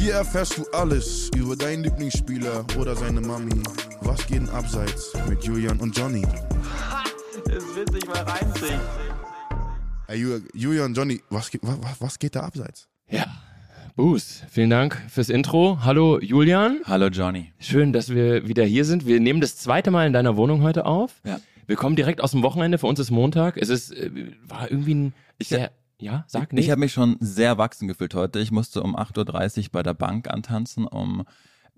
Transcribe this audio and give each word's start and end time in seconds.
Hier 0.00 0.14
erfährst 0.14 0.56
du 0.56 0.64
alles 0.72 1.30
über 1.36 1.54
deinen 1.56 1.84
Lieblingsspieler 1.84 2.64
oder 2.78 2.96
seine 2.96 3.20
Mami. 3.20 3.62
Was 4.00 4.26
geht 4.26 4.38
denn 4.38 4.48
abseits 4.48 5.12
mit 5.28 5.44
Julian 5.44 5.78
und 5.80 5.96
Johnny? 5.96 6.22
Das 7.46 7.64
wird 7.74 7.90
sich 7.92 8.06
mal 8.06 8.18
reinziehen. 8.22 8.78
Hey, 10.06 10.18
Ju- 10.24 10.42
Julian, 10.54 10.94
Johnny, 10.94 11.20
was, 11.30 11.50
geht- 11.50 11.62
wa- 11.64 11.76
wa- 11.80 11.96
was 11.98 12.18
geht 12.18 12.36
da 12.36 12.40
abseits? 12.40 12.86
Ja. 13.08 13.24
Boos, 13.96 14.42
vielen 14.50 14.70
Dank 14.70 14.96
fürs 15.08 15.30
Intro. 15.30 15.78
Hallo 15.82 16.20
Julian. 16.20 16.80
Hallo 16.84 17.06
Johnny. 17.08 17.52
Schön, 17.58 17.92
dass 17.92 18.10
wir 18.10 18.46
wieder 18.46 18.64
hier 18.64 18.84
sind. 18.84 19.04
Wir 19.06 19.18
nehmen 19.20 19.40
das 19.40 19.56
zweite 19.56 19.90
Mal 19.90 20.06
in 20.06 20.12
deiner 20.12 20.36
Wohnung 20.36 20.62
heute 20.62 20.84
auf. 20.86 21.20
Ja. 21.24 21.40
Wir 21.66 21.74
kommen 21.76 21.96
direkt 21.96 22.20
aus 22.20 22.30
dem 22.32 22.42
Wochenende. 22.44 22.78
Für 22.78 22.86
uns 22.86 23.00
ist 23.00 23.10
Montag. 23.10 23.56
Es 23.56 23.68
ist, 23.68 23.92
äh, 23.92 24.10
war 24.46 24.70
irgendwie 24.70 24.94
ein 24.94 25.14
sehr, 25.42 25.72
ja, 26.00 26.24
sag 26.26 26.52
nicht. 26.52 26.64
Ich 26.64 26.70
habe 26.70 26.80
mich 26.80 26.92
schon 26.92 27.16
sehr 27.20 27.58
wachsen 27.58 27.88
gefühlt 27.88 28.14
heute. 28.14 28.40
Ich 28.40 28.50
musste 28.50 28.82
um 28.82 28.96
8.30 28.96 29.58
Uhr 29.64 29.68
bei 29.72 29.82
der 29.82 29.94
Bank 29.94 30.28
antanzen, 30.28 30.86
um 30.86 31.24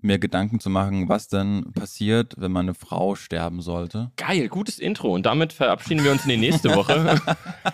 mir 0.05 0.19
Gedanken 0.19 0.59
zu 0.59 0.69
machen, 0.69 1.07
was 1.07 1.29
denn 1.29 1.71
passiert, 1.71 2.33
wenn 2.37 2.51
meine 2.51 2.73
Frau 2.73 3.15
sterben 3.15 3.61
sollte. 3.61 4.11
Geil, 4.17 4.49
gutes 4.49 4.77
Intro. 4.79 5.13
Und 5.13 5.25
damit 5.25 5.53
verabschieden 5.53 6.03
wir 6.03 6.11
uns 6.11 6.23
in 6.25 6.31
die 6.31 6.37
nächste 6.37 6.75
Woche. 6.75 7.21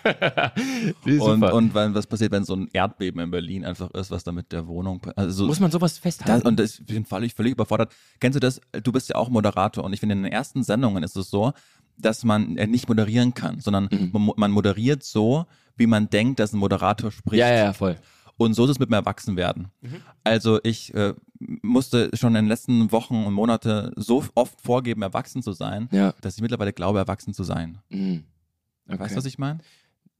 Und, 1.20 1.44
und 1.44 1.74
wenn, 1.74 1.94
was 1.96 2.08
passiert, 2.08 2.32
wenn 2.32 2.44
so 2.44 2.56
ein 2.56 2.70
Erdbeben 2.74 3.20
in 3.22 3.32
Berlin 3.32 3.66
einfach 3.66 3.90
ist, 3.92 4.12
was 4.12 4.24
da 4.24 4.32
mit 4.32 4.52
der 4.52 4.68
Wohnung 4.68 5.02
also 5.16 5.32
so- 5.32 5.48
Muss 5.48 5.60
man 5.60 5.72
sowas 5.72 5.94
das, 5.94 6.00
festhalten? 6.00 6.48
und 6.48 6.60
das, 6.60 6.80
ich 6.80 6.86
bin 6.86 7.06
völlig, 7.06 7.34
völlig 7.34 7.54
überfordert. 7.54 7.94
Kennst 8.20 8.36
du 8.36 8.40
das? 8.40 8.62
Du 8.84 8.92
bist 8.92 9.10
ja 9.10 9.16
auch 9.16 9.30
Moderator 9.30 9.84
und 9.84 9.94
ich 9.94 10.00
finde, 10.00 10.14
in 10.14 10.24
den 10.24 10.32
ersten 10.32 10.64
Sendungen 10.64 11.04
ist 11.04 11.16
es 11.16 11.30
so, 11.30 11.54
dass 11.98 12.24
man 12.24 12.58
äh, 12.58 12.68
nicht 12.68 12.88
moderieren 12.88 13.34
kann, 13.34 13.60
sondern 13.60 13.90
Mhm. 13.92 14.32
man 14.38 14.52
moderiert 14.52 15.04
so, 15.04 15.46
wie 15.80 15.88
man 15.88 16.10
denkt, 16.10 16.40
dass 16.40 16.54
ein 16.54 16.60
Moderator 16.60 17.12
spricht. 17.12 17.40
ja, 17.40 17.52
ja, 17.54 17.74
voll. 17.74 17.96
Und 18.38 18.54
so 18.54 18.64
ist 18.64 18.72
es 18.72 18.80
mit 18.80 18.90
dem 18.90 18.94
Erwachsenwerden. 18.94 19.68
Also 20.24 20.60
ich 20.64 20.94
äh, 20.94 21.14
musste 21.62 22.10
schon 22.14 22.30
in 22.36 22.44
den 22.46 22.48
letzten 22.48 22.90
Wochen 22.94 23.26
und 23.26 23.34
Monate 23.34 23.92
so 23.98 24.24
oft 24.36 24.62
vorgeben, 24.62 25.02
erwachsen 25.02 25.44
zu 25.44 25.52
sein, 25.52 25.90
Ja. 25.92 26.14
dass 26.22 26.36
ich 26.36 26.42
mittlerweile 26.42 26.72
glaube, 26.72 27.00
erwachsen 27.00 27.34
zu 27.34 27.44
sein. 27.44 27.80
Mhm. 27.90 28.24
Okay. 28.88 29.00
Weißt 29.00 29.14
du, 29.14 29.18
was 29.18 29.26
ich 29.26 29.38
meine? 29.40 29.60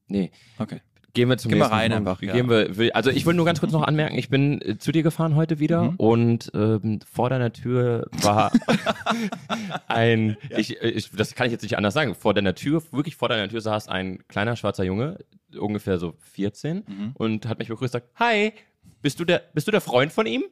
Nee. 0.06 0.30
Okay. 0.58 0.80
Gehen 1.12 1.28
wir 1.28 1.38
zum 1.38 1.48
Gehen 1.50 1.58
wir 1.58 1.64
nächsten 1.64 1.74
rein 1.74 1.90
Punkt. 1.92 2.08
einfach, 2.08 2.22
ja. 2.22 2.32
Gehen 2.34 2.48
wir, 2.48 2.94
also 2.96 3.10
ich 3.10 3.26
will 3.26 3.34
nur 3.34 3.44
ganz 3.44 3.60
kurz 3.60 3.72
noch 3.72 3.82
anmerken, 3.82 4.16
ich 4.18 4.28
bin 4.28 4.60
äh, 4.62 4.78
zu 4.78 4.92
dir 4.92 5.02
gefahren 5.02 5.34
heute 5.36 5.58
wieder 5.58 5.82
Mhm. 5.90 5.96
und 5.96 6.50
ähm, 6.54 7.00
vor 7.10 7.30
deiner 7.30 7.52
Tür 7.52 8.06
war 8.22 8.52
ein, 9.88 10.36
ich, 10.56 10.82
äh, 10.82 10.88
ich, 10.90 11.10
das 11.10 11.34
kann 11.34 11.46
ich 11.46 11.52
jetzt 11.52 11.62
nicht 11.62 11.76
anders 11.76 11.94
sagen, 11.94 12.14
vor 12.14 12.34
deiner 12.34 12.54
Tür, 12.54 12.82
wirklich 12.92 13.16
vor 13.16 13.28
deiner 13.28 13.48
Tür 13.48 13.60
saß 13.60 13.88
ein 13.88 14.20
kleiner 14.28 14.56
schwarzer 14.56 14.84
Junge, 14.84 15.18
ungefähr 15.58 15.98
so 15.98 16.14
14 16.32 16.84
Mhm. 16.86 17.10
und 17.14 17.46
hat 17.46 17.58
mich 17.58 17.68
begrüßt 17.68 17.94
und 17.94 18.00
gesagt, 18.02 18.20
hi, 18.20 18.52
bist 19.02 19.18
du 19.18 19.24
der, 19.24 19.42
bist 19.54 19.66
du 19.66 19.70
der 19.70 19.80
Freund 19.80 20.12
von 20.12 20.26
ihm? 20.26 20.44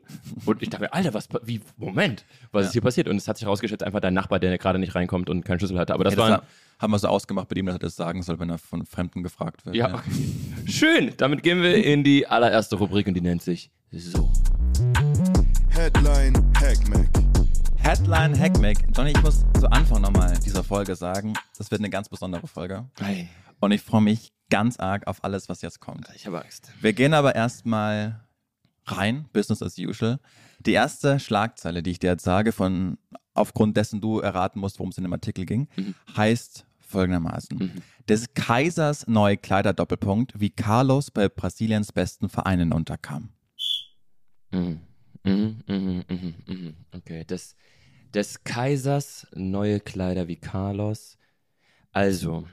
Und 0.47 0.63
ich 0.63 0.71
dachte 0.71 0.85
mir, 0.85 0.93
Alter, 0.95 1.13
was, 1.15 1.29
wie, 1.43 1.61
Moment, 1.77 2.25
was 2.51 2.67
ist 2.67 2.73
hier 2.73 2.83
passiert? 2.83 3.09
Und 3.09 3.17
es 3.17 3.29
hat 3.29 3.37
sich 3.37 3.45
herausgestellt, 3.45 3.83
einfach 3.83 4.01
dein 4.01 4.15
Nachbar, 4.15 4.39
der 4.39 4.57
gerade 4.59 4.79
nicht 4.79 4.95
reinkommt 4.95 5.29
und 5.29 5.45
keinen 5.45 5.59
Schlüssel 5.59 5.79
hatte. 5.79 5.93
Aber 5.95 6.05
das 6.05 6.15
Ja, 6.15 6.19
war 6.21 6.29
das 6.31 6.41
haben 6.79 6.93
wir 6.93 6.99
so 6.99 7.09
ausgemacht 7.09 7.51
mit 7.51 7.59
ihm, 7.59 7.67
dass 7.67 7.75
er 7.77 7.81
das 7.81 7.97
sagen 7.97 8.23
soll, 8.23 8.39
wenn 8.39 8.51
er 8.51 8.59
von 8.59 8.87
Fremden 8.87 9.23
gefragt 9.23 9.67
wird. 9.67 9.75
Ja, 9.77 9.95
okay. 9.95 10.11
Schön. 10.67 11.13
Damit 11.17 11.43
gehen 11.43 11.61
wir 11.61 11.75
in 11.85 12.05
die 12.05 12.27
allererste 12.27 12.77
Rubrik 12.77 13.07
und 13.09 13.15
die 13.15 13.21
nennt 13.21 13.43
sich 13.43 13.71
so. 13.91 14.31
Headline 15.71 16.35
Hackmack. 16.61 17.09
Headline 17.77 18.39
Hackmack. 18.39 18.77
Johnny, 18.97 19.11
ich 19.11 19.23
muss 19.23 19.45
zu 19.59 19.71
Anfang 19.71 20.03
nochmal 20.03 20.39
dieser 20.45 20.63
Folge 20.63 20.95
sagen, 20.95 21.35
das 21.57 21.71
wird 21.71 21.81
eine 21.81 21.91
ganz 21.91 22.09
besondere 22.09 22.47
Folge. 22.47 22.85
Hey, 23.01 23.29
Und 23.61 23.73
ich 23.73 23.83
freue 23.83 24.03
mich 24.03 24.33
ganz 24.51 24.79
arg 24.79 25.07
auf 25.07 25.25
alles, 25.25 25.49
was 25.49 25.63
jetzt 25.63 25.81
kommt. 25.81 26.09
ich 26.15 26.27
habe 26.27 26.43
Angst. 26.43 26.71
Wir 26.81 26.93
gehen 26.93 27.15
aber 27.15 27.35
erstmal 27.35 28.25
rein, 28.87 29.29
Business 29.33 29.63
as 29.63 29.79
usual. 29.79 30.19
Die 30.61 30.73
erste 30.73 31.21
Schlagzeile, 31.21 31.83
die 31.83 31.91
ich 31.93 31.99
dir 31.99 32.11
jetzt 32.11 32.25
sage, 32.25 32.53
von 32.53 32.99
aufgrund 33.35 33.77
dessen 33.77 34.01
du 34.01 34.21
erraten 34.21 34.61
musst, 34.61 34.79
worum 34.79 34.91
es 34.91 34.99
in 34.99 35.05
dem 35.05 35.13
Artikel 35.13 35.45
ging, 35.45 35.69
heißt 36.17 36.67
folgendermaßen. 36.81 37.83
Des 38.09 38.33
Kaisers 38.35 39.07
neue 39.07 39.37
Kleider-Doppelpunkt, 39.37 40.41
wie 40.41 40.51
Carlos 40.51 41.11
bei 41.11 41.29
Brasiliens 41.29 41.93
besten 41.93 42.29
Vereinen 42.29 42.73
unterkam. 42.73 43.31
Mhm. 44.51 44.81
Mhm, 45.25 45.63
mhm, 45.67 46.05
mhm, 46.09 46.35
mhm. 46.47 46.77
Okay, 46.93 47.25
des, 47.25 47.55
des 48.15 48.43
Kaisers 48.45 49.27
neue 49.35 49.81
Kleider 49.81 50.27
wie 50.27 50.37
Carlos. 50.37 51.19
Also, 51.93 52.47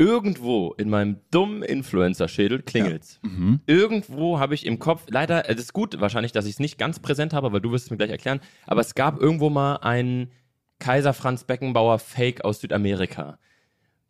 irgendwo 0.00 0.72
in 0.78 0.88
meinem 0.88 1.18
dummen 1.30 1.62
Influencer-Schädel 1.62 2.62
klingelt's. 2.62 3.20
Mhm. 3.22 3.60
Irgendwo 3.66 4.38
habe 4.38 4.54
ich 4.54 4.64
im 4.64 4.78
Kopf, 4.78 5.04
leider, 5.10 5.50
es 5.50 5.60
ist 5.60 5.74
gut 5.74 6.00
wahrscheinlich, 6.00 6.32
dass 6.32 6.46
ich 6.46 6.52
es 6.52 6.58
nicht 6.58 6.78
ganz 6.78 7.00
präsent 7.00 7.34
habe, 7.34 7.52
weil 7.52 7.60
du 7.60 7.70
wirst 7.70 7.84
es 7.84 7.90
mir 7.90 7.98
gleich 7.98 8.10
erklären, 8.10 8.40
aber 8.66 8.80
es 8.80 8.94
gab 8.94 9.20
irgendwo 9.20 9.50
mal 9.50 9.76
einen 9.76 10.30
Kaiser 10.78 11.12
Franz 11.12 11.44
Beckenbauer 11.44 11.98
Fake 11.98 12.42
aus 12.46 12.60
Südamerika. 12.60 13.38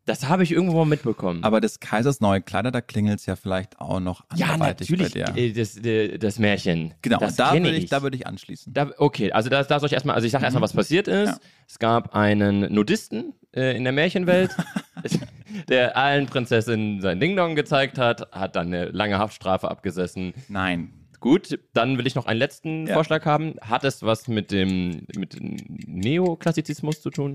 Das 0.07 0.29
habe 0.29 0.45
ich 0.45 0.53
irgendwo 0.53 0.79
mal 0.79 0.87
mitbekommen. 0.87 1.43
Aber 1.45 1.61
des 1.61 1.81
Kaisers 1.81 2.21
neue 2.21 2.41
Kleider, 2.41 2.71
da 2.71 2.81
klingelt 2.81 3.19
es 3.19 3.27
ja 3.27 3.37
vielleicht 3.37 3.81
auch 3.81 4.01
noch 4.01 4.25
ja, 4.35 4.57
natürlich, 4.57 5.13
bei 5.13 5.25
dir. 5.25 5.37
äh, 5.37 5.53
das, 5.53 5.77
äh, 5.77 6.19
das 6.19 6.39
Märchen. 6.39 6.95
Genau, 7.03 7.19
das 7.19 7.33
und 7.33 7.41
da 7.41 7.53
würde 7.53 7.71
ich, 7.71 7.91
da 7.91 8.03
würde 8.03 8.17
ich 8.17 8.27
anschließen. 8.27 8.73
Da, 8.73 8.91
okay, 8.97 9.33
also 9.33 9.51
da, 9.51 9.63
da 9.63 9.79
soll 9.81 9.89
ich 9.89 9.93
erstmal, 9.93 10.15
also 10.15 10.25
ich 10.25 10.33
sage 10.33 10.45
erstmal, 10.45 10.63
was 10.63 10.73
passiert 10.73 11.09
ist. 11.09 11.29
Ja. 11.29 11.39
Es 11.69 11.79
gab 11.79 12.15
einen 12.15 12.73
Nudisten 12.73 13.35
äh, 13.53 13.77
in 13.77 13.85
der 13.85 13.93
Märchenwelt, 13.93 14.51
der 15.69 15.97
allen 15.97 16.27
Prinzessinnen 16.27 17.01
sein 17.01 17.21
Ding-Dong 17.21 17.55
gezeigt 17.55 17.99
hat, 17.99 18.31
hat 18.33 18.57
dann 18.57 18.69
eine 18.69 18.87
lange 18.87 19.19
Haftstrafe 19.19 19.71
abgesessen. 19.71 20.35
Nein. 20.49 20.93
Gut, 21.21 21.59
dann 21.75 21.99
will 21.99 22.07
ich 22.07 22.15
noch 22.15 22.27
einen 22.27 22.39
letzten 22.39 22.87
Ja. 22.87 22.95
Vorschlag 22.95 23.27
haben. 23.27 23.55
Hat 23.61 23.85
es 23.85 24.03
was 24.03 24.27
mit 24.27 24.51
dem, 24.51 25.07
mit 25.17 25.37
Neoklassizismus 25.41 27.03
zu 27.03 27.11
tun? 27.11 27.35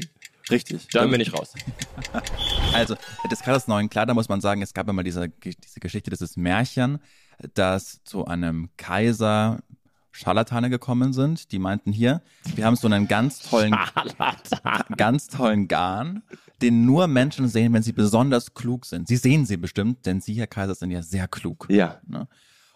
Richtig. 0.50 0.88
Dann 0.92 1.10
bin 1.12 1.22
ich 1.22 1.34
raus. 1.34 1.54
Also, 2.74 2.96
des 3.32 3.40
Kaisers 3.40 3.70
neuen 3.70 3.90
Kleider 3.90 4.14
muss 4.14 4.28
man 4.28 4.42
sagen, 4.42 4.62
es 4.62 4.74
gab 4.74 4.90
immer 4.90 5.02
diese, 5.02 5.30
diese 5.30 5.80
Geschichte, 5.80 6.10
dieses 6.10 6.36
Märchen, 6.36 7.00
dass 7.54 8.04
zu 8.04 8.26
einem 8.26 8.70
Kaiser 8.76 9.60
Scharlatane 10.16 10.70
gekommen 10.70 11.12
sind, 11.12 11.52
die 11.52 11.60
meinten 11.60 11.92
hier, 11.92 12.22
wir 12.56 12.66
haben 12.66 12.78
so 12.78 12.88
einen 12.88 13.08
ganz 13.08 13.40
tollen, 13.40 13.76
ganz 14.98 15.28
tollen 15.28 15.68
Garn, 15.68 16.24
den 16.62 16.86
nur 16.86 17.08
Menschen 17.08 17.50
sehen, 17.50 17.74
wenn 17.74 17.84
sie 17.84 17.92
besonders 17.92 18.54
klug 18.54 18.86
sind. 18.86 19.10
Sie 19.10 19.18
sehen 19.18 19.46
sie 19.46 19.58
bestimmt, 19.58 20.06
denn 20.06 20.22
Sie, 20.22 20.36
Herr 20.36 20.48
Kaiser, 20.48 20.74
sind 20.74 20.92
ja 20.92 21.02
sehr 21.02 21.28
klug. 21.28 21.68
Ja. 21.70 22.00
Ne? 22.08 22.30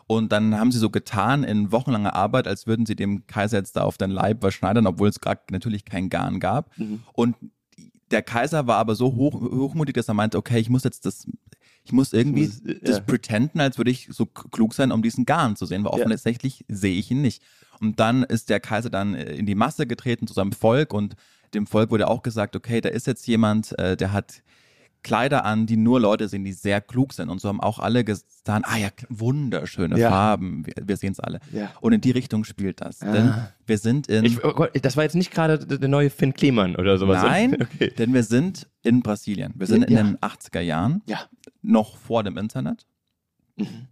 Und 0.06 0.34
dann 0.34 0.60
haben 0.60 0.72
sie 0.72 0.80
so 0.80 0.90
getan 0.90 1.46
in 1.46 1.72
wochenlanger 1.72 2.14
Arbeit, 2.14 2.46
als 2.46 2.68
würden 2.68 2.86
sie 2.86 2.96
dem 2.96 3.26
Kaiser 3.26 3.58
jetzt 3.58 3.78
da 3.78 3.84
auf 3.84 3.98
den 3.98 4.10
Leib 4.10 4.44
was 4.44 4.54
schneidern, 4.54 4.86
obwohl 4.86 5.08
es 5.08 5.22
gar 5.22 5.40
natürlich 5.50 5.86
kein 5.86 6.10
Garn 6.10 6.42
gab. 6.42 6.78
Mhm. 6.78 7.04
Und 7.14 7.36
der 8.12 8.22
Kaiser 8.22 8.68
war 8.68 8.78
aber 8.78 8.96
so 8.96 9.16
hoch, 9.16 9.40
hochmutig, 9.40 9.94
dass 9.94 10.10
er 10.10 10.14
meinte, 10.14 10.38
okay, 10.38 10.60
ich 10.60 10.70
muss 10.70 10.84
jetzt 10.84 11.06
das, 11.06 11.26
ich 11.90 11.94
muss 11.94 12.14
irgendwie 12.14 12.46
muss, 12.46 12.60
äh, 12.62 12.80
das 12.84 12.98
ja. 12.98 13.04
pretenden, 13.04 13.60
als 13.62 13.78
würde 13.80 13.90
ich 13.90 14.08
so 14.12 14.28
klug 14.28 14.76
sein, 14.76 14.92
um 14.92 15.02
diesen 15.02 15.26
Garn 15.26 15.56
zu 15.56 15.66
sehen, 15.66 15.84
weil 15.84 15.98
Ja. 15.98 16.06
offensichtlich 16.06 16.64
sehe 16.68 16.96
ich 17.00 17.10
ihn 17.10 17.22
nicht. 17.24 17.42
Und 17.82 18.00
dann 18.00 18.22
ist 18.24 18.50
der 18.50 18.60
Kaiser 18.60 18.90
dann 18.92 19.16
äh, 19.16 19.34
in 19.34 19.46
die 19.48 19.56
Masse 19.56 19.88
getreten 19.88 20.28
zu 20.28 20.34
seinem 20.36 20.52
Volk 20.52 20.94
und 20.94 21.16
dem 21.56 21.66
Volk 21.66 21.90
wurde 21.90 22.08
auch 22.08 22.22
gesagt, 22.22 22.56
okay, 22.56 22.80
da 22.80 22.90
ist 22.90 23.08
jetzt 23.08 23.26
jemand, 23.26 23.78
äh, 23.80 23.98
der 23.98 24.12
hat 24.14 24.44
Kleider 25.02 25.46
an, 25.46 25.66
die 25.66 25.78
nur 25.78 26.02
Leute 26.02 26.28
sehen, 26.28 26.44
die 26.44 26.52
sehr 26.52 26.82
klug 26.82 27.14
sind. 27.14 27.30
Und 27.30 27.40
so 27.40 27.48
haben 27.48 27.62
auch 27.62 27.80
alle 27.80 28.04
getan, 28.04 28.64
ah 28.66 28.76
ja, 28.78 28.90
wunderschöne 29.08 29.98
Ja. 29.98 30.10
Farben, 30.10 30.66
wir, 30.66 30.74
wir 30.84 30.98
sehen 30.98 31.14
es 31.14 31.22
alle. 31.22 31.40
Ja. 31.54 31.72
Und 31.80 31.94
in 31.94 32.02
die 32.02 32.12
Richtung 32.12 32.44
spielt 32.44 32.82
das. 32.82 33.00
Denn 33.00 33.34
wir 33.66 33.78
sind 33.78 34.08
in, 34.08 34.26
Ich, 34.26 34.44
oh 34.44 34.52
Gott, 34.52 34.72
das 34.82 34.98
war 34.98 35.06
jetzt 35.06 35.16
nicht 35.16 35.32
gerade 35.32 35.58
der 35.66 35.88
neue 35.88 36.10
Finn 36.10 36.34
Kliman 36.34 36.76
oder 36.76 36.98
sowas. 36.98 37.24
nein, 37.24 37.56
Okay. 37.62 37.94
denn 37.98 38.14
wir 38.14 38.24
sind 38.24 38.68
in 38.84 39.02
Brasilien. 39.02 39.54
Wir 39.56 39.68
sind 39.68 39.84
in 39.86 39.94
Ja. 39.96 40.04
den 40.04 40.18
80er 40.18 40.60
Jahren, 40.60 41.02
Ja. 41.06 41.20
Noch 41.69 41.97
vor 41.97 42.24
dem 42.24 42.38
Internet. 42.38 42.85
Mhm. 43.56 43.88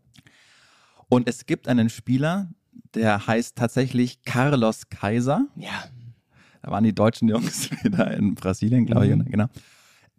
Und 1.09 1.29
es 1.29 1.45
gibt 1.45 1.67
einen 1.67 1.89
Spieler, 1.89 2.49
der 2.93 3.27
heißt 3.27 3.55
tatsächlich 3.55 4.23
Carlos 4.23 4.89
Kaiser. 4.89 5.45
Ja. 5.55 5.85
Da 6.61 6.71
waren 6.71 6.83
die 6.83 6.93
deutschen 6.93 7.29
Jungs 7.29 7.71
wieder 7.83 8.11
in 8.11 8.35
Brasilien, 8.35 8.85
glaube 8.85 9.07
ich. 9.07 9.15
Mhm. 9.15 9.25
Genau. 9.25 9.45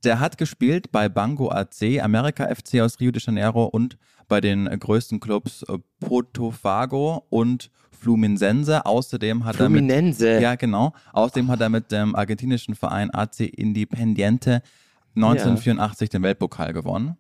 Der 0.05 0.21
hat 0.21 0.39
gespielt 0.39 0.93
bei 0.93 1.09
Bango 1.09 1.51
AC, 1.51 2.01
America 2.01 2.47
FC 2.55 2.81
aus 2.81 3.01
Rio 3.01 3.11
de 3.11 3.21
Janeiro 3.21 3.65
und 3.65 3.99
bei 4.29 4.41
den 4.41 4.67
äh, 4.67 4.79
größten 4.79 5.19
Clubs 5.19 5.65
äh, 5.65 5.79
Porto 6.01 6.53
Fago 6.53 7.27
und 7.31 7.71
Fluminense. 7.91 8.87
Außerdem 8.87 9.45
hat 9.45 9.59
er 9.59 9.69
mit, 9.69 9.81
Fluminense. 9.81 10.41
ja 10.41 10.55
genau, 10.55 10.93
außerdem 11.13 11.49
hat 11.49 11.61
er 11.61 11.69
mit 11.69 11.91
dem 11.91 12.15
argentinischen 12.15 12.77
Verein 12.77 13.13
AC 13.13 13.41
Independiente 13.41 14.63
1984 15.17 16.11
den 16.11 16.23
Weltpokal 16.23 16.73
gewonnen, 16.73 17.17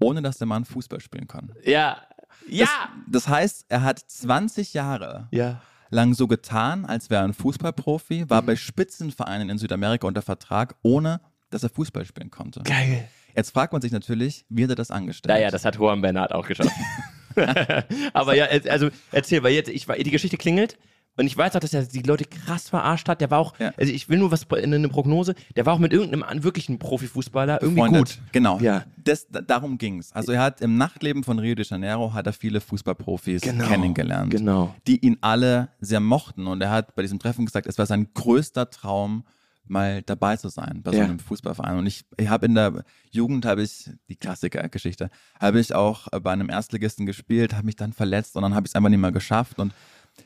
ohne 0.00 0.22
dass 0.22 0.38
der 0.38 0.46
Mann 0.46 0.64
Fußball 0.64 1.00
spielen 1.00 1.28
kann. 1.28 1.52
Ja. 1.64 1.98
Ja. 2.48 2.66
Das 3.08 3.28
heißt, 3.28 3.66
er 3.68 3.82
hat 3.82 3.98
20 4.00 4.74
Jahre 4.74 5.28
ja. 5.30 5.60
lang 5.90 6.14
so 6.14 6.26
getan, 6.26 6.84
als 6.86 7.10
wäre 7.10 7.22
er 7.22 7.24
ein 7.28 7.34
Fußballprofi, 7.34 8.22
Mhm. 8.24 8.30
war 8.30 8.42
bei 8.42 8.56
Spitzenvereinen 8.56 9.50
in 9.50 9.58
Südamerika 9.58 10.06
unter 10.06 10.22
Vertrag, 10.22 10.74
ohne 10.82 11.20
dass 11.50 11.62
er 11.62 11.68
Fußball 11.68 12.04
spielen 12.04 12.30
konnte. 12.30 12.62
Geil. 12.64 13.06
Jetzt 13.36 13.50
fragt 13.52 13.72
man 13.72 13.80
sich 13.82 13.92
natürlich, 13.92 14.44
wie 14.48 14.64
hat 14.64 14.70
er 14.70 14.76
das 14.76 14.90
angestellt? 14.90 15.34
Naja, 15.34 15.50
das 15.50 15.64
hat 15.64 15.76
Juan 15.76 16.00
Bernard 16.00 16.32
auch 16.32 16.46
geschafft. 16.46 16.70
Aber 18.12 18.34
ja, 18.34 18.46
also 18.68 18.88
erzähl, 19.12 19.42
weil 19.42 19.52
jetzt, 19.54 19.68
ich, 19.68 19.86
war- 19.88 19.96
die 19.96 20.10
Geschichte 20.10 20.36
klingelt. 20.36 20.78
Und 21.20 21.26
ich 21.26 21.36
weiß 21.36 21.54
auch, 21.54 21.60
dass 21.60 21.74
er 21.74 21.82
die 21.84 22.00
Leute 22.00 22.24
krass 22.24 22.70
verarscht 22.70 23.06
hat. 23.08 23.20
Der 23.20 23.30
war 23.30 23.38
auch, 23.38 23.52
Ja. 23.58 23.72
also 23.76 23.92
ich 23.92 24.08
will 24.08 24.18
nur 24.18 24.30
was, 24.32 24.50
eine 24.50 24.88
Prognose, 24.88 25.34
der 25.54 25.66
war 25.66 25.74
auch 25.74 25.78
mit 25.78 25.92
irgendeinem 25.92 26.42
wirklichen 26.42 26.78
Profifußballer 26.78 27.60
irgendwie 27.60 27.82
Befreundet. 27.82 28.16
gut. 28.16 28.32
Genau. 28.32 28.58
Ja. 28.60 28.84
Das, 28.96 29.28
da- 29.28 29.42
darum 29.42 29.76
ging's. 29.76 30.12
Also 30.12 30.32
er 30.32 30.40
hat 30.42 30.62
im 30.62 30.78
Nachtleben 30.78 31.22
von 31.22 31.38
Rio 31.38 31.54
de 31.54 31.66
Janeiro 31.66 32.14
hat 32.14 32.26
er 32.26 32.32
viele 32.32 32.62
Fußballprofis 32.62 33.42
Genau. 33.42 33.66
kennengelernt, 33.68 34.30
Genau. 34.30 34.74
die 34.86 34.98
ihn 35.04 35.18
alle 35.20 35.68
sehr 35.80 36.00
mochten. 36.00 36.46
Und 36.46 36.62
er 36.62 36.70
hat 36.70 36.94
bei 36.94 37.02
diesem 37.02 37.18
Treffen 37.18 37.44
gesagt, 37.44 37.66
es 37.66 37.76
war 37.76 37.84
sein 37.84 38.08
größter 38.14 38.70
Traum, 38.70 39.24
mal 39.66 40.02
dabei 40.02 40.36
zu 40.36 40.48
sein 40.48 40.80
bei 40.82 40.90
so 40.90 40.96
Ja. 40.98 41.04
einem 41.04 41.18
Fußballverein. 41.20 41.78
Und 41.78 41.86
ich, 41.86 42.04
ich 42.16 42.28
habe 42.28 42.46
in 42.46 42.54
der 42.56 42.82
Jugend 43.12 43.44
habe 43.46 43.62
ich 43.62 43.88
die 44.08 44.16
Klassikergeschichte, 44.16 45.10
habe 45.38 45.60
ich 45.60 45.74
auch 45.74 46.08
bei 46.22 46.32
einem 46.32 46.48
Erstligisten 46.50 47.06
gespielt, 47.06 47.52
habe 47.54 47.66
mich 47.66 47.76
dann 47.76 47.92
verletzt 47.92 48.34
und 48.36 48.42
dann 48.42 48.54
habe 48.54 48.66
ich 48.66 48.72
es 48.72 48.74
einfach 48.74 48.88
nicht 48.90 48.98
mehr 48.98 49.12
geschafft 49.12 49.58
und 49.60 49.72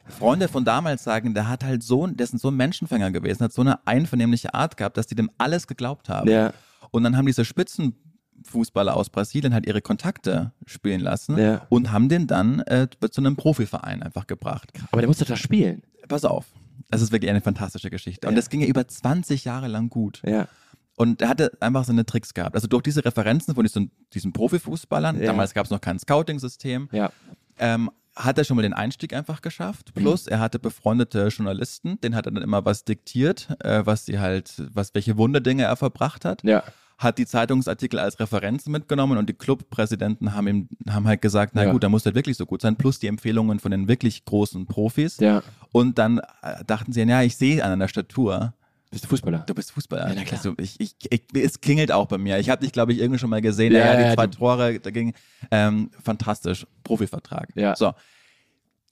Freunde 0.07 0.49
von 0.49 0.65
damals 0.65 1.05
sagen, 1.05 1.35
der 1.35 1.49
hat 1.49 1.65
halt 1.65 1.83
so, 1.83 2.07
der 2.07 2.25
ist 2.25 2.39
so 2.39 2.49
ein 2.49 2.57
Menschenfänger 2.57 3.11
gewesen, 3.11 3.45
hat 3.45 3.53
so 3.53 3.63
eine 3.63 3.87
einvernehmliche 3.87 4.55
Art 4.55 4.77
gehabt, 4.77 4.97
dass 4.97 5.07
die 5.07 5.15
dem 5.15 5.31
alles 5.39 5.67
geglaubt 5.67 6.09
haben. 6.09 6.29
Ja. 6.31 6.53
Und 6.91 7.03
dann 7.05 7.17
haben 7.17 7.27
diese 7.27 7.45
Spitzenfußballer 7.45 8.97
aus 8.97 9.11
Brasilien 9.11 9.55
halt 9.55 9.67
ihre 9.67 9.81
Kontakte 9.83 10.53
spielen 10.67 11.01
lassen 11.01 11.39
Ja. 11.39 11.67
und 11.69 11.91
haben 11.93 12.09
den 12.09 12.27
dann 12.27 12.61
äh, 12.61 12.89
zu 13.11 13.21
einem 13.21 13.37
Profiverein 13.37 14.03
einfach 14.03 14.27
gebracht. 14.27 14.73
Aber 14.91 15.01
der 15.01 15.09
musste 15.09 15.25
das 15.25 15.39
spielen. 15.39 15.83
Pass 16.09 16.25
auf, 16.25 16.47
das 16.91 17.01
ist 17.03 17.13
wirklich 17.13 17.31
eine 17.31 17.41
fantastische 17.41 17.91
Geschichte. 17.91 18.27
Und 18.29 18.35
Ja. 18.35 18.37
das 18.37 18.51
ging 18.51 18.61
ja 18.61 18.67
über 18.67 18.87
20 18.87 19.45
Jahre 19.45 19.69
lang 19.69 19.89
gut. 19.89 20.23
Ja. 20.25 20.49
Und 20.97 21.23
er 21.23 21.29
hatte 21.29 21.51
einfach 21.61 21.85
seine 21.85 22.07
Tricks 22.07 22.35
gehabt. 22.35 22.55
Also 22.55 22.69
durch 22.69 22.83
diese 22.85 23.05
Referenzen 23.05 23.55
von 23.57 23.65
diesen, 23.65 23.91
diesen 24.13 24.33
Profifußballern, 24.33 25.21
damals 25.25 25.53
gab 25.53 25.65
es 25.65 25.71
noch 25.71 25.81
kein 25.81 25.99
Scouting-System, 25.99 26.89
Ja. 26.93 27.11
ähm, 27.59 27.91
hat 28.17 28.39
er 28.39 28.45
schon 28.45 28.57
mal 28.57 28.63
den 28.63 28.73
Einstieg 28.73 29.13
einfach 29.13 29.43
geschafft. 29.43 29.93
Plus, 29.95 30.27
er 30.27 30.39
hatte 30.41 30.59
befreundete 30.59 31.29
Journalisten, 31.29 32.01
denen 32.01 32.15
hat 32.15 32.27
er 32.27 32.33
dann 32.33 32.43
immer 32.43 32.65
was 32.65 32.85
diktiert, 32.85 33.49
äh, 33.61 33.83
was 33.85 34.07
sie 34.07 34.19
halt, 34.21 34.55
was, 34.73 34.95
welche 34.95 35.17
Wunderdinge 35.17 35.65
er 35.65 35.77
verbracht 35.77 36.25
hat. 36.25 36.43
Ja. 36.45 36.63
Hat 36.97 37.19
die 37.19 37.27
Zeitungsartikel 37.27 37.99
als 37.99 38.21
Referenz 38.21 38.67
mitgenommen 38.67 39.19
und 39.19 39.29
die 39.29 39.33
Clubpräsidenten 39.35 40.33
haben 40.35 40.47
ihm, 40.47 40.69
haben 40.89 41.09
halt 41.09 41.23
gesagt, 41.23 41.53
na 41.57 41.65
Ja. 41.65 41.73
gut, 41.73 41.83
da 41.83 41.89
muss 41.89 42.05
der 42.05 42.15
wirklich 42.15 42.37
so 42.37 42.47
gut 42.47 42.63
sein, 42.63 42.77
plus 42.77 43.01
die 43.01 43.09
Empfehlungen 43.09 43.59
von 43.59 43.73
den 43.73 43.89
wirklich 43.89 44.25
großen 44.25 44.67
Profis. 44.67 45.19
Ja. 45.19 45.43
Und 45.73 45.99
dann 45.99 46.19
äh, 46.43 46.65
dachten 46.65 46.93
sie, 46.93 47.03
ja, 47.03 47.23
ich 47.23 47.37
sehe 47.37 47.65
an 47.65 47.71
deiner 47.71 47.89
Statur, 47.89 48.55
Bist 48.95 49.05
du 49.05 49.09
Fußballer? 49.09 49.39
Du 49.47 49.55
bist 49.55 49.73
Fußballer. 49.73 50.09
Ja, 50.09 50.15
na 50.15 50.23
klar. 50.25 50.39
Also 50.39 50.55
ich, 50.59 50.81
ich, 50.81 50.95
ich, 51.11 51.23
es 51.35 51.61
klingelt 51.61 51.93
auch 51.93 52.07
bei 52.07 52.17
mir. 52.17 52.39
Ich 52.39 52.49
habe 52.49 52.63
dich, 52.63 52.73
glaube 52.73 52.93
ich, 52.93 53.01
irgendwie 53.01 53.19
schon 53.19 53.29
mal 53.29 53.43
gesehen. 53.43 53.73
Ja, 53.73 53.79
Ja, 53.81 53.85
ja, 53.95 54.01
ja, 54.01 54.09
die 54.11 54.15
zwei 54.15 54.27
du- 54.29 54.39
Tore 54.39 54.81
dagegen. 54.81 55.13
Ähm, 55.51 55.91
fantastisch. 56.03 56.67
Profivertrag. 56.85 57.49
Ja. 57.57 57.75
So. 57.77 57.93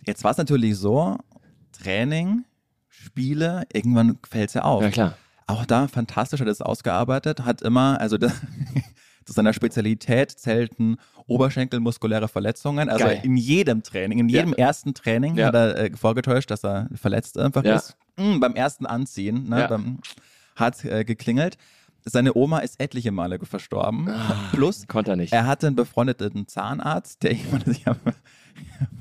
Jetzt 0.04 0.24
war 0.24 0.32
es 0.32 0.36
natürlich 0.38 0.76
so, 0.76 1.16
Training, 1.70 2.44
Spiele, 2.88 3.64
irgendwann 3.72 4.18
fällt 4.28 4.48
es 4.48 4.54
ja 4.54 4.62
auf. 4.62 4.82
Ja, 4.82 4.90
klar. 4.90 5.16
Auch 5.46 5.64
da 5.66 5.88
fantastisch 5.88 6.40
hat 6.40 6.48
er 6.48 6.52
es 6.52 6.60
ausgearbeitet, 6.62 7.44
hat 7.44 7.62
immer, 7.62 8.00
also 8.00 8.18
das, 8.18 8.32
zu 9.24 9.32
seiner 9.32 9.52
Spezialität 9.52 10.30
zählten 10.32 10.96
oberschenkelmuskuläre 11.26 12.28
Verletzungen. 12.28 12.88
Also 12.88 13.04
Geil. 13.04 13.20
in 13.22 13.36
jedem 13.36 13.82
Training, 13.82 14.18
in 14.18 14.28
Ja. 14.28 14.40
jedem 14.40 14.52
ersten 14.54 14.94
Training 14.94 15.36
Ja. 15.36 15.46
hat 15.46 15.54
er 15.54 15.78
äh, 15.78 15.90
vorgetäuscht, 15.96 16.50
dass 16.50 16.64
er 16.64 16.88
verletzt 16.94 17.38
einfach 17.38 17.64
Ja. 17.64 17.76
ist. 17.76 17.96
Mm, 18.16 18.40
beim 18.40 18.54
ersten 18.54 18.86
Anziehen, 18.86 19.48
ne, 19.48 19.60
Ja. 19.60 19.66
beim, 19.68 19.98
hat 20.56 20.84
äh, 20.84 21.04
geklingelt. 21.04 21.56
Seine 22.04 22.34
Oma 22.34 22.58
ist 22.58 22.80
etliche 22.80 23.12
Male 23.12 23.38
verstorben. 23.44 24.10
Plus, 24.52 24.86
Konnte 24.88 25.12
er 25.12 25.16
nicht. 25.16 25.32
er 25.32 25.46
hatte 25.46 25.68
einen 25.68 25.76
befreundeten 25.76 26.48
Zahnarzt, 26.48 27.22
der 27.22 27.32
ihm, 27.32 27.60
ich 27.66 27.86
habe 27.86 28.00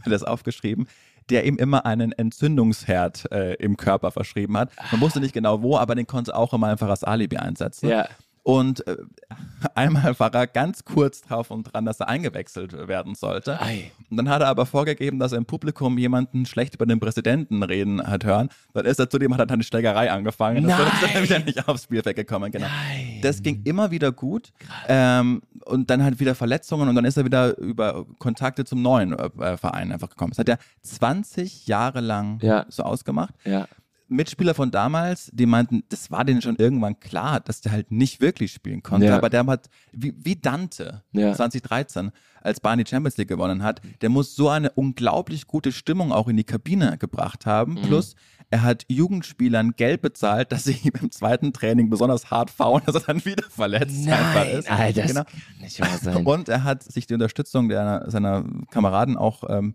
das 0.06 0.24
aufgeschrieben, 0.24 0.88
der 1.30 1.46
ihm 1.46 1.58
immer 1.58 1.86
einen 1.86 2.12
Entzündungsherd 2.12 3.32
äh, 3.32 3.54
im 3.56 3.76
Körper 3.76 4.12
verschrieben 4.12 4.56
hat. 4.58 4.72
Man 4.92 5.02
wusste 5.02 5.20
nicht 5.20 5.34
genau 5.34 5.62
wo, 5.64 5.78
aber 5.78 5.96
den 5.96 6.06
konnte 6.08 6.32
er 6.32 6.38
auch 6.38 6.54
immer 6.54 6.68
einfach 6.68 6.90
als 6.90 7.04
Alibi 7.04 7.38
einsetzen. 7.38 7.90
Ja. 7.90 8.08
Und 8.44 8.86
äh, 8.88 8.98
einmal 9.76 10.20
war 10.20 10.34
er 10.34 10.48
ganz 10.48 10.84
kurz 10.84 11.22
drauf 11.22 11.52
und 11.52 11.64
dran, 11.72 11.86
dass 11.86 12.00
er 12.00 12.08
eingewechselt 12.08 12.88
werden 12.88 13.14
sollte. 13.16 13.62
Ei. 13.62 13.92
Und 14.10 14.18
dann 14.18 14.30
hat 14.30 14.42
er 14.42 14.48
aber 14.48 14.66
vorgegeben, 14.66 15.20
dass 15.20 15.32
er 15.32 15.38
im 15.38 15.46
Publikum 15.46 15.98
jemanden 15.98 16.46
schlecht 16.46 16.76
über 16.76 16.86
den 16.86 17.00
Präsidenten 17.00 17.62
reden 17.64 18.06
hat 18.06 18.26
hören. 18.26 18.50
Dann 18.74 18.86
ist 18.86 19.00
er 19.00 19.10
zudem, 19.10 19.34
hat 19.34 19.40
er 19.42 19.46
dann 19.46 19.56
eine 19.56 19.64
Schlägerei 19.64 20.12
angefangen. 20.12 20.68
Das 20.68 20.80
ist 20.80 21.02
dann 21.04 21.14
Nein. 21.14 21.24
wieder 21.24 21.40
nicht 21.40 21.68
aufs 21.68 21.84
Spielfeld 21.84 22.16
gekommen. 22.16 22.52
Genau. 22.52 22.66
Nein. 22.68 23.20
Das 23.22 23.44
ging 23.44 23.62
immer 23.64 23.92
wieder 23.92 24.12
gut. 24.12 24.52
Ähm, 24.88 25.42
und 25.66 25.90
dann 25.92 26.04
halt 26.04 26.20
wieder 26.20 26.34
Verletzungen 26.34 26.90
und 26.90 26.96
dann 26.96 27.06
ist 27.06 27.18
er 27.18 27.26
wieder 27.26 27.56
über 27.60 28.06
Kontakte 28.18 28.66
zum 28.66 28.82
neuen 28.82 29.14
äh, 29.14 29.58
Verein 29.58 29.92
einfach 29.92 30.10
gekommen. 30.10 30.32
Das 30.32 30.40
hat 30.40 30.50
er 30.50 30.58
20 30.82 31.68
Jahre 31.68 32.02
lang 32.02 32.40
Ja. 32.42 32.66
so 32.70 32.84
ausgemacht. 32.84 33.34
Ja. 33.46 33.68
Mitspieler 34.12 34.54
von 34.54 34.72
damals, 34.72 35.30
die 35.34 35.46
meinten, 35.46 35.84
das 35.90 36.12
war 36.12 36.26
denen 36.26 36.42
schon 36.42 36.58
irgendwann 36.58 37.00
klar, 37.00 37.40
dass 37.40 37.62
der 37.62 37.72
halt 37.72 37.92
nicht 37.92 38.20
wirklich 38.20 38.52
spielen 38.52 38.84
konnte. 38.84 39.08
Ja. 39.08 39.16
Aber 39.18 39.30
der 39.30 39.46
hat, 39.46 39.70
wie, 39.94 40.14
wie 40.18 40.36
Dante 40.36 41.04
Ja. 41.14 41.34
2013, 41.34 42.12
als 42.42 42.60
die 42.60 42.86
Champions 42.86 43.18
League 43.18 43.30
gewonnen 43.30 43.64
hat, 43.64 43.82
der 44.02 44.10
muss 44.10 44.36
so 44.36 44.50
eine 44.50 44.72
unglaublich 44.72 45.48
gute 45.48 45.72
Stimmung 45.72 46.12
auch 46.12 46.28
in 46.28 46.36
die 46.38 46.44
Kabine 46.44 46.98
gebracht 46.98 47.46
haben. 47.46 47.74
Mhm. 47.76 47.82
Plus, 47.84 48.16
er 48.50 48.64
hat 48.64 48.84
Jugendspielern 48.90 49.72
Geld 49.78 50.02
bezahlt, 50.02 50.52
dass 50.52 50.66
sie 50.66 50.92
beim 50.92 51.10
zweiten 51.10 51.54
Training 51.54 51.90
besonders 51.90 52.30
hart 52.30 52.50
faulen, 52.50 52.84
dass 52.86 52.96
er 52.96 53.02
dann 53.02 53.24
wieder 53.24 53.50
verletzt 53.50 54.08
einfach 54.08 54.36
Nein, 54.46 54.58
ist. 54.58 54.70
Alter, 54.70 55.02
das 55.04 55.12
Genau. 55.12 55.24
nicht 55.62 55.80
wahr 55.80 55.98
sein. 55.98 56.26
Und 56.26 56.50
er 56.50 56.64
hat 56.66 56.84
sich 56.84 57.08
die 57.08 57.14
Unterstützung 57.14 57.70
der, 57.70 58.04
seiner 58.08 58.44
Kameraden 58.72 59.16
auch 59.16 59.44
ähm, 59.50 59.74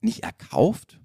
nicht 0.00 0.22
erkauft, 0.22 1.00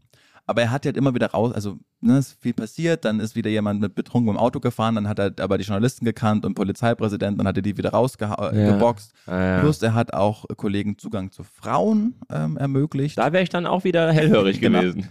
aber 0.52 0.62
er 0.62 0.72
hat 0.72 0.86
halt 0.86 0.98
immer 0.98 1.16
wieder 1.16 1.32
raus, 1.32 1.54
also 1.54 1.78
ne, 2.02 2.18
ist 2.20 2.38
viel 2.40 2.54
passiert, 2.54 3.06
dann 3.06 3.20
ist 3.20 3.36
wieder 3.36 3.50
jemand 3.50 3.82
mit 3.82 3.96
betrunken 3.96 4.30
im 4.30 4.38
Auto 4.38 4.60
gefahren, 4.60 4.96
dann 4.96 5.08
hat 5.08 5.18
er 5.18 5.32
aber 5.40 5.58
die 5.58 5.64
Journalisten 5.64 6.06
gekannt 6.06 6.46
und 6.46 6.54
Polizeipräsidenten, 6.54 7.40
dann 7.40 7.48
hat 7.48 7.56
er 7.58 7.62
die 7.64 7.78
wieder 7.78 7.92
rausgeboxt. 7.92 8.54
Ja. 8.54 8.74
geboxt. 8.74 9.14
Ah, 9.26 9.42
ja. 9.44 9.60
Plus 9.62 9.82
er 9.82 9.94
hat 9.94 10.14
auch 10.14 10.46
Kollegen 10.58 10.98
Zugang 10.98 11.32
zu 11.32 11.44
Frauen 11.44 12.16
ähm, 12.30 12.58
ermöglicht. 12.58 13.18
Da 13.18 13.34
wäre 13.34 13.44
ich 13.44 13.50
dann 13.50 13.66
auch 13.66 13.84
wieder 13.84 14.12
hellhörig 14.12 14.60
Genau. 14.62 14.82
gewesen. 14.82 15.08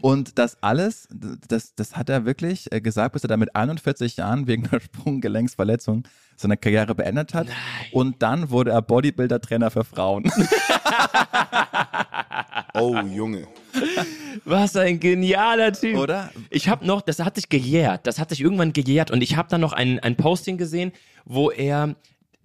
Und 0.00 0.38
das 0.38 0.56
alles, 0.62 1.08
das, 1.48 1.74
das 1.76 1.96
hat 1.96 2.08
er 2.08 2.24
wirklich 2.24 2.72
äh, 2.72 2.80
gesagt, 2.80 3.12
bis 3.12 3.22
er 3.24 3.28
dann 3.28 3.38
mit 3.40 3.54
41 3.54 4.16
Jahren 4.16 4.46
wegen 4.48 4.66
einer 4.68 4.80
Sprunggelenksverletzung 4.80 6.02
seine 6.36 6.56
Karriere 6.56 6.94
beendet 6.94 7.34
hat. 7.34 7.46
Und 7.92 8.20
dann 8.22 8.50
wurde 8.50 8.72
er 8.72 8.82
Bodybuilder-Trainer 8.82 9.70
für 9.70 9.84
Frauen. 9.84 10.24
Oh, 12.78 12.94
Junge. 12.98 13.46
Was 14.44 14.76
ein 14.76 15.00
genialer 15.00 15.72
Typ. 15.72 15.96
Oder? 15.96 16.30
Ich 16.50 16.68
habe 16.68 16.86
noch, 16.86 17.02
das 17.02 17.20
hat 17.20 17.36
sich 17.36 17.48
gejährt, 17.48 18.06
das 18.06 18.18
hat 18.18 18.30
sich 18.30 18.40
irgendwann 18.40 18.72
gejährt 18.72 19.10
und 19.10 19.22
ich 19.22 19.36
habe 19.36 19.48
dann 19.48 19.60
noch 19.60 19.72
ein, 19.72 19.98
ein 20.00 20.16
Posting 20.16 20.58
gesehen, 20.58 20.92
wo 21.24 21.50
er 21.50 21.96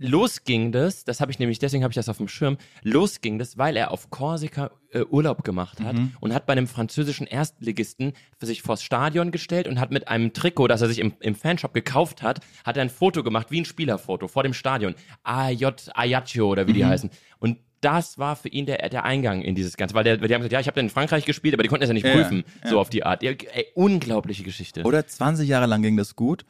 losging 0.01 0.71
das, 0.71 1.03
das 1.03 1.21
habe 1.21 1.31
ich 1.31 1.37
nämlich, 1.37 1.59
deswegen 1.59 1.83
habe 1.83 1.91
ich 1.91 1.95
das 1.95 2.09
auf 2.09 2.17
dem 2.17 2.27
Schirm, 2.27 2.57
losging 2.81 3.37
das, 3.37 3.57
weil 3.57 3.77
er 3.77 3.91
auf 3.91 4.09
Korsika 4.09 4.71
äh, 4.91 5.03
Urlaub 5.03 5.43
gemacht 5.43 5.79
hat 5.79 5.95
und 6.19 6.33
hat 6.33 6.47
bei 6.47 6.53
einem 6.53 6.67
französischen 6.67 7.27
Erstligisten 7.27 8.13
für 8.39 8.47
sich 8.47 8.63
vors 8.63 8.81
Stadion 8.81 9.31
gestellt 9.31 9.67
und 9.67 9.79
hat 9.79 9.91
mit 9.91 10.07
einem 10.07 10.33
Trikot, 10.33 10.67
das 10.67 10.81
er 10.81 10.87
sich 10.87 10.99
im, 10.99 11.13
im 11.19 11.35
Fanshop 11.35 11.73
gekauft 11.73 12.23
hat, 12.23 12.39
hat 12.65 12.77
er 12.77 12.81
ein 12.81 12.89
Foto 12.89 13.21
gemacht, 13.21 13.51
wie 13.51 13.61
ein 13.61 13.65
Spielerfoto 13.65 14.27
vor 14.27 14.41
dem 14.41 14.53
Stadion. 14.53 14.95
AJ 15.23 15.91
Ajaccio 15.93 16.49
oder 16.49 16.67
wie 16.67 16.73
die 16.73 16.85
heißen. 16.85 17.11
Und 17.37 17.59
das 17.81 18.17
war 18.17 18.35
für 18.35 18.47
ihn 18.49 18.65
der, 18.65 18.87
der 18.89 19.03
Eingang 19.03 19.41
in 19.41 19.55
dieses 19.55 19.75
Ganze, 19.77 19.95
weil 19.95 20.03
der, 20.03 20.17
die 20.17 20.23
haben 20.33 20.41
gesagt, 20.41 20.53
ja, 20.53 20.59
ich 20.59 20.67
habe 20.67 20.79
in 20.79 20.89
Frankreich 20.89 21.25
gespielt, 21.25 21.53
aber 21.53 21.63
die 21.63 21.69
konnten 21.69 21.81
das 21.81 21.89
ja 21.89 21.93
nicht 21.93 22.05
Ja, 22.05 22.13
prüfen, 22.13 22.43
ja. 22.63 22.69
so 22.69 22.79
auf 22.79 22.89
die 22.89 23.03
Art. 23.03 23.23
Ey, 23.23 23.37
unglaubliche 23.75 24.43
Geschichte. 24.43 24.83
Oder 24.83 25.05
20 25.05 25.47
Jahre 25.49 25.65
lang 25.65 25.81
ging 25.81 25.97
das 25.97 26.15
gut. 26.15 26.45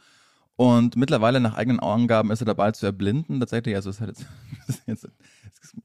Und 0.57 0.95
mittlerweile 0.95 1.39
nach 1.39 1.55
eigenen 1.55 1.79
Angaben 1.79 2.29
ist 2.29 2.41
er 2.41 2.45
dabei 2.45 2.71
zu 2.71 2.85
erblinden. 2.85 3.39
Tatsächlich, 3.39 3.73
also 3.75 3.89
es 3.89 4.00
hat 4.00 4.09
jetzt, 4.09 4.25
jetzt 4.85 5.07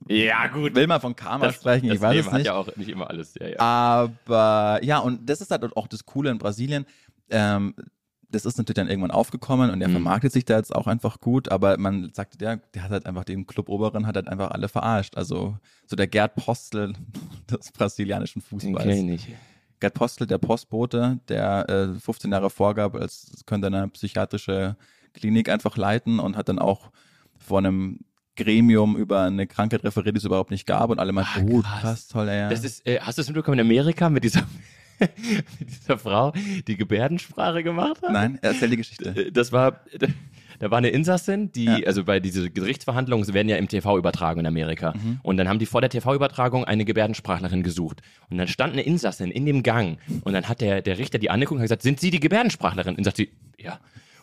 ja, 0.08 0.48
gut. 0.48 0.74
will 0.74 0.86
man 0.86 1.00
von 1.00 1.14
Karma 1.16 1.46
Das, 1.46 1.54
sprechen, 1.54 1.86
das 1.88 1.96
ich 1.96 2.02
weiß 2.02 2.14
Leben 2.14 2.26
es 2.26 2.32
hat 2.32 2.38
nicht. 2.38 2.46
ja 2.46 2.54
auch 2.54 2.76
nicht 2.76 2.88
immer 2.90 3.08
alles. 3.08 3.34
Ja, 3.40 3.46
ja. 3.48 3.58
Aber 3.60 4.80
ja, 4.82 4.98
und 4.98 5.30
das 5.30 5.40
ist 5.40 5.50
halt 5.50 5.64
auch 5.76 5.86
das 5.86 6.04
Coole 6.04 6.30
in 6.30 6.38
Brasilien. 6.38 6.84
Ähm, 7.30 7.74
das 8.30 8.44
ist 8.44 8.58
natürlich 8.58 8.76
dann 8.76 8.88
irgendwann 8.88 9.10
aufgekommen 9.10 9.70
und 9.70 9.80
er 9.80 9.88
Mhm. 9.88 9.92
vermarktet 9.92 10.32
sich 10.32 10.44
da 10.44 10.56
jetzt 10.56 10.74
auch 10.74 10.86
einfach 10.86 11.20
gut, 11.20 11.48
aber 11.50 11.78
man 11.78 12.10
sagt, 12.12 12.40
der, 12.40 12.56
der 12.74 12.82
hat 12.82 12.90
halt 12.90 13.06
einfach 13.06 13.24
den 13.24 13.46
Club 13.46 13.68
Oberen, 13.68 14.06
hat 14.06 14.16
halt 14.16 14.28
einfach 14.28 14.50
alle 14.50 14.68
verarscht. 14.68 15.16
Also 15.16 15.56
so 15.86 15.96
der 15.96 16.06
Gerd 16.08 16.34
Postel 16.34 16.92
des 17.50 17.70
brasilianischen 17.72 18.42
Den 18.42 18.46
Fußballs. 18.48 18.82
kenn 18.84 18.90
ich 18.96 19.02
nicht. 19.04 19.28
Gerd 19.78 19.94
Postel, 19.94 20.26
der 20.26 20.38
Postbote, 20.38 21.20
der 21.28 21.68
äh, 21.68 22.00
15 22.00 22.32
Jahre 22.32 22.50
vorgab, 22.50 22.94
als 22.94 23.30
könnte 23.46 23.68
er 23.68 23.74
eine 23.82 23.88
psychiatrische 23.88 24.76
Klinik 25.12 25.48
einfach 25.48 25.76
leiten 25.76 26.18
und 26.18 26.36
hat 26.36 26.48
dann 26.48 26.58
auch 26.58 26.90
vor 27.38 27.58
einem 27.58 28.00
Gremium 28.36 28.96
über 28.96 29.22
eine 29.22 29.46
Krankheit 29.46 29.82
referiert, 29.84 30.14
die 30.14 30.18
es 30.18 30.24
überhaupt 30.24 30.50
nicht 30.50 30.66
gab 30.66 30.90
und 30.90 30.98
alle 30.98 31.12
meinten, 31.12 31.30
Ah, 31.40 31.44
oh, 31.50 31.60
krass. 31.62 31.80
krass, 31.80 32.08
toll, 32.08 32.26
ja. 32.28 32.48
Das 32.50 32.64
ist, 32.64 32.86
äh, 32.86 33.00
hast 33.00 33.16
du 33.18 33.22
es 33.22 33.28
mitbekommen 33.28 33.58
in 33.58 33.64
Amerika 33.66 34.10
mit 34.10 34.24
dieser, 34.24 34.42
mit 35.58 35.68
dieser 35.70 35.98
Frau, 35.98 36.32
die 36.66 36.76
Gebärdensprache 36.76 37.62
gemacht 37.62 38.02
hat? 38.02 38.12
Nein, 38.12 38.38
erzähl 38.42 38.70
die 38.70 38.76
Geschichte. 38.76 39.30
Das 39.32 39.52
war, 39.52 39.80
da 40.58 40.70
war 40.70 40.78
eine 40.78 40.88
Insassin, 40.88 41.52
die, 41.52 41.64
Ja. 41.66 41.78
also 41.86 42.04
bei 42.04 42.18
diese 42.20 42.50
Gerichtsverhandlungen 42.50 43.24
sie 43.24 43.34
werden 43.34 43.48
ja 43.48 43.56
im 43.56 43.68
TV 43.68 43.98
übertragen 43.98 44.40
in 44.40 44.46
Amerika. 44.46 44.94
Und 45.22 45.36
dann 45.36 45.48
haben 45.48 45.58
die 45.58 45.66
vor 45.66 45.80
der 45.80 45.90
TV-Übertragung 45.90 46.64
eine 46.64 46.84
Gebärdensprachlerin 46.84 47.62
gesucht. 47.62 48.00
Und 48.30 48.38
dann 48.38 48.48
stand 48.48 48.72
eine 48.72 48.82
Insassin 48.82 49.30
in 49.30 49.44
dem 49.46 49.62
Gang. 49.62 49.98
Und 50.24 50.32
dann 50.32 50.48
hat 50.48 50.60
der, 50.60 50.82
der 50.82 50.98
Richter 50.98 51.18
die 51.18 51.30
angeguckt 51.30 51.56
und 51.56 51.60
hat 51.60 51.66
gesagt, 51.66 51.82
sind 51.82 52.00
Sie 52.00 52.10
die 52.10 52.20
Gebärdensprachlerin? 52.20 52.96
Und 52.96 53.04
sagt 53.04 53.18
sie, 53.18 53.30
ja. 53.58 53.78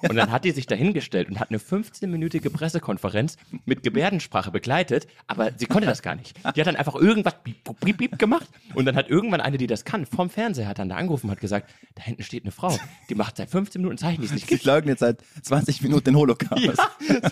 Und 0.10 0.16
dann 0.16 0.32
hat 0.32 0.46
die 0.46 0.52
sich 0.52 0.68
dahingestellt 0.68 1.30
und 1.30 1.40
hat 1.40 1.50
eine 1.50 1.60
15-minütige 1.60 2.50
Pressekonferenz 2.50 3.38
mit 3.66 3.84
Gebärdensprache 3.84 4.52
begleitet, 4.52 5.08
aber 5.28 5.52
sie 5.56 5.66
konnte 5.66 5.88
das 5.88 6.02
gar 6.02 6.16
nicht. 6.16 6.38
Die 6.38 6.60
hat 6.60 6.68
dann 6.68 6.76
einfach 6.76 6.96
irgendwas 6.96 7.36
piep, 7.44 7.64
piep, 7.82 7.98
piep, 7.98 8.20
gemacht 8.20 8.48
und 8.76 8.86
dann 8.86 8.96
hat 8.96 9.10
irgendwann 9.10 9.42
eine, 9.42 9.58
die 9.58 9.68
das 9.68 9.86
kann, 9.86 10.06
vom 10.06 10.30
Fernseher 10.30 10.68
hat 10.68 10.80
dann 10.80 10.90
da 10.90 10.96
angerufen 10.96 11.28
und 11.28 11.32
hat 11.32 11.40
gesagt, 11.40 11.70
da 11.96 12.04
hinten 12.04 12.24
steht 12.24 12.44
eine 12.44 12.52
Frau, 12.52 12.78
die 13.10 13.16
macht 13.16 13.38
seit 13.38 13.50
15 13.50 13.82
Minuten 13.82 13.98
Zeichen, 13.98 14.22
die 14.22 14.28
es 14.28 14.34
nicht 14.34 14.48
Sie 14.48 14.56
gibt. 14.56 14.66
leugnen 14.66 14.90
jetzt 14.90 15.00
seit 15.00 15.20
20 15.42 15.82
Minuten 15.82 16.06
den 16.06 16.16
Holocaust. 16.16 16.64
Ja, 16.64 16.76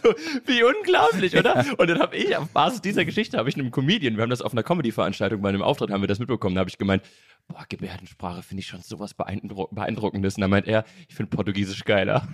so, 0.03 0.13
wie 0.45 0.63
unglaublich, 0.63 1.37
oder? 1.37 1.65
Und 1.77 1.89
dann 1.89 1.99
habe 1.99 2.15
ich 2.15 2.35
auf 2.35 2.49
Basis 2.49 2.81
dieser 2.81 3.05
Geschichte 3.05 3.37
habe 3.37 3.49
ich 3.49 3.55
einem 3.55 3.71
Comedian, 3.71 4.15
wir 4.15 4.23
haben 4.23 4.29
das 4.29 4.41
auf 4.41 4.51
einer 4.53 4.63
Comedy-Veranstaltung 4.63 5.41
bei 5.41 5.49
einem 5.49 5.61
Auftritt 5.61 5.91
haben 5.91 6.01
wir 6.01 6.07
das 6.07 6.19
mitbekommen, 6.19 6.55
da 6.55 6.59
habe 6.59 6.69
ich 6.69 6.77
gemeint, 6.77 7.03
boah, 7.47 7.65
Gebärdensprache 7.67 8.41
finde 8.41 8.61
ich 8.61 8.67
schon 8.67 8.81
sowas 8.81 9.13
beeindruck 9.13 9.73
beeindruckendes. 9.73 10.35
Und 10.35 10.41
dann 10.41 10.49
meint 10.49 10.67
er, 10.67 10.85
ich 11.07 11.15
finde 11.15 11.29
Portugiesisch 11.29 11.83
geiler. 11.83 12.27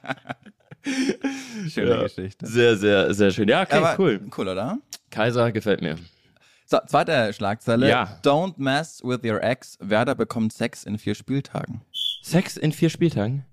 Schöne 1.70 1.92
Ja. 1.92 2.04
Geschichte. 2.04 2.46
Sehr, 2.46 2.76
sehr, 2.78 3.14
sehr 3.14 3.32
schön. 3.32 3.48
Ja, 3.48 3.62
okay, 3.64 3.76
Aber 3.76 3.96
cool. 4.00 4.20
Cool, 4.36 4.48
oder? 4.50 4.80
Kaiser 5.10 5.52
gefällt 5.52 5.82
mir. 5.82 5.98
So, 6.66 6.80
zweite 6.88 7.34
Schlagzeile. 7.34 7.90
Ja. 7.90 8.20
Don't 8.24 8.56
mess 8.58 9.02
with 9.04 9.20
your 9.24 9.42
ex. 9.44 9.78
Werder 9.80 10.16
bekommt 10.16 10.54
Sex 10.54 10.84
in 10.84 10.98
vier 10.98 11.16
Spieltagen. 11.16 11.82
Sex 12.22 12.58
in 12.58 12.72
vier 12.72 12.90
Spieltagen. 12.90 13.46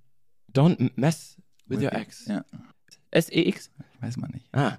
Don't 0.52 0.90
mess 0.96 1.36
with 1.66 1.80
your 1.82 1.92
ex. 1.92 2.26
Ja, 2.26 2.44
S-E-X? 3.10 3.70
weiß 4.00 4.16
man 4.16 4.30
nicht. 4.30 4.48
Ah, 4.52 4.78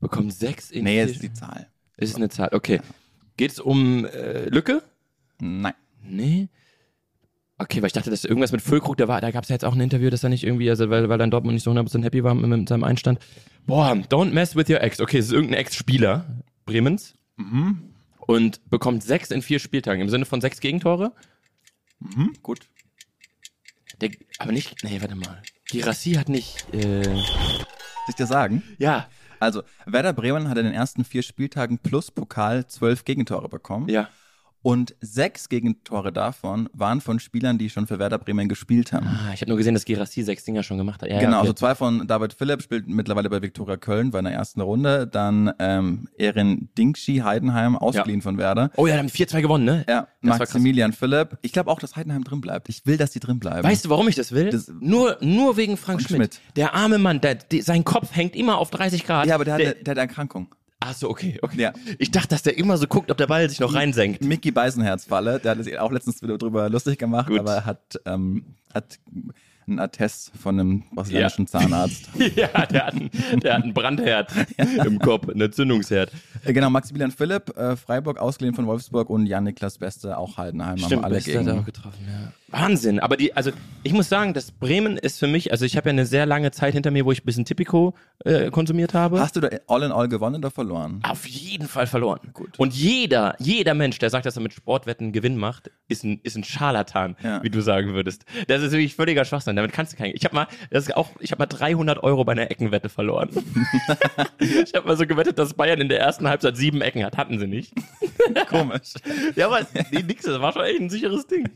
bekommt 0.00 0.32
Sex 0.32 0.70
in 0.70 0.84
Nee, 0.84 0.94
vier 0.94 1.04
es 1.04 1.10
ist 1.12 1.22
die 1.22 1.32
Zahl. 1.32 1.68
Ist 1.96 2.16
eine 2.16 2.28
Zahl. 2.28 2.48
Okay. 2.52 2.80
Geht 3.36 3.52
es 3.52 3.60
um 3.60 4.04
äh, 4.06 4.48
Lücke? 4.48 4.82
Nein. 5.40 5.74
Nee. 6.02 6.48
Okay, 7.58 7.80
weil 7.80 7.86
ich 7.86 7.92
dachte, 7.92 8.10
dass 8.10 8.24
irgendwas 8.24 8.52
mit 8.52 8.62
Füllkrug, 8.62 8.96
da 8.96 9.06
war, 9.08 9.20
da 9.20 9.30
gab 9.30 9.44
es 9.44 9.48
ja 9.48 9.54
jetzt 9.54 9.64
auch 9.64 9.74
ein 9.74 9.80
Interview, 9.80 10.10
dass 10.10 10.22
er 10.24 10.28
nicht 10.28 10.44
irgendwie, 10.44 10.68
also 10.68 10.90
weil, 10.90 11.08
weil 11.08 11.18
dann 11.18 11.30
Dortmund 11.30 11.54
nicht 11.54 11.62
so 11.62 11.70
100% 11.70 12.02
happy 12.02 12.22
war 12.24 12.34
mit, 12.34 12.46
mit 12.46 12.68
seinem 12.68 12.84
Einstand. 12.84 13.18
Boah, 13.66 13.92
don't 13.92 14.30
mess 14.32 14.56
with 14.56 14.68
your 14.68 14.80
ex. 14.82 15.00
Okay, 15.00 15.18
es 15.18 15.26
ist 15.26 15.32
irgendein 15.32 15.58
Ex-Spieler 15.60 16.42
Bremens 16.66 17.14
Mhm. 17.36 17.90
und 18.18 18.68
bekommt 18.70 19.02
sechs 19.02 19.30
in 19.32 19.42
vier 19.42 19.58
Spieltagen 19.58 20.00
im 20.02 20.08
Sinne 20.08 20.24
von 20.24 20.40
sechs 20.40 20.60
Gegentore. 20.60 21.12
Mhm. 22.00 22.32
Gut. 22.42 22.60
Der, 24.00 24.10
aber 24.38 24.52
nicht, 24.52 24.82
nee, 24.84 25.00
warte 25.00 25.14
mal. 25.16 25.42
Girassi 25.70 26.12
hat 26.12 26.28
nicht, 26.28 26.66
äh, 26.74 27.02
Soll 27.04 27.24
ich 28.08 28.14
dir 28.16 28.26
sagen? 28.26 28.62
ja, 28.78 29.08
Also, 29.44 29.62
Werder 29.86 30.12
Bremen 30.12 30.48
hat 30.48 30.56
in 30.58 30.64
den 30.64 30.74
ersten 30.74 31.04
vier 31.04 31.22
Spieltagen 31.22 31.78
plus 31.78 32.10
Pokal 32.10 32.66
zwölf 32.66 33.04
Gegentore 33.04 33.48
bekommen. 33.48 33.88
ja. 33.88 34.08
Und 34.64 34.94
sechs 35.02 35.50
Gegentore 35.50 36.10
davon 36.10 36.70
waren 36.72 37.02
von 37.02 37.20
Spielern, 37.20 37.58
die 37.58 37.68
schon 37.68 37.86
für 37.86 37.98
Werder 37.98 38.16
Bremen 38.16 38.48
gespielt 38.48 38.94
haben. 38.94 39.06
Ah, 39.06 39.32
ich 39.34 39.42
habe 39.42 39.50
nur 39.50 39.58
gesehen, 39.58 39.74
dass 39.74 39.84
Girassi 39.84 40.22
sechs 40.22 40.42
Dinger 40.44 40.62
schon 40.62 40.78
gemacht 40.78 41.02
hat. 41.02 41.10
Ja, 41.10 41.18
genau, 41.18 41.32
ja, 41.32 41.36
okay. 41.40 41.40
also 41.42 41.52
zwei 41.52 41.74
von 41.74 42.06
David 42.06 42.32
Philipp 42.32 42.62
spielt 42.62 42.88
mittlerweile 42.88 43.28
bei 43.28 43.42
Viktoria 43.42 43.76
Köln, 43.76 44.14
war 44.14 44.20
in 44.20 44.24
der 44.24 44.32
ersten 44.32 44.62
Runde. 44.62 45.06
Dann 45.06 45.52
ähm, 45.58 46.08
Erin 46.16 46.70
Dingschi, 46.78 47.18
Heidenheim, 47.18 47.76
ausgeliehen 47.76 48.22
von 48.22 48.38
Werder. 48.38 48.70
Oh 48.76 48.86
ja, 48.86 48.96
haben 48.96 49.08
4-2 49.08 49.42
gewonnen, 49.42 49.66
ne? 49.66 49.84
Ja, 49.86 50.08
Das. 50.22 50.38
Maximilian 50.38 50.94
Philipp. 50.94 51.36
Ich 51.42 51.52
glaube 51.52 51.70
auch, 51.70 51.78
dass 51.78 51.94
Heidenheim 51.96 52.24
drin 52.24 52.40
bleibt. 52.40 52.70
Ich 52.70 52.86
will, 52.86 52.96
dass 52.96 53.10
die 53.10 53.20
drin 53.20 53.38
bleiben. 53.38 53.64
Weißt 53.68 53.84
du, 53.84 53.90
warum 53.90 54.08
ich 54.08 54.14
das 54.14 54.32
will? 54.32 54.48
Das- 54.48 54.72
nur, 54.80 55.18
nur 55.20 55.58
wegen 55.58 55.76
Frank 55.76 56.00
Schmidt. 56.00 56.16
Schmidt. 56.16 56.40
Der 56.56 56.72
arme 56.74 56.96
Mann, 56.96 57.20
der, 57.20 57.34
die, 57.34 57.60
sein 57.60 57.84
Kopf 57.84 58.16
hängt 58.16 58.34
immer 58.34 58.56
auf 58.56 58.70
30 58.70 59.04
Grad. 59.04 59.26
ja, 59.26 59.34
aber 59.34 59.44
der 59.44 59.52
hat, 59.54 59.60
der, 59.60 59.74
eine, 59.74 59.84
der 59.84 59.90
hat 59.92 59.98
eine 59.98 60.08
Erkrankung. 60.08 60.48
Ach 60.86 60.92
so, 60.92 61.08
okay, 61.08 61.38
okay. 61.40 61.62
Ja. 61.62 61.72
Ich 61.98 62.10
dachte, 62.10 62.28
dass 62.28 62.42
der 62.42 62.58
immer 62.58 62.76
so 62.76 62.86
guckt, 62.86 63.10
ob 63.10 63.16
der 63.16 63.26
Ball 63.26 63.48
sich 63.48 63.58
noch 63.58 63.72
reinsenkt. 63.72 64.22
Mickey 64.22 64.50
Beisenherz-Falle, 64.50 65.40
der 65.40 65.52
hat 65.52 65.64
sich 65.64 65.78
auch 65.78 65.90
letztens 65.90 66.20
wieder 66.20 66.36
drüber 66.36 66.68
lustig 66.68 66.98
gemacht, 66.98 67.28
Gut. 67.28 67.40
aber 67.40 67.64
hat, 67.64 67.98
ähm, 68.04 68.44
hat 68.74 68.98
einen 69.66 69.78
Attest 69.78 70.32
von 70.36 70.60
einem 70.60 70.84
brasilianischen 70.94 71.46
Zahnarzt. 71.46 72.10
ja, 72.36 72.66
der 72.66 72.86
hat, 72.86 72.94
einen, 72.94 73.10
der 73.40 73.54
hat 73.54 73.62
einen 73.62 73.72
Brandherd 73.72 74.30
im 74.84 74.98
Kopf, 74.98 75.26
einen 75.30 75.40
Entzündungsherd. 75.40 76.12
Äh, 76.44 76.52
genau, 76.52 76.68
Maximilian 76.68 77.12
Philipp, 77.12 77.56
äh, 77.56 77.76
Freiburg, 77.76 78.18
ausgeliehen 78.18 78.54
von 78.54 78.66
Wolfsburg 78.66 79.08
und 79.08 79.24
Jan-Niklas 79.24 79.78
Beste, 79.78 80.18
auch 80.18 80.36
Heidenheim, 80.36 80.82
haben 80.82 81.02
alle 81.02 81.14
Beste 81.14 81.38
hat 81.38 81.46
er 81.46 81.52
auch 81.52 81.56
gegen. 81.56 81.64
getroffen, 81.64 82.06
ja. 82.06 82.32
Wahnsinn. 82.54 83.00
Aber 83.00 83.16
die, 83.16 83.34
also 83.36 83.50
ich 83.82 83.92
muss 83.92 84.08
sagen, 84.08 84.32
das 84.32 84.52
Bremen 84.52 84.96
ist 84.96 85.18
für 85.18 85.26
mich, 85.26 85.50
also 85.52 85.64
ich 85.64 85.76
habe 85.76 85.88
ja 85.88 85.92
eine 85.92 86.06
sehr 86.06 86.24
lange 86.24 86.50
Zeit 86.52 86.74
hinter 86.74 86.90
mir, 86.90 87.04
wo 87.04 87.12
ich 87.12 87.22
ein 87.22 87.26
bisschen 87.26 87.44
Tipico 87.44 87.94
äh, 88.24 88.50
konsumiert 88.50 88.94
habe. 88.94 89.18
Hast 89.20 89.34
du 89.36 89.40
da 89.40 89.48
all 89.66 89.82
in 89.82 89.92
all 89.92 90.08
gewonnen 90.08 90.36
oder 90.36 90.50
verloren? 90.50 91.00
Auf 91.02 91.26
jeden 91.26 91.66
Fall 91.66 91.86
verloren. 91.86 92.20
Und 92.56 92.74
jeder, 92.74 93.34
jeder 93.38 93.74
Mensch, 93.74 93.98
der 93.98 94.10
sagt, 94.10 94.24
dass 94.26 94.36
er 94.36 94.42
mit 94.42 94.52
Sportwetten 94.52 95.12
Gewinn 95.12 95.36
macht, 95.36 95.70
ist 95.88 96.04
ein, 96.04 96.20
ist 96.22 96.36
ein 96.36 96.44
Scharlatan, 96.44 97.16
Ja. 97.22 97.42
wie 97.42 97.50
du 97.50 97.60
sagen 97.60 97.92
würdest. 97.94 98.24
Das 98.48 98.62
ist 98.62 98.72
wirklich 98.72 98.94
völliger 98.94 99.24
Schwachsinn. 99.24 99.56
Damit 99.56 99.72
kannst 99.72 99.92
du 99.92 99.96
kein. 99.96 100.12
Ich 100.14 100.24
habe 100.24 100.34
mal, 100.34 100.46
das 100.70 100.84
ist 100.86 100.96
auch, 100.96 101.10
ich 101.20 101.32
habe 101.32 101.40
mal 101.40 101.46
300 101.46 102.02
Euro 102.02 102.24
bei 102.24 102.32
einer 102.32 102.50
Eckenwette 102.50 102.88
verloren. 102.88 103.30
ich 104.38 104.72
habe 104.74 104.86
mal 104.86 104.96
so 104.96 105.06
gewettet, 105.06 105.38
dass 105.38 105.54
Bayern 105.54 105.80
in 105.80 105.88
der 105.88 106.00
ersten 106.00 106.28
Halbzeit 106.28 106.56
sieben 106.56 106.80
Ecken 106.80 107.04
hat. 107.04 107.16
Hatten 107.16 107.38
sie 107.38 107.46
nicht. 107.46 107.72
Komisch. 108.48 108.94
Ja, 109.36 109.46
aber 109.46 109.60
nix, 109.90 110.24
das 110.24 110.40
war 110.40 110.52
schon 110.52 110.62
echt 110.64 110.80
ein 110.80 110.90
sicheres 110.90 111.26
Ding. 111.26 111.48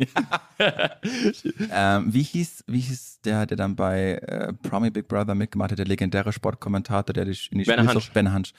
Ähm, 1.70 2.12
wie 2.12 2.22
hieß, 2.22 2.64
wie 2.66 2.80
hieß 2.80 3.20
der, 3.24 3.46
der 3.46 3.56
dann 3.56 3.76
bei 3.76 4.14
äh, 4.14 4.52
Promi 4.52 4.90
Big 4.90 5.08
Brother 5.08 5.34
mitgemacht 5.34 5.70
hat, 5.72 5.78
der 5.78 5.86
legendäre 5.86 6.32
Sportkommentator, 6.32 7.12
der 7.12 7.24
die, 7.24 7.36
in 7.50 7.58
die 7.58 7.66
Werner 7.66 7.90
Spielsucht- 7.90 8.12
Ben 8.12 8.32
Hansch. 8.32 8.52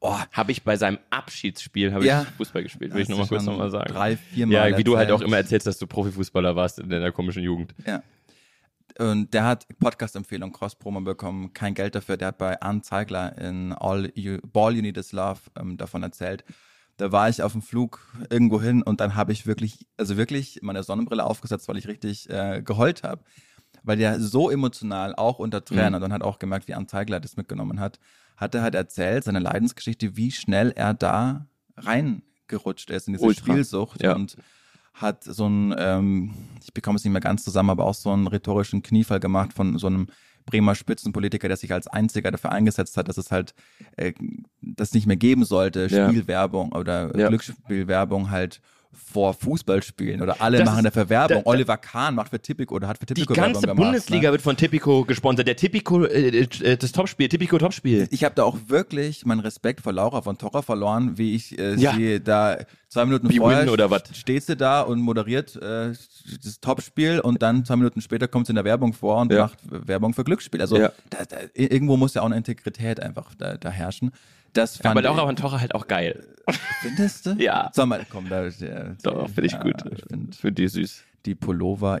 Oh, 0.00 0.18
Habe 0.32 0.52
ich 0.52 0.62
bei 0.64 0.76
seinem 0.76 0.98
Abschiedsspiel, 1.10 1.92
habe 1.94 2.04
Ja. 2.04 2.22
ich 2.22 2.28
Fußball 2.36 2.62
gespielt, 2.62 2.92
will 2.92 3.02
ich 3.02 3.08
nochmal 3.08 3.26
kurz 3.26 3.44
nochmal 3.44 3.70
sagen. 3.70 3.90
drei, 3.92 4.16
viermal 4.16 4.70
Ja, 4.72 4.76
wie 4.78 4.84
du 4.84 4.98
halt 4.98 5.10
auch 5.10 5.22
immer 5.22 5.38
erzählst, 5.38 5.66
dass 5.66 5.78
du 5.78 5.86
Profifußballer 5.86 6.54
warst 6.56 6.78
in 6.78 6.90
deiner 6.90 7.10
komischen 7.10 7.42
Jugend. 7.42 7.74
Ja. 7.86 8.02
Und 8.98 9.32
der 9.34 9.44
hat 9.44 9.66
Podcast-Empfehlung, 9.78 10.52
Cross-Promo 10.52 11.00
bekommen, 11.00 11.52
kein 11.54 11.74
Geld 11.74 11.94
dafür. 11.94 12.16
Der 12.16 12.28
hat 12.28 12.38
bei 12.38 12.60
Arne 12.60 12.82
Zeigler 12.82 13.36
in 13.38 13.72
All 13.72 14.10
you, 14.14 14.38
Ball 14.52 14.74
You 14.76 14.82
Need 14.82 14.98
Is 14.98 15.12
Love 15.12 15.40
ähm, 15.58 15.76
davon 15.76 16.02
erzählt. 16.02 16.44
Da 16.96 17.10
war 17.10 17.28
ich 17.28 17.42
auf 17.42 17.52
dem 17.52 17.62
Flug 17.62 18.00
irgendwo 18.30 18.60
hin 18.62 18.82
und 18.82 19.00
dann 19.00 19.14
habe 19.16 19.32
ich 19.32 19.46
wirklich, 19.46 19.86
also 19.96 20.16
wirklich 20.16 20.60
meine 20.62 20.82
Sonnenbrille 20.84 21.24
aufgesetzt, 21.24 21.66
weil 21.68 21.76
ich 21.76 21.88
richtig 21.88 22.30
äh, 22.30 22.62
geheult 22.62 23.02
habe. 23.02 23.22
Weil 23.82 23.96
der 23.98 24.20
so 24.20 24.48
emotional, 24.50 25.14
auch 25.16 25.38
unter 25.40 25.64
Tränen, 25.64 25.88
Mhm. 25.90 25.94
und 25.96 26.00
dann 26.02 26.12
hat 26.12 26.22
auch 26.22 26.38
gemerkt, 26.38 26.68
wie 26.68 26.74
Arne 26.74 26.86
Zeigler 26.86 27.18
das 27.20 27.36
mitgenommen 27.36 27.80
hat, 27.80 27.98
hat 28.36 28.54
er 28.54 28.62
halt 28.62 28.74
erzählt, 28.74 29.24
seine 29.24 29.40
Leidensgeschichte, 29.40 30.16
wie 30.16 30.30
schnell 30.30 30.70
er 30.74 30.94
da 30.94 31.46
reingerutscht 31.76 32.90
ist 32.90 33.08
in 33.08 33.14
diese 33.14 33.24
Ultra. 33.26 33.44
Spielsucht 33.52 34.02
Ja. 34.02 34.14
und 34.14 34.36
hat 34.94 35.24
so 35.24 35.46
ein, 35.48 35.74
ähm, 35.76 36.34
ich 36.62 36.72
bekomme 36.72 36.96
es 36.96 37.04
nicht 37.04 37.12
mehr 37.12 37.20
ganz 37.20 37.42
zusammen, 37.42 37.70
aber 37.70 37.84
auch 37.84 37.94
so 37.94 38.10
einen 38.10 38.28
rhetorischen 38.28 38.82
Kniefall 38.82 39.18
gemacht 39.18 39.52
von 39.52 39.76
so 39.78 39.88
einem 39.88 40.06
Bremer 40.46 40.74
Spitzenpolitiker, 40.74 41.48
der 41.48 41.56
sich 41.56 41.72
als 41.72 41.86
einziger 41.86 42.30
dafür 42.30 42.52
eingesetzt 42.52 42.96
hat, 42.96 43.08
dass 43.08 43.16
es 43.18 43.30
halt 43.30 43.54
äh, 43.96 44.12
das 44.60 44.92
nicht 44.94 45.06
mehr 45.06 45.16
geben 45.16 45.44
sollte. 45.44 45.88
Spielwerbung 45.88 46.72
oder 46.72 47.16
Ja. 47.16 47.28
Glücksspielwerbung 47.28 48.30
halt 48.30 48.60
vor 48.94 49.34
Fußballspielen 49.34 50.22
oder 50.22 50.40
alle 50.40 50.58
Das 50.58 50.66
machen 50.66 50.84
dafür 50.84 51.08
Werbung. 51.08 51.42
da- 51.44 51.50
Oliver 51.50 51.76
Kahn 51.76 52.14
macht 52.14 52.30
für 52.30 52.40
Tipico 52.40 52.74
oder 52.74 52.88
hat 52.88 52.98
für 52.98 53.06
Die 53.06 53.14
Tipico 53.14 53.34
Werbung 53.36 53.52
ganze 53.52 53.66
gemacht. 53.66 53.76
Bundesliga 53.76 54.28
Ne? 54.28 54.32
wird 54.32 54.42
von 54.42 54.56
Tipico 54.56 55.04
gesponsert. 55.04 55.46
Der 55.46 55.56
Tipico, 55.56 56.04
äh, 56.04 56.28
äh, 56.62 56.76
das 56.76 56.92
Topspiel, 56.92 57.28
Tipico 57.28 57.58
Topspiel. 57.58 58.08
Ich 58.10 58.24
habe 58.24 58.34
da 58.34 58.44
auch 58.44 58.56
wirklich 58.68 59.24
meinen 59.26 59.40
Respekt 59.40 59.80
vor 59.80 59.92
Laura 59.92 60.22
von 60.22 60.38
Torra 60.38 60.62
verloren, 60.62 61.18
wie 61.18 61.34
ich 61.34 61.58
äh, 61.58 61.74
Ja. 61.74 61.94
sie 61.94 62.20
da 62.20 62.58
zwei 62.88 63.04
Minuten 63.06 63.28
Wie 63.30 63.38
vorher 63.38 63.72
oder 63.72 63.90
was? 63.90 64.02
steht 64.16 64.44
sie 64.44 64.56
da 64.56 64.80
und 64.82 65.00
moderiert 65.00 65.56
äh, 65.56 65.92
das 66.42 66.60
Topspiel 66.60 67.20
und 67.20 67.42
dann 67.42 67.64
zwei 67.64 67.76
Minuten 67.76 68.00
später 68.00 68.28
kommt 68.28 68.46
sie 68.46 68.52
in 68.52 68.56
der 68.56 68.64
Werbung 68.64 68.92
vor 68.92 69.20
und 69.20 69.32
Ja. 69.32 69.42
macht 69.42 69.58
Werbung 69.88 70.14
für 70.14 70.24
Glücksspiel. 70.24 70.60
Also 70.60 70.78
Ja. 70.78 70.92
da, 71.10 71.24
da, 71.24 71.36
irgendwo 71.54 71.96
muss 71.96 72.14
ja 72.14 72.22
auch 72.22 72.26
eine 72.26 72.36
Integrität 72.36 73.00
einfach 73.00 73.34
da, 73.36 73.56
da 73.56 73.70
herrschen. 73.70 74.12
Das 74.54 74.78
fand 74.78 74.92
Aber 74.92 75.02
Laura 75.02 75.26
von 75.26 75.36
Torra 75.36 75.60
halt 75.60 75.74
auch 75.74 75.86
geil. 75.86 76.26
findest 76.80 77.26
du? 77.26 77.30
Ja. 77.38 77.70
Sag 77.74 77.86
mal, 77.86 78.04
komm, 78.10 78.28
da, 78.28 78.48
der, 78.48 78.96
Doch, 79.02 79.26
finde 79.28 79.46
ich 79.46 79.52
ja, 79.52 79.62
gut. 79.62 79.82
Ich 79.92 80.02
finde 80.08 80.36
Finde 80.36 80.62
die 80.62 80.68
süß. 80.68 81.04
die 81.26 81.34
Pullover 81.34 82.00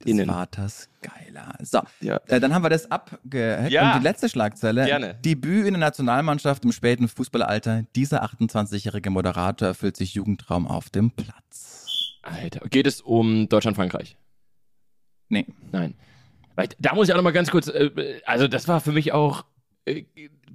des 0.00 0.06
Innen. 0.06 0.26
Vaters 0.28 0.88
geiler. 1.02 1.54
So, 1.60 1.80
Ja. 2.00 2.20
äh, 2.28 2.38
dann 2.40 2.54
haben 2.54 2.62
wir 2.62 2.70
das 2.70 2.90
abgehackt. 2.90 3.70
Ja. 3.72 3.92
Und 3.94 4.00
die 4.00 4.04
letzte 4.04 4.28
Schlagzeile. 4.28 4.84
Gerne. 4.86 5.14
Debüt 5.24 5.66
in 5.66 5.74
der 5.74 5.80
Nationalmannschaft 5.80 6.64
im 6.64 6.70
späten 6.72 7.08
Fußballalter. 7.08 7.84
Dieser 7.96 8.22
28-jährige 8.24 9.10
Moderator 9.10 9.68
erfüllt 9.68 9.96
sich 9.96 10.14
Jugendtraum 10.14 10.68
auf 10.68 10.88
dem 10.90 11.10
Platz. 11.10 11.86
Alter. 12.22 12.60
Geht 12.68 12.86
es 12.86 13.00
um 13.00 13.48
Deutschland-Frankreich? 13.48 14.16
Nee. 15.28 15.46
Nein. 15.72 15.94
Weil, 16.54 16.68
da 16.78 16.94
muss 16.94 17.08
ich 17.08 17.12
auch 17.12 17.16
noch 17.18 17.24
mal 17.24 17.32
ganz 17.32 17.50
kurz, 17.50 17.68
äh, 17.68 18.20
also 18.26 18.46
das 18.48 18.68
war 18.68 18.80
für 18.80 18.92
mich 18.92 19.12
auch, 19.12 19.44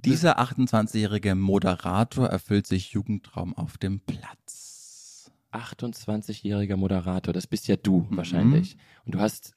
Dieser 0.04 0.38
28-jährige 0.38 1.34
Moderator 1.34 2.26
erfüllt 2.28 2.66
sich 2.66 2.92
Jugendtraum 2.92 3.56
auf 3.56 3.78
dem 3.78 4.00
Platz. 4.00 5.30
28-jähriger 5.52 6.76
Moderator, 6.76 7.32
das 7.32 7.46
bist 7.46 7.68
ja 7.68 7.76
du 7.76 8.06
Mhm. 8.10 8.16
wahrscheinlich. 8.16 8.76
Und 9.04 9.14
du 9.14 9.20
hast 9.20 9.54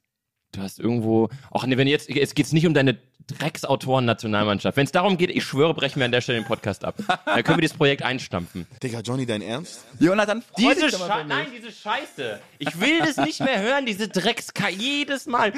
Du 0.52 0.62
hast 0.62 0.80
irgendwo, 0.80 1.28
auch 1.50 1.66
nee, 1.66 1.76
wenn 1.76 1.88
jetzt, 1.88 2.08
jetzt 2.08 2.34
geht's 2.34 2.52
nicht 2.52 2.66
um 2.66 2.74
deine 2.74 2.98
Drecksautoren-Nationalmannschaft. 3.26 4.76
Wenn 4.76 4.86
es 4.86 4.92
darum 4.92 5.18
geht, 5.18 5.30
ich 5.30 5.44
schwöre, 5.44 5.74
brechen 5.74 6.00
wir 6.00 6.06
an 6.06 6.12
der 6.12 6.22
Stelle 6.22 6.40
den 6.40 6.46
Podcast 6.46 6.84
ab. 6.84 6.96
Dann 7.26 7.44
können 7.44 7.58
wir 7.58 7.62
dieses 7.62 7.76
Projekt 7.76 8.02
einstampfen. 8.02 8.66
Digga, 8.82 9.00
Johnny, 9.00 9.26
dein 9.26 9.42
Ernst? 9.42 9.84
Jonathan, 10.00 10.42
Diese 10.56 10.86
dich 10.86 10.98
nein, 11.26 11.48
diese 11.54 11.70
Scheiße. 11.70 12.40
Ich 12.58 12.80
will 12.80 12.98
das 13.00 13.18
nicht 13.18 13.40
mehr 13.40 13.60
hören, 13.60 13.84
diese 13.84 14.08
Dreckska 14.08 14.70
jedes 14.70 15.26
Mal. 15.26 15.52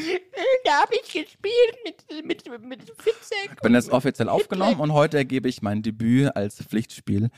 Da 0.65 0.81
hab 0.81 0.93
ich 0.93 1.13
gespielt 1.13 1.77
mit, 1.85 2.27
mit, 2.27 2.65
mit 2.65 2.83
Fitzek. 2.99 3.51
Ich 3.55 3.61
bin 3.61 3.75
jetzt 3.75 3.91
offiziell 3.91 4.29
aufgenommen 4.29 4.81
und 4.81 4.93
heute 4.93 5.19
ergebe 5.19 5.49
ich 5.49 5.63
mein 5.63 5.83
Debüt 5.83 6.35
als 6.35 6.57
Pflichtspiel 6.57 7.31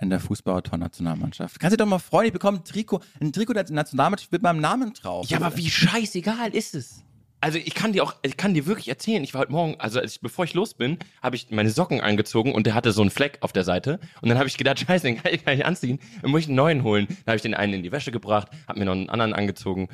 in 0.00 0.10
der 0.10 0.20
Fußballautor-Nationalmannschaft. 0.20 1.60
Kannst 1.60 1.72
du 1.72 1.76
dich 1.76 1.84
doch 1.84 1.90
mal 1.90 1.98
freuen, 1.98 2.26
ich 2.26 2.32
bekomme 2.32 2.58
ein 2.58 2.64
Trikot, 2.64 3.00
ein 3.20 3.32
Trikot 3.32 3.52
der 3.52 3.70
Nationalmannschaft 3.70 4.32
mit 4.32 4.42
meinem 4.42 4.60
Namen 4.60 4.92
drauf. 4.94 5.28
Ja, 5.28 5.38
aber 5.38 5.56
wie 5.56 5.70
scheißegal 5.70 6.54
ist 6.54 6.74
es? 6.74 7.04
Also 7.42 7.58
ich 7.58 7.74
kann 7.74 7.92
dir 7.92 8.02
auch, 8.02 8.14
ich 8.22 8.36
kann 8.36 8.52
dir 8.52 8.66
wirklich 8.66 8.88
erzählen, 8.88 9.24
ich 9.24 9.32
war 9.32 9.40
heute 9.40 9.52
Morgen, 9.52 9.76
also 9.78 9.98
als 9.98 10.12
ich, 10.12 10.20
bevor 10.20 10.44
ich 10.44 10.52
los 10.52 10.74
bin, 10.74 10.98
habe 11.22 11.36
ich 11.36 11.50
meine 11.50 11.70
Socken 11.70 12.00
angezogen 12.00 12.52
und 12.54 12.66
der 12.66 12.74
hatte 12.74 12.92
so 12.92 13.00
einen 13.00 13.10
Fleck 13.10 13.38
auf 13.40 13.52
der 13.52 13.64
Seite. 13.64 13.98
Und 14.20 14.28
dann 14.28 14.38
habe 14.38 14.48
ich 14.48 14.58
gedacht, 14.58 14.78
scheiße, 14.86 15.06
den 15.06 15.22
kann 15.22 15.32
ich 15.32 15.44
gar 15.44 15.54
nicht 15.54 15.64
anziehen. 15.64 16.00
Dann 16.20 16.30
muss 16.30 16.42
ich 16.42 16.48
einen 16.48 16.56
neuen 16.56 16.82
holen. 16.82 17.06
Dann 17.06 17.26
habe 17.26 17.36
ich 17.36 17.42
den 17.42 17.54
einen 17.54 17.74
in 17.74 17.82
die 17.82 17.92
Wäsche 17.92 18.12
gebracht, 18.12 18.48
habe 18.68 18.78
mir 18.78 18.84
noch 18.84 18.92
einen 18.92 19.08
anderen 19.08 19.32
angezogen. 19.32 19.88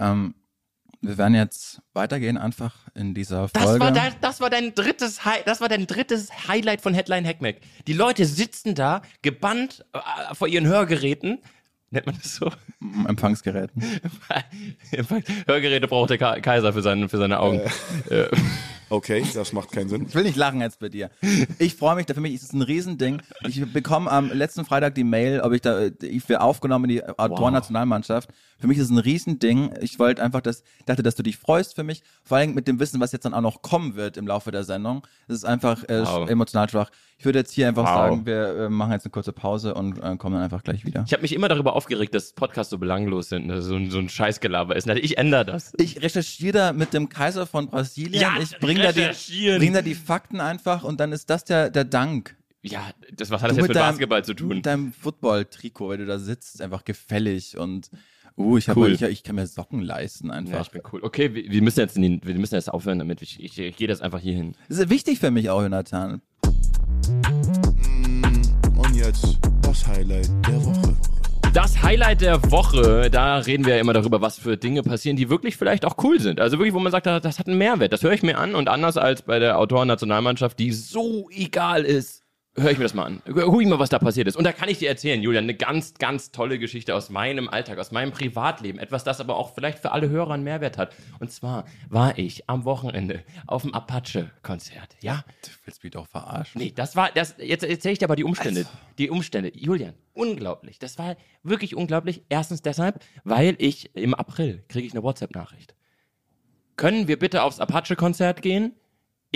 Ähm, 0.00 0.34
wir 1.04 1.18
werden 1.18 1.34
jetzt 1.34 1.80
weitergehen 1.92 2.36
einfach 2.38 2.74
in 2.94 3.14
dieser 3.14 3.48
Das 3.52 3.62
Folge. 3.62 3.80
war, 3.80 3.92
dein, 3.92 4.12
das, 4.20 4.40
war 4.40 4.50
dein 4.50 4.74
drittes 4.74 5.24
Hi 5.24 5.40
das 5.44 5.60
war 5.60 5.68
dein 5.68 5.86
drittes 5.86 6.48
Highlight 6.48 6.80
von 6.80 6.94
Headline 6.94 7.26
Hackmack. 7.26 7.56
Die 7.86 7.92
Leute 7.92 8.24
sitzen 8.24 8.74
da, 8.74 9.02
gebannt 9.22 9.84
äh, 9.92 10.34
vor 10.34 10.48
ihren 10.48 10.66
Hörgeräten. 10.66 11.38
Nennt 11.90 12.06
man 12.06 12.16
das 12.20 12.36
so? 12.36 12.50
Empfangsgeräten. 13.06 13.82
Hörgeräte 15.46 15.86
braucht 15.86 16.10
der 16.10 16.18
Ka 16.18 16.40
Kaiser 16.40 16.72
für 16.72 16.82
seine, 16.82 17.08
für 17.08 17.18
seine 17.18 17.38
Augen. 17.38 17.60
Äh. 18.10 18.26
Okay, 18.90 19.24
das 19.34 19.52
macht 19.52 19.72
keinen 19.72 19.88
Sinn. 19.88 20.06
Ich 20.08 20.14
will 20.14 20.22
nicht 20.24 20.36
lachen 20.36 20.60
jetzt 20.60 20.78
bei 20.78 20.88
dir. 20.88 21.10
Ich 21.58 21.74
freue 21.74 21.96
mich, 21.96 22.06
da 22.06 22.14
für 22.14 22.20
mich 22.20 22.34
ist 22.34 22.42
es 22.44 22.52
ein 22.52 22.62
Riesending. 22.62 23.22
Ich 23.46 23.64
bekomme 23.72 24.10
am 24.10 24.30
letzten 24.30 24.64
Freitag 24.64 24.94
die 24.94 25.04
Mail, 25.04 25.40
ob 25.40 25.52
ich 25.52 25.62
da, 25.62 25.86
ich 26.02 26.28
will 26.28 26.36
aufgenommen 26.36 26.84
in 26.84 26.90
die 26.96 27.02
Autoren-Nationalmannschaft. 27.54 28.28
Für 28.58 28.66
mich 28.66 28.78
ist 28.78 28.84
es 28.84 28.90
ein 28.90 28.98
Riesending. 28.98 29.74
Ich 29.80 29.98
wollte 29.98 30.22
einfach, 30.22 30.40
dass, 30.40 30.62
dachte, 30.86 31.02
dass 31.02 31.14
du 31.16 31.22
dich 31.22 31.36
freust 31.36 31.74
für 31.74 31.82
mich. 31.82 32.02
Vor 32.22 32.38
allem 32.38 32.54
mit 32.54 32.68
dem 32.68 32.78
Wissen, 32.80 33.00
was 33.00 33.12
jetzt 33.12 33.24
dann 33.24 33.34
auch 33.34 33.40
noch 33.40 33.62
kommen 33.62 33.94
wird 33.96 34.16
im 34.16 34.26
Laufe 34.26 34.50
der 34.52 34.64
Sendung. 34.64 35.06
Es 35.28 35.36
ist 35.36 35.44
einfach 35.44 35.82
äh, 35.88 36.02
Wow. 36.04 36.28
emotional 36.28 36.68
schwach. 36.68 36.90
Ich 37.18 37.24
würde 37.24 37.38
jetzt 37.38 37.52
hier 37.52 37.68
einfach 37.68 37.84
Wow. 37.84 37.94
sagen, 37.94 38.26
wir 38.26 38.56
äh, 38.56 38.68
machen 38.68 38.92
jetzt 38.92 39.04
eine 39.06 39.10
kurze 39.12 39.32
Pause 39.32 39.74
und 39.74 39.98
äh, 39.98 40.16
kommen 40.16 40.34
dann 40.34 40.42
einfach 40.42 40.62
gleich 40.62 40.84
wieder. 40.84 41.04
Ich 41.06 41.12
habe 41.12 41.22
mich 41.22 41.32
immer 41.34 41.48
darüber 41.48 41.74
aufgeregt, 41.74 42.14
dass 42.14 42.32
Podcasts 42.32 42.70
so 42.70 42.78
belanglos 42.78 43.28
sind, 43.28 43.48
dass 43.48 43.64
so 43.64 43.76
ein, 43.76 43.90
so 43.90 43.98
ein 43.98 44.08
Scheißgelaber 44.08 44.76
ist. 44.76 44.86
Ich 44.88 45.18
ändere 45.18 45.44
das. 45.44 45.72
Ich 45.78 46.02
recherchiere 46.02 46.52
da 46.52 46.72
mit 46.72 46.92
dem 46.92 47.08
Kaiser 47.08 47.46
von 47.46 47.68
Brasilien. 47.68 48.20
Ja, 48.20 48.34
ich 48.40 48.58
bringe 48.58 48.73
da, 48.78 48.92
die, 48.92 49.58
bring 49.58 49.72
da 49.72 49.82
die 49.82 49.94
Fakten 49.94 50.40
einfach 50.40 50.84
und 50.84 51.00
dann 51.00 51.12
ist 51.12 51.28
das 51.30 51.44
der, 51.44 51.70
der 51.70 51.84
Dank. 51.84 52.36
Ja, 52.62 52.90
das, 53.14 53.30
was 53.30 53.42
hat 53.42 53.50
das 53.50 53.58
jetzt 53.58 53.68
mit 53.68 53.76
deinem- 53.76 53.90
Basketball 53.92 54.24
zu 54.24 54.34
tun? 54.34 54.48
Mit 54.48 54.66
deinem 54.66 54.92
Football-Trikot, 54.92 55.90
wenn 55.90 56.00
du 56.00 56.06
da 56.06 56.18
sitzt, 56.18 56.62
einfach 56.62 56.84
gefällig 56.84 57.58
und 57.58 57.90
uh, 58.38 58.56
ich, 58.56 58.68
hab, 58.70 58.76
Cool. 58.78 58.92
ich, 58.92 59.02
ich 59.02 59.22
kann 59.22 59.36
mir 59.36 59.46
Socken 59.46 59.80
leisten 59.82 60.28
Ja, 60.28 60.34
einfach. 60.34 60.62
ich 60.62 60.70
bin 60.70 60.80
cool. 60.92 61.00
Okay, 61.02 61.34
wir, 61.34 61.50
wir 61.50 61.62
müssen 61.62 61.80
jetzt 61.80 61.96
in 61.96 62.02
den, 62.02 62.20
wir 62.24 62.34
müssen 62.36 62.54
jetzt 62.54 62.72
aufhören 62.72 62.98
damit. 62.98 63.20
Ich, 63.20 63.42
ich, 63.42 63.58
ich 63.58 63.76
gehe 63.76 63.86
das 63.88 64.00
einfach 64.00 64.20
hier 64.20 64.34
hin. 64.34 64.54
das 64.68 64.78
ist 64.78 64.88
wichtig 64.90 65.18
für 65.18 65.30
mich 65.30 65.50
auch, 65.50 65.60
Jonathan. 65.62 66.22
Und 68.76 68.94
jetzt 68.96 69.38
das 69.62 69.86
Highlight 69.86 70.30
der 70.48 70.64
Woche. 70.64 70.96
Das 71.54 71.84
Highlight 71.84 72.20
der 72.20 72.50
Woche, 72.50 73.08
da 73.12 73.38
reden 73.38 73.64
wir 73.64 73.76
ja 73.76 73.80
immer 73.80 73.92
darüber, 73.92 74.20
was 74.20 74.40
für 74.40 74.56
Dinge 74.56 74.82
passieren, 74.82 75.16
die 75.16 75.30
wirklich 75.30 75.56
vielleicht 75.56 75.84
auch 75.84 75.94
cool 76.02 76.18
sind. 76.18 76.40
Also 76.40 76.58
wirklich, 76.58 76.74
wo 76.74 76.80
man 76.80 76.90
sagt, 76.90 77.06
das 77.06 77.38
hat 77.38 77.46
einen 77.46 77.58
Mehrwert. 77.58 77.92
Das 77.92 78.02
höre 78.02 78.10
ich 78.10 78.24
mir 78.24 78.38
an 78.38 78.56
und 78.56 78.68
anders 78.68 78.96
als 78.96 79.22
bei 79.22 79.38
der 79.38 79.56
Autoren-Nationalmannschaft, 79.60 80.58
die 80.58 80.72
so 80.72 81.30
egal 81.30 81.84
ist, 81.84 82.23
höre 82.56 82.70
ich 82.70 82.78
mir 82.78 82.84
das 82.84 82.94
mal 82.94 83.04
an. 83.04 83.22
Guck 83.26 83.60
ich 83.60 83.68
mal, 83.68 83.78
was 83.78 83.90
da 83.90 83.98
passiert 83.98 84.28
ist. 84.28 84.36
Und 84.36 84.44
da 84.44 84.52
kann 84.52 84.68
ich 84.68 84.78
dir 84.78 84.88
erzählen, 84.88 85.20
Julian, 85.20 85.44
eine 85.44 85.54
ganz, 85.54 85.94
ganz 85.94 86.30
tolle 86.30 86.58
Geschichte 86.58 86.94
aus 86.94 87.10
meinem 87.10 87.48
Alltag, 87.48 87.78
aus 87.78 87.90
meinem 87.90 88.12
Privatleben. 88.12 88.78
Etwas, 88.78 89.04
das 89.04 89.20
aber 89.20 89.36
auch 89.36 89.54
vielleicht 89.54 89.78
für 89.78 89.92
alle 89.92 90.08
Hörer 90.08 90.32
einen 90.32 90.44
Mehrwert 90.44 90.78
hat. 90.78 90.94
Und 91.18 91.30
zwar 91.32 91.64
war 91.88 92.18
ich 92.18 92.48
am 92.48 92.64
Wochenende 92.64 93.24
auf 93.46 93.62
dem 93.62 93.74
Apache-Konzert. 93.74 94.96
Ja, 95.00 95.24
Du 95.42 95.50
willst 95.64 95.82
mich 95.82 95.92
doch 95.92 96.06
verarschen. 96.06 96.60
Nee, 96.60 96.72
das 96.74 96.96
war, 96.96 97.10
das, 97.12 97.34
jetzt 97.38 97.64
erzähle 97.64 97.92
ich 97.92 97.98
dir 97.98 98.06
aber 98.06 98.16
die 98.16 98.24
Umstände. 98.24 98.66
Die 98.98 99.10
Umstände. 99.10 99.50
Julian, 99.54 99.94
unglaublich. 100.12 100.78
Das 100.78 100.98
war 100.98 101.16
wirklich 101.42 101.74
unglaublich. 101.74 102.22
Erstens 102.28 102.62
deshalb, 102.62 103.02
weil 103.24 103.56
ich 103.58 103.94
im 103.96 104.14
April 104.14 104.64
kriege 104.68 104.86
ich 104.86 104.92
eine 104.92 105.02
WhatsApp-Nachricht. 105.02 105.74
Können 106.76 107.08
wir 107.08 107.18
bitte 107.18 107.42
aufs 107.42 107.60
Apache-Konzert 107.60 108.42
gehen? 108.42 108.74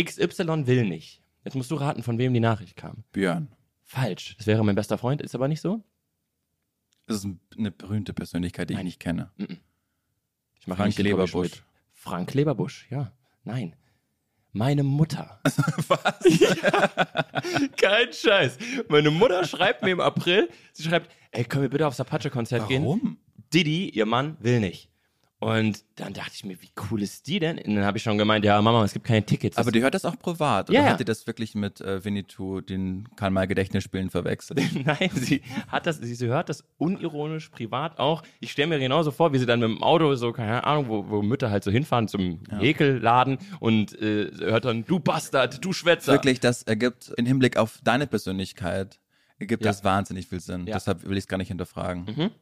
XY 0.00 0.66
will 0.66 0.85
nicht. 0.85 1.22
Jetzt 1.44 1.55
musst 1.55 1.70
du 1.70 1.77
raten, 1.77 2.03
von 2.03 2.18
wem 2.18 2.35
die 2.35 2.40
Nachricht 2.40 2.77
kam. 2.77 3.05
Björn. 3.12 3.48
Falsch. 3.85 4.37
Das 4.38 4.46
wäre 4.46 4.64
mein 4.64 4.74
bester 4.74 4.98
Freund, 4.98 5.22
ist 5.22 5.35
aber 5.35 5.48
nicht 5.48 5.61
so. 5.61 5.83
Das 7.07 7.18
ist 7.18 7.24
ein- 7.24 7.40
eine 7.57 7.70
berühmte 7.70 8.12
Persönlichkeit, 8.12 8.68
die 8.68 8.74
ich 8.74 8.79
Nein. 8.79 8.85
nicht 8.87 9.01
kenne. 9.01 9.31
Ich 10.61 10.66
mache 10.66 10.83
Frank 10.83 10.98
Leberbusch. 10.98 11.62
Frank 11.94 12.35
Leberbusch, 12.35 12.87
ja. 12.90 13.12
Nein. 13.44 13.74
Meine 14.53 14.83
Mutter. 14.83 15.40
Was? 15.44 16.18
Kein 17.77 18.12
Scheiß. 18.12 18.59
Meine 18.88 19.11
Mutter 19.11 19.44
schreibt 19.44 19.83
mir 19.83 19.90
im 19.92 20.01
April, 20.01 20.48
sie 20.72 20.83
schreibt, 20.83 21.11
ey, 21.31 21.44
können 21.44 21.62
wir 21.62 21.70
bitte 21.70 21.87
aufs 21.87 22.01
Apache-Konzert 22.01 22.68
gehen? 22.68 22.83
Warum? 22.83 23.18
Didi, 23.55 23.88
ihr 23.90 24.05
Mann, 24.07 24.37
will 24.40 24.61
nicht. 24.61 24.90
Und 25.40 25.85
dann 25.94 26.14
dachte 26.14 26.33
ich 26.35 26.44
mir, 26.44 26.61
wie 26.61 26.70
cool 26.90 27.01
ist 27.01 27.29
die 27.29 27.38
denn? 27.38 27.59
Und 27.59 27.77
dann 27.77 27.85
habe 27.85 27.96
ich 27.96 28.03
schon 28.03 28.18
gemeint, 28.18 28.44
ja, 28.44 28.61
Mama, 28.61 28.83
es 28.83 28.92
gibt 28.92 29.07
keine 29.07 29.24
Tickets. 29.24 29.57
Aber 29.57 29.70
die 29.70 29.83
hört 29.83 29.94
das 29.94 30.05
auch 30.05 30.18
privat. 30.18 30.68
Oder 30.68 30.79
Ja, 30.81 30.85
ja. 30.87 30.90
hat 30.90 30.98
die 30.98 31.05
das 31.05 31.29
wirklich 31.29 31.55
mit 31.55 31.81
äh, 31.81 32.05
Winnetou, 32.05 32.61
den 32.61 33.09
Karl-May-Gedächtnisspielen 33.14 34.11
verwechselt? 34.11 34.61
Nein, 34.85 35.11
sie 35.14 35.42
hat 35.68 35.87
das, 35.87 35.98
sie, 35.98 36.16
sie 36.16 36.27
hört 36.27 36.48
das 36.48 36.64
unironisch, 36.77 37.51
privat 37.51 38.01
auch. 38.01 38.24
Ich 38.40 38.51
stelle 38.51 38.66
mir 38.66 38.81
genauso 38.81 39.12
vor, 39.12 39.33
wie 39.33 39.38
sie 39.38 39.46
dann 39.46 39.61
mit 39.61 39.68
dem 39.68 39.81
Auto 39.81 40.12
so, 40.16 40.33
keine 40.33 40.64
Ahnung, 40.64 40.88
wo, 40.88 41.09
wo 41.09 41.22
Mütter 41.22 41.51
halt 41.53 41.62
so 41.62 41.70
hinfahren 41.70 42.09
zum 42.09 42.40
Häkelladen 42.51 43.38
und 43.61 43.92
äh, 44.03 44.33
hört 44.40 44.64
dann, 44.64 44.85
du 44.87 44.98
Bastard, 44.98 45.64
du 45.64 45.72
Schwätzer. 45.72 46.14
Wirklich, 46.14 46.40
das 46.40 46.64
ergibt 46.64 47.12
im 47.16 47.27
Hinblick 47.27 47.57
auf 47.59 47.79
deine 47.85 48.09
Persönlichkeit, 48.09 48.98
ergibt 49.38 49.64
Ja. 49.64 49.70
das 49.70 49.85
wahnsinnig 49.85 50.27
viel 50.27 50.40
Sinn. 50.40 50.66
Ja. 50.66 50.74
Deshalb 50.74 51.05
will 51.09 51.16
ich 51.16 51.22
es 51.24 51.29
gar 51.29 51.37
nicht 51.38 51.46
hinterfragen. 51.48 52.33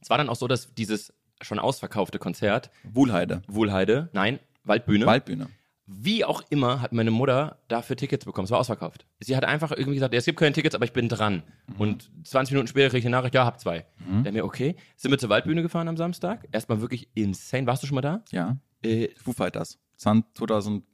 Es 0.00 0.10
war 0.10 0.18
dann 0.18 0.28
auch 0.28 0.36
so, 0.36 0.46
dass 0.46 0.72
dieses 0.74 1.12
schon 1.44 1.58
ausverkaufte 1.58 2.18
Konzert, 2.18 2.70
Wuhlheide. 2.84 3.42
Wohlheide, 3.48 4.08
nein, 4.12 4.38
Waldbühne, 4.64 5.06
Waldbühne. 5.06 5.48
wie 5.86 6.24
auch 6.24 6.42
immer, 6.50 6.80
hat 6.80 6.92
meine 6.92 7.10
Mutter 7.10 7.58
dafür 7.68 7.96
Tickets 7.96 8.24
bekommen. 8.24 8.44
Es 8.44 8.50
war 8.50 8.60
ausverkauft. 8.60 9.04
Sie 9.20 9.36
hat 9.36 9.44
einfach 9.44 9.72
irgendwie 9.72 9.94
gesagt, 9.94 10.14
es 10.14 10.24
gibt 10.24 10.38
keine 10.38 10.52
Tickets, 10.52 10.74
aber 10.74 10.84
ich 10.84 10.92
bin 10.92 11.08
dran. 11.08 11.42
Und 11.78 12.10
20 12.24 12.52
Minuten 12.52 12.68
später 12.68 12.88
kriege 12.88 13.00
ich 13.00 13.06
eine 13.06 13.16
Nachricht, 13.16 13.34
ja, 13.34 13.44
hab 13.44 13.60
zwei. 13.60 13.84
Dann 14.24 14.34
mir, 14.34 14.44
okay. 14.44 14.76
Sind 14.96 15.10
wir 15.10 15.18
zur 15.18 15.28
Waldbühne 15.30 15.62
gefahren 15.62 15.88
am 15.88 15.96
Samstag. 15.96 16.46
Erstmal 16.52 16.80
wirklich 16.80 17.08
insane. 17.14 17.66
Warst 17.66 17.82
du 17.82 17.86
schon 17.86 17.96
mal 17.96 18.00
da? 18.02 18.22
Ja. 18.30 18.56
Äh, 18.82 19.08
Foo 19.16 19.32
Fighters. 19.32 19.78
2012. 19.96 20.84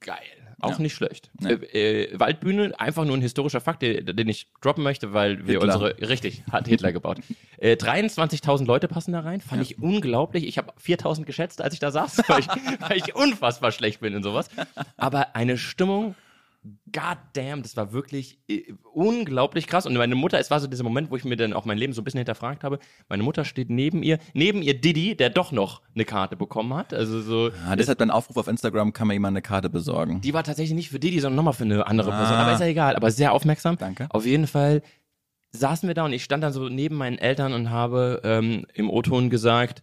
geil. 0.00 0.49
Auch 0.60 0.72
Ja. 0.72 0.78
nicht 0.78 0.94
schlecht. 0.94 1.30
Nee. 1.40 1.52
Äh, 1.52 2.02
äh, 2.12 2.18
Waldbühne, 2.20 2.78
einfach 2.78 3.04
nur 3.04 3.16
ein 3.16 3.22
historischer 3.22 3.60
Fakt, 3.60 3.82
den, 3.82 4.04
den 4.04 4.28
ich 4.28 4.48
droppen 4.60 4.84
möchte, 4.84 5.12
weil 5.12 5.46
wir 5.46 5.60
Hitler. 5.60 5.74
unsere, 5.74 6.08
richtig, 6.08 6.42
hat 6.50 6.68
Hitler 6.68 6.92
gebaut. 6.92 7.18
Äh, 7.62 7.74
23.000 7.74 8.64
Leute 8.64 8.88
passen 8.88 9.12
da 9.12 9.20
rein, 9.20 9.42
fand 9.42 9.60
ich 9.60 9.78
unglaublich. 9.78 10.46
Ich 10.46 10.56
habe 10.56 10.72
4.000 10.82 11.24
geschätzt, 11.26 11.60
als 11.60 11.74
ich 11.74 11.78
da 11.80 11.90
saß, 11.90 12.22
weil 12.28 12.40
ich, 12.40 12.46
weil 12.80 12.96
ich 12.96 13.14
unfassbar 13.14 13.70
schlecht 13.70 14.00
bin 14.00 14.14
in 14.14 14.22
sowas. 14.22 14.48
Aber 14.96 15.36
eine 15.36 15.58
Stimmung, 15.58 16.14
god 16.92 17.18
damn, 17.32 17.62
das 17.62 17.76
war 17.76 17.92
wirklich 17.92 18.38
äh, 18.48 18.72
unglaublich 18.92 19.66
krass. 19.66 19.86
Und 19.86 19.94
meine 19.94 20.14
Mutter, 20.14 20.38
es 20.38 20.50
war 20.50 20.60
so 20.60 20.66
dieser 20.66 20.84
Moment, 20.84 21.10
wo 21.10 21.16
ich 21.16 21.24
mir 21.24 21.36
dann 21.36 21.52
auch 21.54 21.64
mein 21.64 21.78
Leben 21.78 21.92
so 21.92 22.02
ein 22.02 22.04
bisschen 22.04 22.18
hinterfragt 22.18 22.64
habe. 22.64 22.78
Meine 23.08 23.22
Mutter 23.22 23.44
steht 23.44 23.70
neben 23.70 24.02
ihr, 24.02 24.18
neben 24.34 24.60
ihr 24.60 24.78
Didi, 24.78 25.16
der 25.16 25.30
doch 25.30 25.52
noch 25.52 25.80
eine 25.94 26.04
Karte 26.04 26.36
bekommen 26.36 26.74
hat. 26.74 26.92
Also 26.92 27.20
so, 27.22 27.48
Ja, 27.48 27.76
deshalb 27.76 27.98
beim 27.98 28.10
Aufruf 28.10 28.36
auf 28.36 28.48
Instagram 28.48 28.92
kann 28.92 29.06
man 29.06 29.14
jemand 29.14 29.32
eine 29.34 29.42
Karte 29.42 29.70
besorgen. 29.70 30.20
die 30.20 30.34
war 30.34 30.44
tatsächlich 30.44 30.74
nicht 30.76 30.90
für 30.90 30.98
Didi, 30.98 31.20
sondern 31.20 31.36
nochmal 31.36 31.54
für 31.54 31.64
eine 31.64 31.86
andere 31.86 32.10
Person. 32.10 32.36
Ah. 32.36 32.42
Aber 32.42 32.52
ist 32.52 32.60
ja 32.60 32.66
egal, 32.66 32.94
aber 32.96 33.10
sehr 33.10 33.32
aufmerksam. 33.32 33.78
Danke. 33.78 34.06
Auf 34.10 34.26
jeden 34.26 34.46
Fall 34.46 34.82
saßen 35.52 35.88
wir 35.88 35.94
da 35.94 36.04
und 36.04 36.12
ich 36.12 36.22
stand 36.24 36.44
dann 36.44 36.52
so 36.52 36.68
neben 36.68 36.96
meinen 36.96 37.18
Eltern 37.18 37.52
und 37.54 37.70
habe 37.70 38.20
ähm, 38.22 38.66
im 38.74 38.90
O-Ton 38.90 39.30
gesagt, 39.30 39.82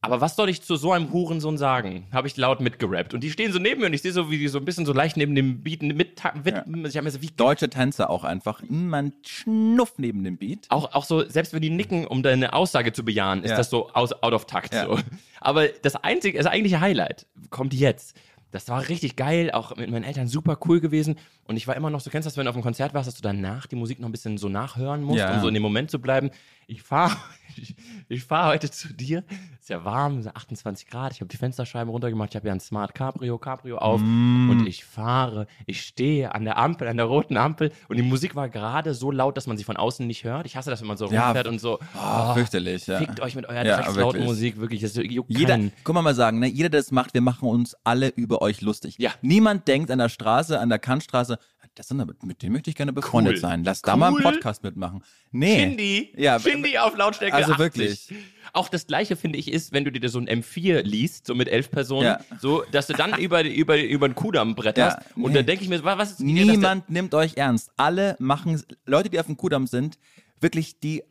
aber 0.00 0.20
was 0.20 0.36
soll 0.36 0.48
ich 0.48 0.62
zu 0.62 0.76
so 0.76 0.92
einem 0.92 1.12
Hurensohn 1.12 1.58
sagen? 1.58 2.06
Habe 2.12 2.28
ich 2.28 2.36
laut 2.36 2.60
mitgerappt. 2.60 3.14
Und 3.14 3.20
die 3.22 3.30
stehen 3.30 3.52
so 3.52 3.58
neben 3.58 3.80
mir 3.80 3.86
und 3.88 3.92
ich 3.94 4.02
sehe 4.02 4.12
so, 4.12 4.30
wie 4.30 4.38
die 4.38 4.48
so 4.48 4.58
ein 4.58 4.64
bisschen 4.64 4.86
so 4.86 4.92
leicht 4.92 5.16
neben 5.16 5.34
dem 5.34 5.62
Beat 5.62 5.82
mit, 5.82 5.96
mit 5.96 6.20
Ja. 6.46 6.64
ich 6.66 7.02
mir 7.02 7.10
so, 7.10 7.20
wie 7.20 7.30
Deutsche 7.36 7.68
Tänzer 7.68 8.08
auch 8.08 8.22
einfach. 8.24 8.62
Man 8.68 9.12
schnuff 9.26 9.94
neben 9.98 10.22
dem 10.24 10.36
Beat. 10.36 10.66
auch, 10.68 10.94
auch 10.94 11.04
so, 11.04 11.28
selbst 11.28 11.52
wenn 11.52 11.62
die 11.62 11.70
nicken, 11.70 12.06
um 12.06 12.22
deine 12.22 12.52
Aussage 12.52 12.92
zu 12.92 13.04
bejahen, 13.04 13.42
ist 13.42 13.50
Ja. 13.50 13.56
das 13.56 13.70
so 13.70 13.90
aus, 13.90 14.12
out 14.22 14.32
of 14.32 14.44
takt. 14.46 14.72
Ja. 14.72 14.86
So. 14.86 14.98
Aber 15.40 15.66
das 15.68 15.96
einzige, 15.96 16.38
das 16.38 16.46
eigentliche 16.46 16.80
Highlight 16.80 17.26
kommt 17.50 17.74
jetzt. 17.74 18.16
Das 18.50 18.68
war 18.68 18.88
richtig 18.88 19.16
geil, 19.16 19.50
auch 19.50 19.76
mit 19.76 19.90
meinen 19.90 20.04
Eltern 20.04 20.26
super 20.26 20.58
cool 20.66 20.80
gewesen. 20.80 21.16
Und 21.44 21.56
ich 21.56 21.66
war 21.66 21.76
immer 21.76 21.90
noch 21.90 22.00
so, 22.00 22.10
kennst 22.10 22.26
du 22.26 22.30
das, 22.30 22.36
wenn 22.36 22.44
du 22.44 22.50
auf 22.50 22.56
einem 22.56 22.62
Konzert 22.62 22.94
warst, 22.94 23.06
dass 23.06 23.14
du 23.14 23.22
danach 23.22 23.66
die 23.66 23.76
Musik 23.76 24.00
noch 24.00 24.08
ein 24.08 24.12
bisschen 24.12 24.38
so 24.38 24.48
nachhören 24.48 25.02
musst, 25.02 25.18
Ja. 25.18 25.34
um 25.34 25.40
so 25.40 25.48
in 25.48 25.54
dem 25.54 25.62
Moment 25.62 25.90
zu 25.90 25.98
bleiben. 25.98 26.30
Ich 26.66 26.82
fahre 26.82 27.16
ich, 27.56 27.74
ich 28.08 28.24
fahr 28.24 28.48
heute 28.48 28.70
zu 28.70 28.92
dir. 28.92 29.24
Ist 29.58 29.68
ja 29.70 29.84
warm, 29.84 30.22
so 30.22 30.30
28 30.30 30.86
Grad. 30.86 31.12
Ich 31.12 31.20
habe 31.20 31.28
die 31.28 31.36
Fensterscheiben 31.36 31.90
runtergemacht. 31.90 32.30
Ich 32.30 32.36
habe 32.36 32.46
ja 32.46 32.52
ein 32.54 32.60
Smart 32.60 32.94
Cabrio, 32.94 33.38
Cabrio 33.38 33.78
auf. 33.78 34.00
Mm. 34.02 34.50
Und 34.50 34.66
ich 34.66 34.84
fahre, 34.84 35.46
ich 35.66 35.82
stehe 35.82 36.34
an 36.34 36.44
der 36.44 36.58
Ampel, 36.58 36.88
an 36.88 36.96
der 36.96 37.06
roten 37.06 37.36
Ampel. 37.36 37.72
Und 37.88 37.96
die 37.96 38.02
Musik 38.02 38.34
war 38.34 38.48
gerade 38.48 38.94
so 38.94 39.10
laut, 39.10 39.36
dass 39.36 39.46
man 39.46 39.56
sie 39.56 39.64
von 39.64 39.76
außen 39.76 40.06
nicht 40.06 40.24
hört. 40.24 40.46
Ich 40.46 40.56
hasse 40.56 40.70
das, 40.70 40.80
wenn 40.80 40.88
man 40.88 40.96
so 40.96 41.06
Ja, 41.06 41.26
rumfährt 41.26 41.48
und 41.48 41.58
so. 41.60 41.78
Oh, 41.94 42.34
fürchterlich, 42.34 42.86
ja. 42.86 42.98
Fickt 42.98 43.20
euch 43.20 43.34
mit 43.34 43.46
eurer 43.46 43.64
Ja, 43.64 43.94
wirklich. 43.94 44.24
Musik, 44.24 44.58
wirklich. 44.58 44.80
Das 44.82 44.94
juckt 44.94 45.30
Jeder, 45.30 45.58
guck 45.84 45.94
mal 45.94 46.02
mal 46.02 46.14
sagen, 46.14 46.38
ne, 46.38 46.46
jeder, 46.48 46.68
der 46.68 46.80
das 46.80 46.92
macht, 46.92 47.14
wir 47.14 47.20
machen 47.20 47.48
uns 47.48 47.76
alle 47.84 48.08
über 48.08 48.37
euch 48.40 48.60
lustig. 48.60 48.96
Ja. 48.98 49.12
Niemand 49.22 49.68
denkt 49.68 49.90
an 49.90 49.98
der 49.98 50.08
Straße, 50.08 50.58
an 50.58 50.68
der 50.68 50.78
Kantstraße, 50.78 51.38
das 51.74 51.86
sind 51.86 52.04
mit 52.24 52.42
dem 52.42 52.52
möchte 52.52 52.70
ich 52.70 52.76
gerne 52.76 52.92
befreundet 52.92 53.34
Cool. 53.34 53.40
sein. 53.40 53.62
Lass 53.62 53.82
da 53.82 53.96
mal 53.96 54.08
einen 54.08 54.16
Cool. 54.16 54.22
Podcast 54.22 54.64
mitmachen. 54.64 55.04
Nee. 55.30 55.60
Shindy, 55.60 56.12
Ja, 56.16 56.40
Shindy 56.40 56.76
auf 56.76 56.96
Lautstärke 56.96 57.36
also 57.36 57.52
80. 57.52 57.58
wirklich. 57.58 58.14
Auch 58.52 58.68
das 58.68 58.88
gleiche 58.88 59.14
finde 59.14 59.38
ich 59.38 59.52
ist, 59.52 59.72
wenn 59.72 59.84
du 59.84 59.92
dir 59.92 60.08
so 60.08 60.18
ein 60.18 60.28
M4 60.28 60.82
liest, 60.82 61.26
so 61.28 61.36
mit 61.36 61.48
elf 61.48 61.70
Personen, 61.70 62.06
Ja. 62.06 62.20
so, 62.40 62.64
dass 62.72 62.88
du 62.88 62.94
dann 62.94 63.16
über, 63.20 63.44
über, 63.44 63.80
über 63.80 64.08
den 64.08 64.16
Kudamm 64.16 64.56
bretterst. 64.56 64.98
Ja, 64.98 65.22
Und 65.22 65.30
nee. 65.30 65.34
dann 65.38 65.46
denke 65.46 65.62
ich 65.62 65.70
mir, 65.70 65.84
was 65.84 66.12
ist 66.12 66.20
Niemand 66.20 66.90
nimmt 66.90 67.14
euch 67.14 67.36
ernst. 67.36 67.70
Alle 67.76 68.16
machen, 68.18 68.60
Leute, 68.84 69.08
die 69.08 69.20
auf 69.20 69.26
dem 69.26 69.36
Kudamm 69.36 69.68
sind, 69.68 69.98
wirklich, 70.40 70.80
die 70.80 71.04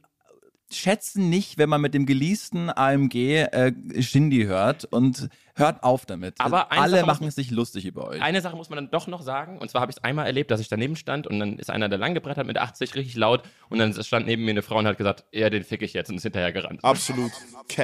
schätzen 0.70 1.30
nicht, 1.30 1.58
wenn 1.58 1.70
man 1.70 1.80
mit 1.80 1.94
dem 1.94 2.06
geleasten 2.06 2.70
AMG 2.70 3.16
äh, 3.16 3.72
Shindy 4.02 4.44
hört 4.46 4.84
und 4.86 5.30
hört 5.58 5.84
auf 5.84 6.06
damit. 6.06 6.36
Aber 6.40 6.72
alle 6.72 6.90
Sache 6.92 7.00
muss 7.02 7.08
machen 7.08 7.24
man- 7.26 7.32
sich 7.32 7.52
lustig 7.52 7.86
über 7.86 8.08
euch. 8.08 8.22
Eine 8.22 8.42
Sache 8.42 8.56
muss 8.56 8.70
man 8.70 8.78
dann 8.78 8.92
doch 8.92 9.08
noch 9.08 9.22
sagen, 9.22 9.58
und 9.58 9.70
zwar 9.70 9.82
habe 9.82 9.92
ich 9.92 9.98
es 9.98 10.04
einmal 10.04 10.26
erlebt, 10.26 10.52
dass 10.52 10.60
ich 10.62 10.70
daneben 10.70 10.96
stand 10.96 11.28
und 11.28 11.40
dann 11.40 11.58
ist 11.60 11.70
einer, 11.70 11.90
der 11.90 11.98
lang 11.98 12.14
gebrettert 12.14 12.46
mit 12.48 12.58
80 12.58 12.96
richtig 12.96 13.16
laut 13.16 13.44
und 13.70 13.80
dann 13.80 13.94
stand 14.04 14.26
neben 14.28 14.46
mir 14.46 14.52
eine 14.52 14.62
Frau 14.62 14.78
und 14.78 14.88
hat 14.88 14.98
gesagt, 14.98 15.26
ja, 15.32 15.50
den 15.50 15.64
fick 15.64 15.82
ich 15.82 15.94
jetzt 15.94 16.10
und 16.10 16.16
ist 16.18 16.24
hinterher 16.24 16.52
gerannt. 16.54 16.84
Absolut. 16.84 17.32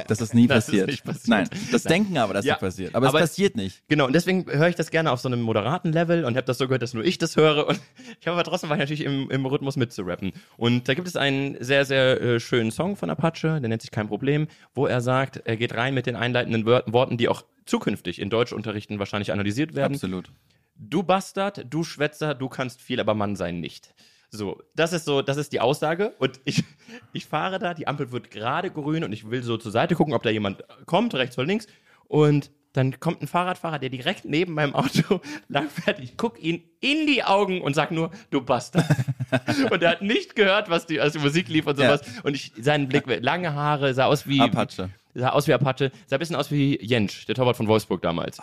Das 0.07 0.21
ist 0.21 0.33
nie 0.33 0.47
Das 0.47 0.59
ist 0.59 0.65
passiert. 0.71 0.87
nicht 0.87 1.03
passiert. 1.03 1.27
Nein, 1.27 1.49
das 1.71 1.83
Nein. 1.85 1.91
denken 1.93 2.17
aber, 2.17 2.33
dass 2.33 2.45
Ja, 2.45 2.53
das 2.53 2.61
passiert. 2.61 2.95
Aber, 2.95 3.07
aber- 3.09 3.19
es 3.19 3.29
passiert 3.29 3.55
nicht. 3.55 3.81
Genau, 3.89 4.05
und 4.05 4.13
deswegen 4.13 4.45
höre 4.51 4.69
ich 4.69 4.75
das 4.75 4.91
gerne 4.91 5.11
auf 5.11 5.19
so 5.19 5.27
einem 5.27 5.41
moderaten 5.41 5.91
Level 5.91 6.25
und 6.25 6.35
habe 6.35 6.45
das 6.45 6.57
so 6.57 6.65
gehört, 6.67 6.81
dass 6.81 6.93
nur 6.93 7.03
ich 7.03 7.17
das 7.17 7.35
höre. 7.35 7.67
Und 7.67 7.79
ich 8.21 8.27
habe 8.27 8.35
aber 8.37 8.43
trotzdem 8.43 8.69
war 8.69 8.77
ich 8.77 8.81
natürlich 8.81 9.03
im, 9.05 9.29
im 9.31 9.45
Rhythmus 9.45 9.75
mitzurappen. 9.75 10.31
Und 10.57 10.87
da 10.87 10.93
gibt 10.93 11.07
es 11.07 11.15
einen 11.15 11.57
sehr, 11.63 11.85
sehr 11.85 12.21
äh, 12.21 12.39
schönen 12.39 12.71
Song 12.71 12.95
von 12.95 13.09
Apache, 13.09 13.59
der 13.59 13.69
nennt 13.69 13.81
sich 13.81 13.91
Kein 13.91 14.07
Problem, 14.07 14.47
wo 14.73 14.85
er 14.87 15.01
sagt, 15.01 15.37
er 15.45 15.57
geht 15.57 15.73
rein 15.75 15.93
mit 15.93 16.05
den 16.05 16.15
einleitenden 16.15 16.65
Worten, 16.65 17.17
die 17.17 17.29
auch 17.29 17.43
zukünftig 17.65 18.19
in 18.19 18.29
Deutschunterrichten 18.29 18.99
wahrscheinlich 18.99 19.31
analysiert 19.31 19.75
werden. 19.75 19.93
Absolut. 19.93 20.31
Du 20.75 21.03
Bastard, 21.03 21.65
du 21.69 21.83
Schwätzer, 21.83 22.33
du 22.33 22.49
kannst 22.49 22.81
viel, 22.81 22.99
aber 22.99 23.13
Mann 23.13 23.35
sein 23.35 23.59
nicht. 23.59 23.93
So, 24.29 24.59
das 24.75 24.93
ist 24.93 25.05
so, 25.05 25.21
das 25.21 25.37
ist 25.37 25.53
die 25.53 25.59
Aussage. 25.59 26.15
Und 26.17 26.41
ich, 26.45 26.63
ich 27.13 27.27
fahre 27.27 27.59
da, 27.59 27.73
die 27.73 27.87
Ampel 27.87 28.11
wird 28.11 28.31
gerade 28.31 28.71
grün 28.71 29.03
und 29.03 29.13
ich 29.13 29.29
will 29.29 29.43
so 29.43 29.57
zur 29.57 29.71
Seite 29.71 29.95
gucken, 29.95 30.13
ob 30.13 30.23
da 30.23 30.31
jemand 30.31 30.63
kommt, 30.85 31.13
rechts 31.13 31.37
oder 31.37 31.47
links. 31.47 31.67
Und 32.07 32.51
dann 32.73 32.99
kommt 32.99 33.21
ein 33.21 33.27
Fahrradfahrer, 33.27 33.77
der 33.77 33.89
direkt 33.89 34.25
neben 34.25 34.53
meinem 34.53 34.73
Auto 34.73 35.21
langfährt. 35.47 35.99
Ich 35.99 36.17
gucke 36.17 36.41
ihn 36.41 36.63
in 36.79 37.05
die 37.05 37.23
Augen 37.23 37.61
und 37.61 37.75
sag 37.75 37.91
nur, 37.91 38.09
du 38.31 38.41
Bastard. 38.41 38.85
und 39.71 39.83
er 39.83 39.91
hat 39.91 40.01
nicht 40.01 40.35
gehört, 40.35 40.69
was 40.69 40.85
die, 40.85 40.99
als 40.99 41.13
die 41.13 41.19
Musik 41.19 41.47
lief 41.49 41.65
und 41.67 41.77
Ja. 41.79 41.97
sowas. 41.97 42.21
Und 42.23 42.35
ich, 42.35 42.51
sein 42.59 42.87
Blick, 42.87 43.05
lange 43.21 43.53
Haare, 43.53 43.93
sah 43.93 44.05
aus 44.05 44.27
wie 44.27 44.39
Apache. 44.39 44.89
Sah 45.15 45.29
aus 45.29 45.47
wie 45.47 45.53
Apache, 45.53 45.91
sah 46.07 46.15
ein 46.15 46.19
bisschen 46.19 46.35
aus 46.35 46.49
wie 46.51 46.79
Jentsch, 46.83 47.27
der 47.27 47.35
Torwart 47.35 47.55
von 47.57 47.67
Wolfsburg 47.67 48.01
damals. 48.01 48.39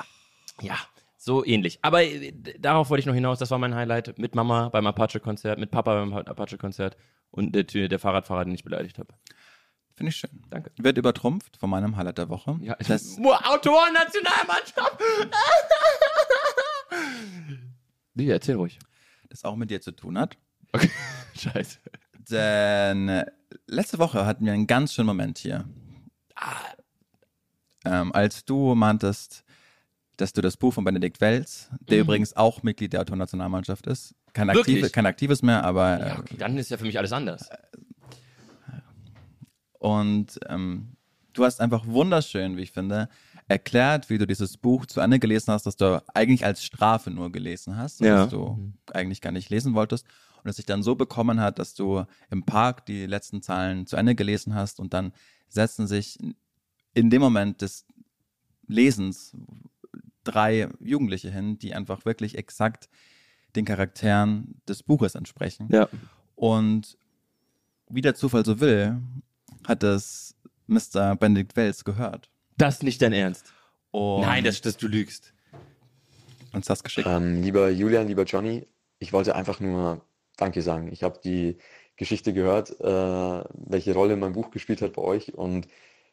Ja, 0.61 0.77
so 1.17 1.45
ähnlich. 1.45 1.79
Aber 1.83 2.03
äh, 2.05 2.33
darauf 2.59 2.91
wollte 2.91 3.01
ich 3.01 3.07
noch 3.07 3.15
hinaus, 3.15 3.39
das 3.39 3.51
war 3.51 3.59
mein 3.59 3.75
Highlight. 3.75 4.19
Mit 4.19 4.35
Mama 4.35 4.69
beim 4.69 4.87
Apache-Konzert, 4.87 5.59
mit 5.59 5.71
Papa 5.71 5.95
beim 5.95 6.13
Apache-Konzert 6.13 6.97
und 7.31 7.55
der, 7.55 7.65
der 7.89 7.99
Fahrradfahrer, 7.99 8.45
den 8.45 8.55
ich 8.55 8.65
beleidigt 8.65 8.99
habe. 8.99 9.13
Finde 9.95 10.11
ich 10.11 10.17
schön. 10.17 10.31
Danke. 10.49 10.71
Wird 10.79 10.97
übertrumpft 10.97 11.57
von 11.59 11.69
meinem 11.69 11.97
Highlight 11.97 12.19
der 12.19 12.29
Woche. 12.31 12.59
Ja, 12.63 12.75
das, 12.89 13.19
Autoren-Nationalmannschaft! 13.19 14.99
Nee, 18.15 18.29
erzähl 18.31 18.55
ruhig. 18.57 18.79
das 19.29 19.45
auch 19.45 19.57
mit 19.57 19.71
dir 19.71 19.81
zu 19.81 19.93
tun 19.93 20.19
hat. 20.19 20.37
Okay, 20.73 20.91
scheiße. 21.35 21.79
Denn 22.31 23.09
äh, 23.09 23.27
letzte 23.67 23.99
Woche 23.99 24.25
hatten 24.27 24.45
wir 24.45 24.53
einen 24.53 24.67
ganz 24.67 24.95
schönen 24.95 25.07
Moment 25.07 25.39
hier. 25.39 25.65
Ah. 26.37 26.57
Ähm, 27.85 28.13
als 28.13 28.45
du 28.45 28.75
meintest, 28.75 29.43
dass 30.17 30.33
du 30.33 30.41
das 30.43 30.57
Buch 30.57 30.75
von 30.75 30.85
Benedikt 30.85 31.21
Welz, 31.21 31.71
der 31.81 32.01
übrigens 32.01 32.37
auch 32.37 32.63
Mitglied 32.63 32.93
der 32.93 33.01
Autonationalmannschaft 33.01 33.87
ist, 33.87 34.15
kein, 34.35 34.47
Mhm. 34.49 34.59
Aktive, 34.59 34.91
kein 34.91 35.07
aktives 35.07 35.43
mehr, 35.43 35.65
aber 35.65 35.99
äh, 36.01 36.09
Ja, 36.11 36.19
okay, 36.19 36.37
dann 36.39 36.57
ist 36.59 36.71
ja 36.71 36.77
für 36.77 36.85
mich 36.85 36.99
alles 36.99 37.13
anders. 37.13 37.49
Und 39.79 40.39
ähm, 40.49 40.97
du 41.33 41.45
hast 41.45 41.61
einfach 41.61 41.87
wunderschön, 41.87 42.57
wie 42.57 42.63
ich 42.63 42.73
finde, 42.73 43.09
erklärt, 43.49 44.11
wie 44.11 44.19
du 44.19 44.27
dieses 44.27 44.57
Buch 44.57 44.87
zu 44.87 45.01
Ende 45.01 45.19
gelesen 45.19 45.53
hast, 45.53 45.65
das 45.67 45.77
du 45.77 46.03
eigentlich 46.15 46.45
als 46.45 46.63
Strafe 46.65 47.11
nur 47.11 47.33
gelesen 47.33 47.77
hast, 47.77 48.01
Ja. 48.01 48.23
das 48.23 48.31
du 48.31 48.73
eigentlich 48.93 49.21
gar 49.21 49.33
nicht 49.33 49.49
lesen 49.51 49.75
wolltest. 49.75 50.07
Und 50.43 50.51
es 50.51 50.57
sich 50.57 50.67
dann 50.67 50.83
so 50.83 50.95
bekommen 50.95 51.41
hat, 51.41 51.59
dass 51.59 51.75
du 51.75 52.05
im 52.31 52.45
Park 52.45 52.87
die 52.87 53.07
letzten 53.07 53.43
Zeilen 53.43 53.87
zu 53.87 53.97
Ende 53.97 54.15
gelesen 54.15 54.55
hast 54.55 54.81
und 54.81 54.95
dann 54.95 55.13
setzen 55.49 55.87
sich 55.87 56.19
in 56.95 57.11
dem 57.11 57.21
Moment 57.21 57.61
des 57.63 57.87
Lesens 58.67 59.37
drei 60.25 60.69
Jugendliche 60.81 61.31
hin, 61.31 61.59
die 61.59 61.75
einfach 61.75 62.05
wirklich 62.05 62.37
exakt 62.39 62.89
den 63.57 63.65
Charakteren 63.65 64.61
des 64.69 64.83
Buches 64.83 65.15
entsprechen. 65.15 65.69
Ja. 65.71 65.89
Und 66.37 66.97
wie 67.89 68.01
der 68.01 68.15
Zufall 68.15 68.45
so 68.45 68.61
will, 68.61 69.01
hat 69.67 69.83
es 69.83 70.37
Mr. 70.67 71.17
Benedikt 71.17 71.57
Wells 71.57 71.85
gehört. 71.85 72.31
Das 72.57 72.77
ist 72.77 72.83
nicht 72.83 73.03
dein 73.03 73.13
Ernst. 73.13 73.53
Und 73.91 74.23
Nein, 74.23 74.45
das, 74.45 74.61
das 74.61 74.77
du 74.77 74.87
lügst. 74.87 75.35
uns 76.53 76.67
das 76.67 76.85
geschickt. 76.85 77.09
Ähm, 77.11 77.43
lieber 77.43 77.71
Julian, 77.71 78.07
lieber 78.07 78.25
Johnny, 78.25 78.67
ich 78.99 79.13
wollte 79.13 79.35
einfach 79.35 79.59
nur 79.61 80.05
Danke 80.41 80.63
sagen. 80.63 80.91
Ich 80.93 81.03
habe 81.03 81.21
die 81.23 81.59
Geschichte 81.97 82.33
gehört, 82.33 82.71
äh, 82.81 82.85
welche 83.55 83.95
Rolle 83.95 84.17
mein 84.17 84.33
Buch 84.33 84.51
gespielt 84.51 84.81
hat 84.83 84.95
bei 84.95 85.03
euch 85.03 85.35
und 85.35 85.69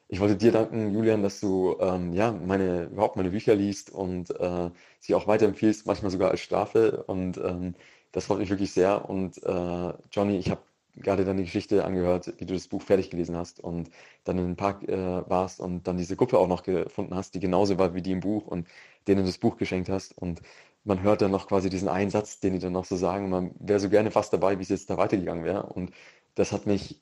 ich 0.09 0.19
wollte 0.21 0.37
dir 0.37 0.51
danken, 0.53 0.93
Julian, 0.93 1.23
dass 1.23 1.39
du 1.41 1.77
ähm, 1.81 2.13
ja 2.13 2.31
meine 2.31 2.85
überhaupt 2.85 3.17
meine 3.17 3.29
Bücher 3.31 3.55
liest 3.55 3.91
und 3.91 4.31
äh, 4.39 4.71
sie 4.99 5.15
auch 5.15 5.27
weiterempfiehlst, 5.27 5.85
manchmal 5.87 6.11
sogar 6.11 6.31
als 6.31 6.41
Strafe 6.41 7.03
und 7.07 7.37
ähm, 7.37 7.75
das 8.13 8.25
freut 8.25 8.39
mich 8.39 8.49
wirklich 8.49 8.71
sehr. 8.73 9.09
Und 9.09 9.37
äh, 9.43 9.93
Johnny, 10.11 10.37
ich 10.37 10.49
habe 10.49 10.61
gerade 10.95 11.25
deine 11.25 11.43
Geschichte 11.43 11.85
angehört, 11.85 12.33
wie 12.37 12.45
du 12.45 12.53
das 12.53 12.67
Buch 12.67 12.81
fertig 12.81 13.09
gelesen 13.11 13.35
hast 13.37 13.59
und 13.59 13.89
dann 14.23 14.37
in 14.39 14.45
den 14.47 14.55
Park 14.55 14.83
äh, 14.89 15.29
warst 15.29 15.59
und 15.59 15.87
dann 15.87 15.97
diese 15.97 16.15
Gruppe 16.15 16.39
auch 16.39 16.47
noch 16.47 16.63
gefunden 16.63 17.15
hast, 17.15 17.35
die 17.35 17.39
genauso 17.39 17.77
war 17.77 17.93
wie 17.93 18.01
die 18.01 18.11
im 18.13 18.21
Buch 18.21 18.47
und 18.47 18.67
denen 19.07 19.21
du 19.21 19.27
das 19.27 19.37
Buch 19.37 19.57
geschenkt 19.57 19.89
hast. 19.89 20.17
Und 20.17 20.41
man 20.87 21.01
hört 21.03 21.21
dann 21.21 21.31
noch 21.31 21.47
quasi 21.47 21.69
diesen 21.69 21.89
einen 21.89 22.09
Satz, 22.11 22.39
den 22.39 22.53
die 22.53 22.59
dann 22.59 22.73
noch 22.73 22.85
so 22.85 22.95
sagen. 22.95 23.29
Man 23.29 23.51
wäre 23.59 23.79
so 23.79 23.89
gerne 23.89 24.11
fast 24.11 24.33
dabei, 24.33 24.57
wie 24.57 24.63
es 24.63 24.69
jetzt 24.69 24.89
da 24.89 24.97
weitergegangen 24.97 25.43
wäre. 25.43 25.63
Und 25.67 25.91
das 26.35 26.51
hat 26.51 26.65
mich, 26.65 27.01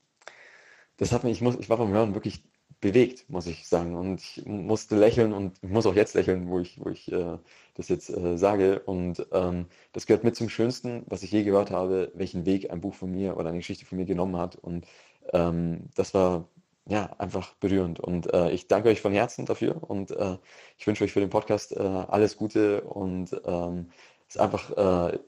das 0.98 1.12
hat 1.12 1.24
mich, 1.24 1.34
ich 1.34 1.42
muss, 1.42 1.58
ich 1.60 1.70
war 1.70 1.78
beim 1.78 1.92
Hören 1.94 2.14
wirklich 2.14 2.44
bewegt, 2.82 3.30
muss 3.30 3.48
ich 3.48 3.68
sagen. 3.68 3.96
Und 3.96 4.22
ich 4.22 4.46
musste 4.46 4.98
lächeln 4.98 5.34
und 5.34 5.62
muss 5.64 5.86
auch 5.86 5.96
jetzt 5.96 6.16
lächeln, 6.16 6.50
wo 6.50 6.60
ich, 6.60 6.80
wo 6.80 6.90
ich 6.90 7.12
äh, 7.12 7.38
das 7.76 7.90
jetzt 7.90 8.10
äh, 8.10 8.38
sage. 8.38 8.80
Und 8.82 9.26
ähm, 9.32 9.68
das 9.94 10.06
gehört 10.08 10.24
mit 10.24 10.36
zum 10.36 10.50
Schönsten, 10.50 11.04
was 11.08 11.24
ich 11.24 11.32
je 11.32 11.44
gehört 11.44 11.72
habe, 11.72 12.12
welchen 12.16 12.46
Weg 12.46 12.72
ein 12.72 12.82
Buch 12.82 12.96
von 12.96 13.12
mir 13.12 13.38
oder 13.38 13.50
eine 13.50 13.60
Geschichte 13.60 13.86
von 13.86 13.98
mir 13.98 14.06
genommen 14.06 14.38
hat. 14.38 14.56
Und 14.56 14.86
ähm, 15.34 15.90
das 15.96 16.14
war 16.14 16.48
ja 16.88 17.10
einfach 17.18 17.54
berührend. 17.56 18.00
Und 18.00 18.32
äh, 18.34 18.52
ich 18.52 18.68
danke 18.68 18.90
euch 18.90 19.02
von 19.02 19.14
Herzen 19.14 19.46
dafür 19.46 19.82
und 19.84 20.12
äh, 20.12 20.38
ich 20.78 20.86
wünsche 20.88 21.04
euch 21.04 21.12
für 21.14 21.20
den 21.20 21.30
Podcast 21.30 21.76
äh, 21.76 21.80
alles 21.80 22.38
Gute 22.38 22.82
und 22.82 23.32
ähm, 23.46 23.90
es 24.28 24.36
ist 24.36 24.42
einfach 24.42 25.12
äh, 25.12 25.20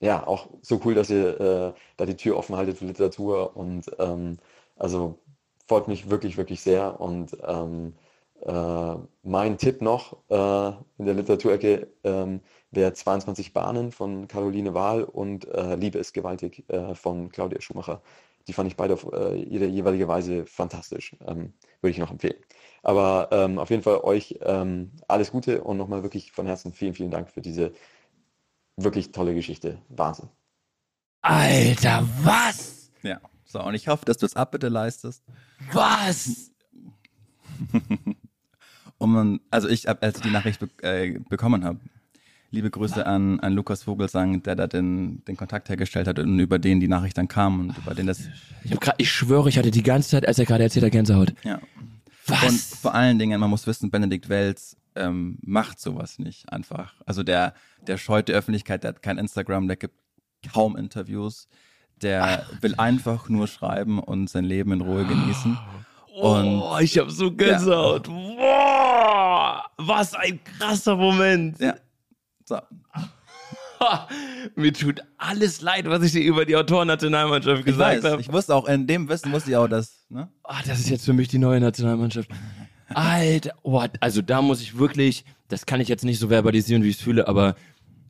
ja 0.00 0.26
auch 0.26 0.48
so 0.62 0.80
cool, 0.84 0.94
dass 0.94 1.10
ihr 1.10 1.40
äh, 1.40 1.72
da 1.96 2.06
die 2.06 2.16
Tür 2.16 2.36
offen 2.36 2.56
haltet 2.56 2.78
für 2.78 2.84
Literatur 2.84 3.56
und 3.56 3.90
ähm, 3.98 4.38
also 4.76 5.18
freut 5.66 5.88
mich 5.88 6.10
wirklich, 6.10 6.36
wirklich 6.36 6.60
sehr. 6.60 7.00
Und 7.00 7.36
ähm, 7.46 7.94
äh, 8.42 8.94
mein 9.22 9.58
Tipp 9.58 9.80
noch 9.80 10.18
in 10.28 11.06
der 11.06 11.14
Literaturecke 11.14 11.88
ähm, 12.04 12.40
wäre 12.70 12.92
22 12.92 13.54
Bahnen 13.54 13.90
von 13.90 14.28
Caroline 14.28 14.74
Wahl 14.74 15.02
und 15.02 15.48
Liebe 15.78 15.98
ist 15.98 16.12
gewaltig 16.12 16.64
von 16.94 17.30
Claudia 17.30 17.60
Schumacher. 17.60 18.02
Die 18.48 18.52
fand 18.52 18.68
ich 18.68 18.76
beide 18.76 18.94
auf 18.94 19.10
äh, 19.12 19.40
ihre 19.42 19.66
jeweilige 19.66 20.08
Weise 20.08 20.46
fantastisch. 20.46 21.16
Ähm, 21.26 21.54
würde 21.80 21.90
ich 21.90 21.98
noch 21.98 22.10
empfehlen. 22.10 22.36
Aber 22.82 23.28
ähm, 23.32 23.58
auf 23.58 23.70
jeden 23.70 23.82
Fall 23.82 23.98
euch 23.98 24.38
ähm, 24.42 24.92
alles 25.08 25.32
Gute 25.32 25.62
und 25.64 25.76
nochmal 25.76 26.02
wirklich 26.02 26.32
von 26.32 26.46
Herzen 26.46 26.72
vielen, 26.72 26.94
vielen 26.94 27.10
Dank 27.10 27.30
für 27.30 27.40
diese 27.40 27.72
wirklich 28.76 29.12
tolle 29.12 29.34
Geschichte. 29.34 29.78
Wahnsinn. 29.88 30.28
Alter, 31.22 32.08
was? 32.22 32.92
Ja. 33.02 33.20
So, 33.44 33.62
und 33.62 33.74
ich 33.74 33.88
hoffe, 33.88 34.04
dass 34.04 34.18
du 34.18 34.26
es 34.26 34.36
Abbitte 34.36 34.68
leistest. 34.68 35.24
Was? 35.72 36.50
Und 38.98 39.12
man, 39.12 39.40
also 39.50 39.68
ich, 39.68 39.88
als 39.88 40.16
ich 40.16 40.22
die 40.22 40.30
Nachricht 40.30 40.60
be 40.60 40.68
äh, 40.82 41.18
bekommen 41.28 41.64
habe, 41.64 41.80
Liebe 42.50 42.70
Grüße 42.70 43.04
an, 43.06 43.40
an 43.40 43.52
Lukas 43.52 43.82
Vogelsang, 43.82 44.42
der 44.42 44.54
da 44.54 44.66
den, 44.66 45.24
den 45.24 45.36
Kontakt 45.36 45.68
hergestellt 45.68 46.06
hat 46.06 46.18
und 46.18 46.38
über 46.38 46.58
den 46.58 46.80
die 46.80 46.88
Nachricht 46.88 47.18
dann 47.18 47.28
kam 47.28 47.60
und 47.60 47.78
über 47.78 47.94
den 47.94 48.06
das, 48.06 48.28
Ich, 48.64 48.72
hab 48.72 48.80
grad, 48.80 48.94
ich 48.98 49.10
schwöre, 49.10 49.48
ich 49.48 49.58
hatte 49.58 49.70
die 49.70 49.82
ganze 49.82 50.10
Zeit, 50.10 50.26
als 50.26 50.38
er 50.38 50.46
gerade 50.46 50.64
erzählt 50.64 50.84
hat, 50.84 50.92
Gänsehaut. 50.92 51.34
ja. 51.44 51.60
Was? 52.28 52.42
Und 52.42 52.60
vor 52.60 52.94
allen 52.94 53.18
Dingen, 53.20 53.38
man 53.38 53.50
muss 53.50 53.66
wissen, 53.68 53.90
Benedikt 53.90 54.28
Welz 54.28 54.76
ähm, 54.96 55.38
macht 55.42 55.78
sowas 55.78 56.18
nicht 56.18 56.52
einfach. 56.52 56.94
Also 57.06 57.22
der, 57.22 57.54
der 57.86 57.98
scheut 57.98 58.28
die 58.28 58.32
Öffentlichkeit, 58.32 58.82
der 58.82 58.88
hat 58.88 59.02
kein 59.02 59.18
Instagram, 59.18 59.68
der 59.68 59.76
gibt 59.76 59.94
kaum 60.52 60.76
Interviews. 60.76 61.48
Der 62.02 62.44
will 62.60 62.74
einfach 62.76 63.28
nur 63.28 63.46
schreiben 63.46 64.00
und 64.00 64.28
sein 64.28 64.44
Leben 64.44 64.72
in 64.72 64.82
Ruhe 64.82 65.06
genießen. 65.06 65.56
Und 66.14 66.60
oh, 66.62 66.78
ich 66.80 66.98
habe 66.98 67.10
so 67.10 67.30
Gänsehaut. 67.32 68.04
Boah, 68.04 69.64
was 69.78 70.14
ein 70.14 70.40
krasser 70.42 70.96
Moment. 70.96 71.58
ja, 71.60 71.74
so. 72.46 72.58
Mir 74.54 74.72
tut 74.72 75.02
alles 75.18 75.60
leid, 75.60 75.88
was 75.88 76.02
ich 76.02 76.12
dir 76.12 76.22
über 76.22 76.44
die 76.46 76.56
Autorennationalmannschaft 76.56 77.64
gesagt 77.64 78.04
habe. 78.04 78.20
ich 78.20 78.32
wusste 78.32 78.54
auch, 78.54 78.66
in 78.66 78.86
dem 78.86 79.08
Wissen 79.08 79.32
wusste 79.32 79.50
ich 79.50 79.56
auch, 79.56 79.68
dass, 79.68 80.06
ne? 80.08 80.28
Ah, 80.44 80.60
das 80.66 80.80
ist 80.80 80.88
jetzt 80.88 81.04
für 81.04 81.12
mich 81.12 81.28
die 81.28 81.38
neue 81.38 81.60
Nationalmannschaft. 81.60 82.30
Alter, 82.88 83.52
oh, 83.62 83.82
also 84.00 84.22
da 84.22 84.40
muss 84.40 84.60
ich 84.62 84.78
wirklich, 84.78 85.24
das 85.48 85.66
kann 85.66 85.80
ich 85.80 85.88
jetzt 85.88 86.04
nicht 86.04 86.18
so 86.18 86.28
verbalisieren, 86.28 86.82
wie 86.82 86.88
ich 86.88 86.96
es 86.96 87.02
fühle, 87.02 87.28
aber 87.28 87.56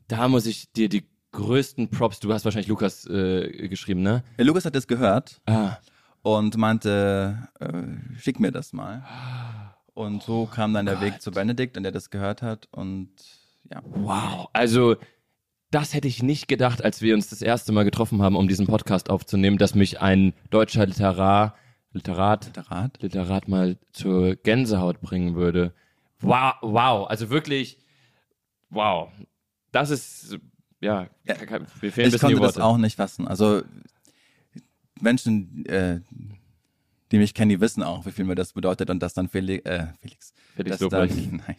da 0.07 0.27
muss 0.27 0.45
ich 0.45 0.71
dir 0.71 0.87
die 0.87 1.03
größten 1.31 1.89
Props, 1.89 2.19
du 2.19 2.31
hast 2.31 2.45
wahrscheinlich 2.45 2.69
Lukas 2.69 3.05
äh, 3.07 3.67
geschrieben, 3.67 4.01
ne? 4.01 4.23
Der 4.37 4.45
Lukas 4.45 4.65
hat 4.65 4.75
das 4.75 4.87
gehört 4.87 5.41
Ah, 5.45 5.77
und 6.21 6.55
meinte, 6.57 7.49
äh, 7.59 8.19
schick 8.19 8.39
mir 8.39 8.51
das 8.51 8.71
mal. 8.71 9.03
Und 9.93 10.21
so 10.23 10.45
kam 10.45 10.73
dann 10.73 10.85
der 10.85 11.01
Weg 11.01 11.21
zu 11.21 11.31
Benedikt 11.31 11.75
und 11.75 11.83
der 11.83 11.91
das 11.91 12.09
gehört 12.09 12.41
hat 12.41 12.67
und 12.71 13.09
ja. 13.71 13.81
wow. 13.83 14.49
Also, 14.53 14.95
das 15.71 15.93
hätte 15.93 16.07
ich 16.07 16.23
nicht 16.23 16.47
gedacht, 16.47 16.83
als 16.83 17.01
wir 17.01 17.13
uns 17.13 17.29
das 17.29 17.41
erste 17.41 17.71
Mal 17.71 17.83
getroffen 17.83 18.21
haben, 18.21 18.35
um 18.35 18.47
diesen 18.47 18.67
Podcast 18.67 19.09
aufzunehmen, 19.09 19.57
dass 19.57 19.75
mich 19.75 19.99
ein 20.01 20.33
deutscher 20.49 20.85
Literar, 20.85 21.55
Literat, 21.91 22.55
Der 22.55 22.69
Rat. 22.71 23.01
Literat 23.01 23.47
mal 23.47 23.77
zur 23.91 24.35
Gänsehaut 24.35 25.01
bringen 25.01 25.35
würde. 25.35 25.73
Wow, 26.19 26.53
wow, 26.61 27.09
also 27.09 27.29
wirklich, 27.29 27.77
wow. 28.69 29.09
Das 29.71 29.89
ist, 29.89 30.37
ja, 30.79 31.07
Ja. 31.25 31.35
mir 31.81 31.91
fehlen 31.91 32.13
Ich 32.13 32.19
konnte 32.21 32.39
das 32.39 32.57
auch 32.57 32.77
nicht 32.77 32.95
fassen. 32.95 33.27
Also 33.27 33.63
Menschen, 35.01 35.65
äh, 35.65 36.01
die 37.11 37.17
mich 37.17 37.33
kennen, 37.33 37.49
die 37.49 37.61
wissen 37.61 37.83
auch, 37.83 38.05
wie 38.05 38.11
viel 38.11 38.25
mir 38.25 38.35
das 38.35 38.53
bedeutet 38.53 38.89
und 38.89 38.99
dass 39.01 39.13
dann 39.13 39.29
Felix, 39.29 39.65
äh, 39.65 39.87
Felix, 40.01 40.33
Felix 40.55 40.77
dass 40.79 40.89
dann, 40.89 41.07
nein, 41.47 41.55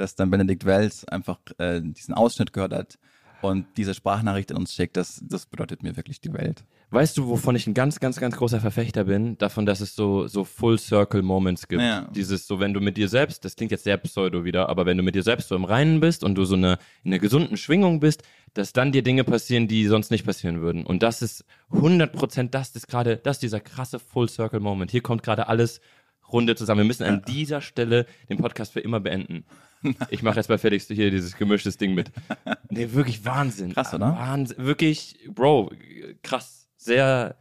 dass 0.00 0.14
dann 0.14 0.30
Benedikt 0.30 0.64
Wells 0.64 1.06
einfach 1.06 1.38
äh, 1.58 1.80
diesen 1.82 2.14
Ausschnitt 2.14 2.52
gehört 2.52 2.72
hat 2.72 2.98
und 3.40 3.66
diese 3.76 3.94
Sprachnachricht 3.94 4.50
in 4.50 4.56
uns 4.56 4.74
schickt, 4.74 4.96
das, 4.96 5.22
das 5.24 5.46
bedeutet 5.46 5.82
mir 5.82 5.96
wirklich 5.96 6.20
die 6.20 6.32
Welt. 6.32 6.64
Weißt 6.90 7.18
du, 7.18 7.28
wovon 7.28 7.54
ich 7.54 7.66
ein 7.66 7.74
ganz, 7.74 8.00
ganz, 8.00 8.18
ganz 8.18 8.36
großer 8.36 8.60
Verfechter 8.60 9.04
bin? 9.04 9.36
Davon, 9.36 9.66
dass 9.66 9.80
es 9.80 9.94
so, 9.94 10.26
so 10.26 10.44
Full-Circle-Moments 10.44 11.68
gibt. 11.68 11.82
Ja. 11.82 12.08
Dieses, 12.14 12.46
so 12.46 12.60
wenn 12.60 12.72
du 12.72 12.80
mit 12.80 12.96
dir 12.96 13.08
selbst, 13.08 13.44
das 13.44 13.56
klingt 13.56 13.70
jetzt 13.70 13.84
sehr 13.84 13.98
pseudo 13.98 14.44
wieder, 14.44 14.70
aber 14.70 14.86
wenn 14.86 14.96
du 14.96 15.02
mit 15.02 15.14
dir 15.14 15.22
selbst 15.22 15.48
so 15.48 15.54
im 15.54 15.64
Reinen 15.64 16.00
bist 16.00 16.24
und 16.24 16.34
du 16.34 16.44
so 16.44 16.56
eine, 16.56 16.78
in 17.04 17.12
einer 17.12 17.18
gesunden 17.20 17.58
Schwingung 17.58 18.00
bist, 18.00 18.22
dass 18.54 18.72
dann 18.72 18.90
dir 18.90 19.02
Dinge 19.02 19.22
passieren, 19.24 19.68
die 19.68 19.86
sonst 19.86 20.10
nicht 20.10 20.24
passieren 20.24 20.62
würden. 20.62 20.84
Und 20.84 21.02
das 21.02 21.20
ist 21.20 21.44
100% 21.72 22.48
das 22.48 22.70
ist 22.70 22.88
gerade, 22.88 23.18
das 23.18 23.36
ist 23.36 23.42
dieser 23.42 23.60
krasse 23.60 23.98
Full-Circle-Moment. 23.98 24.90
Hier 24.90 25.02
kommt 25.02 25.22
gerade 25.22 25.48
alles 25.48 25.80
Runde 26.32 26.56
zusammen. 26.56 26.80
Wir 26.80 26.86
müssen 26.86 27.04
an 27.04 27.22
dieser 27.26 27.60
Stelle 27.60 28.06
den 28.28 28.38
Podcast 28.38 28.72
für 28.72 28.80
immer 28.80 29.00
beenden. 29.00 29.44
Ich 30.10 30.22
mache 30.22 30.36
jetzt 30.36 30.48
bei 30.48 30.58
Felix 30.58 30.86
hier 30.86 31.10
dieses 31.10 31.36
gemischtes 31.36 31.76
Ding 31.76 31.94
mit. 31.94 32.10
Nee, 32.70 32.92
wirklich 32.92 33.24
Wahnsinn. 33.24 33.72
Krass, 33.72 33.94
oder? 33.94 34.12
Wahnsinn. 34.12 34.56
Wirklich, 34.58 35.18
Bro, 35.30 35.72
krass. 36.22 36.68
Sehr 36.76 37.36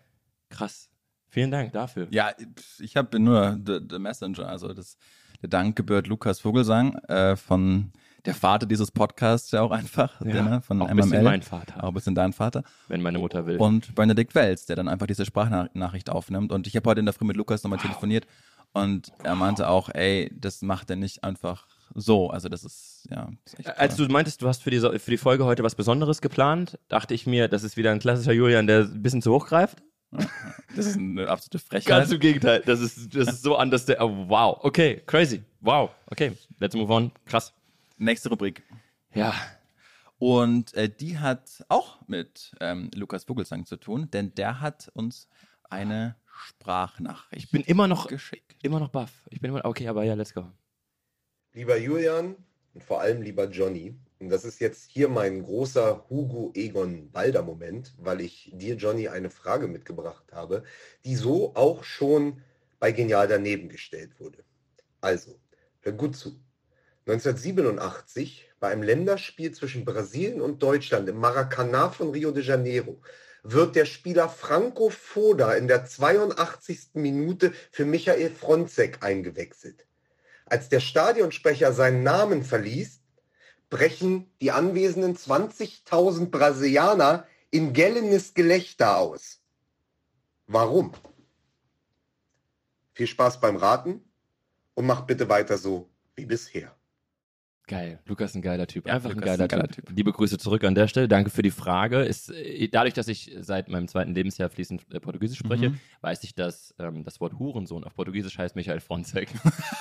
krass. 0.50 0.89
Vielen 1.28 1.52
Dank 1.52 1.73
dafür. 1.73 2.08
Ja, 2.12 2.32
ich 2.80 2.95
habe 2.95 3.19
nur 3.19 3.60
the, 3.65 3.80
the 3.89 4.00
Messenger, 4.00 4.47
also 4.47 4.73
das, 4.73 4.97
der 5.41 5.50
Dank 5.50 5.76
gebührt 5.76 6.08
Lukas 6.08 6.39
Vogelsang 6.39 6.95
äh, 7.10 7.36
von 7.36 7.91
der 8.26 8.34
Vater 8.36 8.65
dieses 8.65 8.91
Podcasts 8.91 9.52
ja 9.52 9.62
auch 9.62 9.71
einfach, 9.71 10.19
Ja, 10.21 10.32
der, 10.32 10.43
ne, 10.43 10.62
von 10.62 10.82
auch 10.82 10.88
ein 10.88 10.97
bisschen 10.97 11.23
mein 11.23 11.41
Vater. 11.41 11.84
Auch 11.84 11.89
ein 11.89 11.93
bisschen 11.93 12.15
dein 12.15 12.34
Vater. 12.34 12.63
Wenn 12.88 13.02
meine 13.02 13.19
Mutter 13.19 13.45
will. 13.45 13.58
Und 13.58 13.95
Benedikt 13.95 14.36
Wells, 14.36 14.65
der 14.65 14.76
dann 14.76 14.88
einfach 14.88 15.08
diese 15.08 15.26
Sprachnachricht 15.26 16.10
aufnimmt. 16.10 16.52
Und 16.52 16.67
ich 16.67 16.76
habe 16.76 16.89
heute 16.89 17.00
in 17.00 17.06
der 17.06 17.13
Früh 17.13 17.26
mit 17.26 17.38
Lukas 17.38 17.63
nochmal 17.63 17.80
telefoniert 17.80 18.28
und 18.73 19.12
er 19.23 19.36
meinte 19.36 19.69
auch, 19.69 19.89
ey, 19.93 20.32
das 20.36 20.62
macht 20.62 20.89
er 20.89 20.97
nicht 20.97 21.23
einfach 21.23 21.67
so. 21.93 22.30
Also 22.30 22.50
das 22.50 22.63
ist, 22.63 23.08
ja, 23.10 23.30
ist 23.45 23.67
Als 23.78 23.95
du 23.95 24.08
meintest, 24.08 24.41
du 24.41 24.47
hast 24.47 24.63
für 24.63 24.71
die, 24.71 24.80
für 24.80 25.12
die 25.12 25.17
Folge 25.17 25.45
heute 25.45 25.63
was 25.63 25.76
Besonderes 25.76 26.21
geplant, 26.21 26.80
dachte 26.88 27.13
ich 27.13 27.26
mir, 27.28 27.47
das 27.47 27.63
ist 27.63 27.78
wieder 27.78 27.91
ein 27.91 28.00
klassischer 28.00 28.34
Julian, 28.34 28.67
der 28.67 28.82
ein 28.82 29.02
bisschen 29.02 29.21
zu 29.21 29.34
hoch 29.34 29.47
greift. 29.47 29.84
das 30.76 30.86
ist 30.86 30.97
eine 30.97 31.28
absolute 31.28 31.58
Ganz 31.58 31.86
Frechheit. 31.86 32.12
im 32.12 32.19
Gegenteil. 32.19 32.63
Das 32.65 32.80
ist, 32.80 33.13
das 33.13 33.28
ist 33.28 33.43
so 33.43 33.58
anders. 33.58 33.86
Der, 33.86 34.02
oh, 34.02 34.30
wow. 34.30 34.58
Okay, 34.62 35.02
crazy. 35.06 35.43
Wow. 35.60 35.89
Okay, 36.08 36.32
let's 36.60 36.76
move 36.76 36.91
on. 36.91 37.12
Krass. 37.26 37.54
Nächste 37.97 38.30
Rubrik. 38.30 38.63
Ja. 39.13 39.34
Und 40.19 40.73
äh, 40.73 40.89
die 40.89 41.19
hat 41.19 41.63
auch 41.67 42.00
mit 42.08 42.56
ähm, 42.60 42.89
Lukas 42.95 43.26
Vogelsang 43.26 43.65
zu 43.65 43.78
tun, 43.78 44.10
denn 44.12 44.34
der 44.36 44.62
hat 44.62 44.89
uns 44.93 45.28
eine 45.69 46.15
Sprachnachricht 46.26 47.45
Ich 47.45 47.52
bin 47.52 47.62
immer 47.63 47.88
noch, 47.88 48.08
geschickt. 48.08 48.56
immer 48.63 48.80
noch 48.80 48.89
baff. 48.89 49.12
Ich 49.30 49.41
bin 49.41 49.52
immer, 49.52 49.65
okay, 49.65 49.88
aber 49.88 50.04
ja, 50.04 50.13
let's 50.13 50.34
go. 50.34 50.52
Lieber 51.57 51.75
Julian 51.75 52.35
und 52.75 52.83
vor 52.83 53.01
allem 53.01 53.23
lieber 53.23 53.45
Johnny, 53.45 53.95
und 54.19 54.29
das 54.29 54.45
ist 54.45 54.59
jetzt 54.59 54.91
hier 54.91 55.09
mein 55.09 55.41
großer 55.41 56.05
Hugo 56.07 56.51
Egon 56.53 57.09
Balder 57.09 57.41
Moment, 57.41 57.95
weil 57.97 58.21
ich 58.21 58.51
dir, 58.53 58.75
Johnny, 58.75 59.07
eine 59.07 59.31
Frage 59.31 59.67
mitgebracht 59.67 60.25
habe, 60.31 60.63
die 61.03 61.15
so 61.15 61.55
auch 61.55 61.83
schon 61.83 62.43
bei 62.79 62.91
Genial 62.91 63.27
daneben 63.27 63.69
gestellt 63.69 64.19
wurde. 64.19 64.43
Also, 65.01 65.39
hör 65.79 65.93
gut 65.93 66.15
zu. 66.15 66.39
1987 67.07 68.51
bei 68.59 68.67
einem 68.67 68.83
Länderspiel 68.83 69.51
zwischen 69.51 69.83
Brasilien 69.83 70.41
und 70.41 70.61
Deutschland 70.61 71.09
im 71.09 71.17
Maracanã 71.19 71.89
von 71.89 72.11
Rio 72.11 72.29
de 72.29 72.43
Janeiro 72.43 73.01
wird 73.41 73.75
der 73.75 73.85
Spieler 73.85 74.29
Franco 74.29 74.91
Foda 74.91 75.53
in 75.53 75.67
der 75.67 75.85
82. 75.85 76.89
Minute 76.93 77.51
für 77.71 77.85
Michael 77.85 78.29
Fronzek 78.29 79.01
eingewechselt. 79.01 79.87
Als 80.49 80.69
der 80.69 80.79
Stadionsprecher 80.79 81.73
seinen 81.73 82.03
Namen 82.03 82.43
verliest, 82.43 83.01
brechen 83.69 84.31
die 84.41 84.51
anwesenden 84.51 85.15
20.000 85.15 86.29
Brasilianer 86.29 87.27
in 87.51 87.73
gellendes 87.73 88.33
Gelächter 88.33 88.97
aus. 88.97 89.41
Warum? 90.47 90.93
Viel 92.93 93.07
Spaß 93.07 93.41
beim 93.41 93.57
Raten 93.57 94.10
und 94.73 94.86
macht 94.86 95.05
bitte 95.07 95.27
weiter 95.27 95.57
so 95.57 95.89
wie 96.15 96.25
bisher. 96.25 96.76
Geil. 97.67 97.99
Lukas 98.06 98.32
ist 98.32 98.36
ein 98.38 98.41
geiler 98.41 98.65
Typ. 98.65 98.88
Ja, 98.88 98.93
Einfach 98.93 99.10
ein 99.12 99.19
geiler, 99.19 99.43
ein 99.43 99.47
geiler 99.49 99.67
typ. 99.67 99.86
Typ. 99.88 99.95
Liebe 99.97 100.13
Grüße 100.13 100.38
zurück 100.38 100.63
an 100.63 100.73
der 100.73 100.88
Stelle. 100.88 101.10
Danke 101.10 101.30
für 101.30 101.41
die 101.41 101.51
Frage. 101.51 101.99
Ist, 102.01 102.30
äh, 102.32 102.69
dadurch, 102.69 102.93
dass 102.93 103.10
ich 103.10 103.36
seit 103.41 103.67
meinem 103.67 103.89
zweiten 103.89 104.15
Lebensjahr 104.15 104.49
fließend 104.49 104.86
äh, 104.93 104.99
Portugiesisch 105.01 105.38
spreche, 105.39 105.71
Mhm. 105.71 105.80
weiß 106.01 106.23
ich, 106.23 106.34
dass 106.34 106.73
ähm, 106.80 107.03
das 107.03 107.19
Wort 107.19 107.34
Hurensohn 107.38 107.84
auf 107.84 107.93
Portugiesisch 107.93 108.38
heißt 108.38 108.56
Michael 108.56 108.80
Fronzek. 108.80 109.27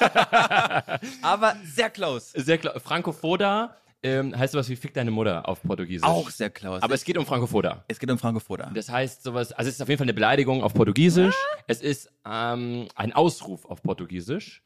Aber 1.22 1.56
sehr 1.64 1.90
close. 1.90 2.32
Sehr 2.40 2.58
klar. 2.58 2.78
Franco 2.80 3.12
Foda 3.12 3.76
ähm, 4.02 4.36
heißt 4.36 4.52
sowas 4.52 4.68
wie 4.68 4.76
Fick 4.76 4.94
deine 4.94 5.10
Mutter 5.10 5.48
auf 5.48 5.62
Portugiesisch. 5.62 6.06
Auch 6.06 6.30
sehr 6.30 6.50
close. 6.50 6.82
Aber 6.82 6.94
es 6.94 7.04
geht 7.04 7.16
um 7.16 7.26
Franco 7.26 7.46
Foda. 7.46 7.84
es 7.88 7.98
geht 7.98 8.10
um 8.10 8.18
Franco 8.18 8.40
Foda. 8.40 8.70
Das 8.74 8.90
heißt 8.90 9.22
sowas, 9.22 9.52
also 9.52 9.68
es 9.68 9.76
ist 9.76 9.80
auf 9.80 9.88
jeden 9.88 9.98
Fall 9.98 10.04
eine 10.06 10.14
Beleidigung 10.14 10.62
auf 10.62 10.74
Portugiesisch. 10.74 11.34
Es 11.66 11.80
ist 11.82 12.10
ähm, 12.28 12.88
ein 12.94 13.12
Ausruf 13.12 13.64
auf 13.64 13.82
Portugiesisch. 13.82 14.62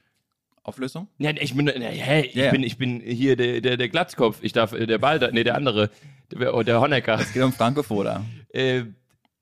Auflösung? 0.62 1.08
Ja, 1.18 1.30
ich 1.30 1.54
bin, 1.54 1.64
nee, 1.66 1.72
hey, 1.80 2.26
ich 2.26 2.34
Ja. 2.34 2.50
bin, 2.50 2.62
ich 2.62 2.76
bin 2.76 3.00
hier 3.00 3.36
der, 3.36 3.60
der, 3.60 3.76
der 3.76 3.88
Glatzkopf. 3.88 4.38
Ich 4.42 4.52
darf, 4.52 4.72
äh, 4.72 4.86
der 4.86 4.98
Ball, 4.98 5.18
nee, 5.32 5.42
der 5.44 5.54
andere, 5.54 5.90
der, 6.30 6.64
der 6.64 6.80
Honecker. 6.80 7.18
Es 7.18 7.32
geht 7.32 7.42
um 7.42 7.52
Franco 7.52 7.82
Foda. 7.82 8.24
Äh, 8.50 8.84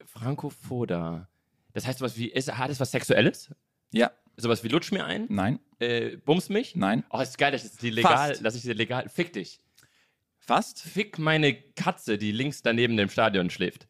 Franco 0.04 0.50
Foda. 0.50 1.28
Das 1.72 1.86
heißt 1.86 1.98
sowas 1.98 2.16
wie, 2.16 2.28
ist, 2.28 2.56
hat 2.56 2.70
es 2.70 2.78
was 2.80 2.90
Sexuelles? 2.90 3.50
Ja. 3.92 4.10
Sowas 4.36 4.62
wie 4.62 4.68
lutsch 4.68 4.92
mir 4.92 5.04
ein? 5.04 5.26
Nein. 5.28 5.58
Äh, 5.80 6.16
bums 6.18 6.48
mich? 6.48 6.76
Nein. 6.76 7.04
Oh, 7.10 7.18
ist 7.20 7.36
geil, 7.38 7.50
dass 7.52 7.64
ich 7.64 7.72
die 7.78 7.90
legal, 7.90 8.28
Fast. 8.28 8.44
dass 8.44 8.54
ich 8.54 8.62
die 8.62 8.72
legal, 8.72 9.08
fick 9.08 9.32
dich. 9.32 9.60
Fast? 10.38 10.80
Fick 10.80 11.18
meine 11.18 11.54
Katze, 11.54 12.16
die 12.16 12.32
links 12.32 12.62
daneben 12.62 12.96
dem 12.96 13.08
Stadion 13.08 13.50
schläft. 13.50 13.88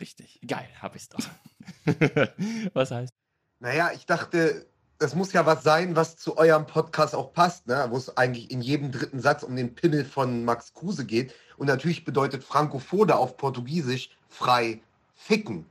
Richtig. 0.00 0.40
Geil, 0.46 0.68
hab 0.80 0.96
ich's 0.96 1.10
doch. 1.10 1.20
was 2.72 2.90
heißt? 2.90 3.12
Naja, 3.60 3.90
ich 3.94 4.06
dachte, 4.06 4.66
das 5.02 5.16
muss 5.16 5.32
ja 5.32 5.44
was 5.46 5.64
sein, 5.64 5.96
was 5.96 6.16
zu 6.16 6.36
eurem 6.36 6.64
Podcast 6.64 7.16
auch 7.16 7.32
passt, 7.32 7.66
ne? 7.66 7.88
wo 7.90 7.96
es 7.96 8.16
eigentlich 8.16 8.52
in 8.52 8.60
jedem 8.60 8.92
dritten 8.92 9.20
Satz 9.20 9.42
um 9.42 9.56
den 9.56 9.74
Pimmel 9.74 10.04
von 10.04 10.44
Max 10.44 10.74
Kruse 10.74 11.04
geht. 11.04 11.34
Und 11.56 11.66
natürlich 11.66 12.04
bedeutet 12.04 12.44
Franco 12.44 12.78
Foda 12.78 13.16
auf 13.16 13.36
Portugiesisch 13.36 14.10
frei 14.28 14.80
ficken. 15.16 15.66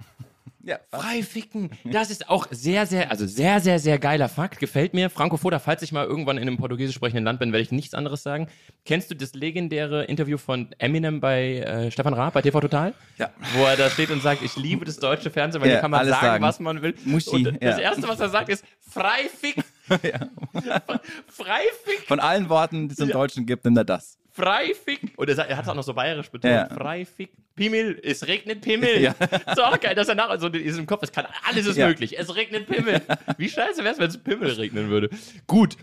Ja? 0.63 0.80
Frei 0.91 1.24
ficken. 1.24 1.71
Das 1.84 2.12
ist 2.12 2.30
auch 2.30 2.47
sehr, 2.52 2.86
sehr, 2.86 3.10
also 3.10 3.26
sehr, 3.26 3.60
sehr, 3.60 3.80
sehr 3.80 3.97
geiler 4.00 4.30
Fakt. 4.30 4.60
Gefällt 4.60 4.93
mir. 4.93 5.10
Franco 5.10 5.38
Foda, 5.38 5.60
falls 5.60 5.82
ich 5.82 5.91
mal 5.91 6.06
irgendwann 6.06 6.38
in 6.38 6.43
einem 6.47 6.58
portugiesisch 6.58 6.95
sprechenden 6.95 7.24
Land 7.24 7.39
bin, 7.39 7.52
werde 7.52 7.63
ich 7.63 7.71
nichts 7.71 7.93
anderes 7.93 8.24
sagen. 8.24 8.47
Kennst 8.86 9.10
du 9.10 9.15
das 9.15 9.34
legendäre 9.34 10.04
Interview 10.06 10.38
von 10.38 10.67
Eminem 10.78 11.19
bei 11.19 11.58
äh, 11.60 11.91
Stefan 11.91 12.13
Raab 12.13 12.34
bei 12.34 12.41
TV 12.41 12.60
Total? 12.60 12.93
Ja. 13.17 13.32
Wo 13.56 13.63
er 13.63 13.76
da 13.76 13.89
steht 13.89 14.12
und 14.12 14.21
sagt, 14.21 14.41
ich 14.43 14.56
liebe 14.56 14.86
das 14.86 14.97
deutsche 14.97 15.30
Fernsehen, 15.32 15.62
weil 15.62 15.69
Ja, 15.69 15.76
hier 15.76 15.82
kann 15.82 15.91
man 15.91 16.08
sagen, 16.08 16.26
sagen. 16.26 16.43
was 16.43 16.60
man 16.60 16.82
will. 16.82 16.95
Muschi, 17.06 17.30
und 17.32 17.43
das 17.45 17.78
ja. 17.78 17.80
Erste, 17.80 18.08
was 18.08 18.19
er 18.19 18.30
sagt, 18.30 18.50
ist 18.50 18.63
frei 18.80 19.30
ficken. 19.36 19.63
frei 19.89 21.62
ficken. 21.84 22.06
Von 22.08 22.19
allen 22.19 22.50
Worten, 22.50 22.88
die 22.88 22.93
es 22.93 23.00
im 23.00 23.10
Deutschen 23.10 23.45
gibt, 23.45 23.65
nimmt 23.65 23.78
er 23.78 23.86
das. 23.86 24.17
Frei 24.34 24.74
fick. 24.74 25.13
Und 25.17 25.30
er, 25.30 25.38
er 25.48 25.58
hat 25.58 25.65
es 25.65 25.70
auch 25.70 25.76
noch 25.76 25.84
so 25.84 25.94
bayerisch 25.94 26.30
betont. 26.30 26.54
Ja. 26.54 26.67
Frei 26.70 27.06
fick. 27.06 27.32
Pimmel. 27.56 28.00
Es 28.04 28.26
regnet 28.28 28.62
Pimmel. 28.62 29.02
Ja. 29.02 29.12
Ist 29.12 29.60
auch 29.62 29.78
geil, 29.80 29.94
dass 29.94 30.08
er 30.08 30.15
nach 30.15 30.39
so 30.39 30.48
ist 30.48 30.78
im 30.78 30.86
Kopf. 30.86 31.04
Es 31.04 31.12
kann 31.12 31.28
alles 31.48 31.65
ist 31.65 31.78
Ja. 31.78 31.88
möglich. 31.88 32.17
Es 32.17 32.34
regnet 32.34 32.65
Pimmel. 32.67 33.02
Wie 33.38 33.50
scheiße 33.50 33.84
wäre 33.84 33.94
es, 33.94 34.00
wenn 34.00 34.08
es 34.10 34.17
Pimmel 34.17 34.52
regnen 34.52 34.89
würde. 34.89 35.10
Gut. 35.48 35.76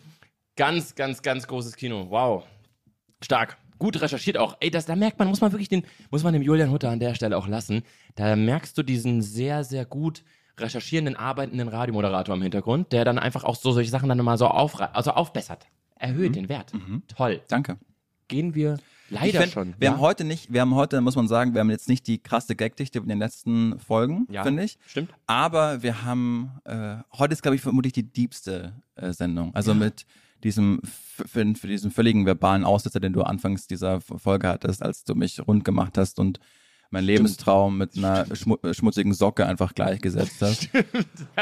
Ganz, 0.57 0.95
ganz, 0.95 1.23
ganz 1.23 1.47
großes 1.47 1.77
Kino. 1.77 2.07
Wow. 2.09 2.45
Stark. 3.23 3.59
Gut 3.79 4.01
recherchiert 4.01 4.39
auch. 4.39 4.57
Ey, 4.61 4.71
das, 4.71 4.87
da 4.87 4.97
merkt 4.97 5.19
man, 5.19 5.29
muss 5.29 5.41
man 5.41 5.53
wirklich 5.53 5.69
den, 5.69 5.85
muss 6.11 6.25
man 6.25 6.33
dem 6.33 6.43
Julian 6.43 6.71
Hutter 6.71 6.91
an 6.91 6.99
der 6.99 7.15
Stelle 7.15 7.37
auch 7.37 7.47
lassen. 7.47 7.83
Da 8.17 8.35
merkst 8.35 8.77
du 8.77 8.83
diesen 8.83 9.23
sehr, 9.23 9.63
sehr 9.63 9.85
gut 9.85 10.25
recherchierenden, 10.59 11.15
arbeitenden 11.15 11.69
Radiomoderator 11.69 12.35
im 12.35 12.43
Hintergrund, 12.43 12.93
der 12.93 13.05
dann 13.05 13.19
einfach 13.21 13.45
auch 13.45 13.55
so 13.55 13.71
solche 13.71 13.91
Sachen 13.91 14.09
dann 14.09 14.19
mal 14.19 14.37
so 14.39 14.49
auf, 14.49 14.81
also 14.81 15.13
aufbessert. 15.13 15.67
Erhöht 15.97 16.35
den 16.35 16.49
Wert. 16.49 16.73
Toll. 17.15 17.41
Danke. 17.49 17.77
Gehen 18.29 18.55
wir 18.55 18.79
leider 19.11 19.41
find, 19.41 19.53
schon. 19.53 19.75
Wir 19.79 19.87
ja? 19.87 19.93
haben 19.93 20.01
heute 20.01 20.25
nicht, 20.25 20.53
wir 20.53 20.61
haben 20.61 20.75
heute, 20.75 21.01
muss 21.01 21.17
man 21.17 21.29
sagen, 21.29 21.55
wir 21.55 21.61
haben 21.61 21.71
jetzt 21.71 21.89
nicht 21.89 22.07
die 22.07 22.19
krasse 22.19 22.55
Gagdichte 22.55 22.99
in 22.99 23.09
den 23.09 23.19
letzten 23.19 23.79
Folgen, 23.79 24.27
Ja. 24.31 24.45
finde 24.45 24.65
ich. 24.65 24.79
Stimmt. 24.87 25.11
Aber 25.27 25.83
wir 25.83 26.05
haben, 26.05 26.51
äh, 26.65 26.97
heute 27.17 27.33
ist, 27.33 27.43
glaube 27.43 27.57
ich, 27.57 27.63
vermutlich 27.63 27.93
die 27.93 28.05
diebste 28.05 28.75
äh, 28.97 29.13
Sendung. 29.13 29.55
Also 29.55 29.75
mit 29.75 30.07
diesem, 30.45 30.81
für, 30.85 31.55
für 31.55 31.67
diesen 31.67 31.91
völligen 31.91 32.27
verbalen 32.27 32.65
Aussetzer, 32.65 33.01
den 33.01 33.13
du 33.13 33.23
anfangs 33.23 33.67
dieser 33.67 34.01
Folge 34.01 34.49
hattest, 34.49 34.83
als 34.83 35.05
du 35.05 35.15
mich 35.15 35.41
rund 35.47 35.65
gemacht 35.65 35.99
hast 35.99 36.19
und 36.19 36.39
mein 36.91 37.05
Lebenstraum 37.05 37.77
mit 37.79 37.97
einer 37.99 38.25
schmu 38.35 38.57
äh, 38.63 38.73
schmutzigen 38.73 39.13
Socke 39.13 39.47
einfach 39.47 39.75
gleichgesetzt 39.75 40.41
hast. 40.41 40.69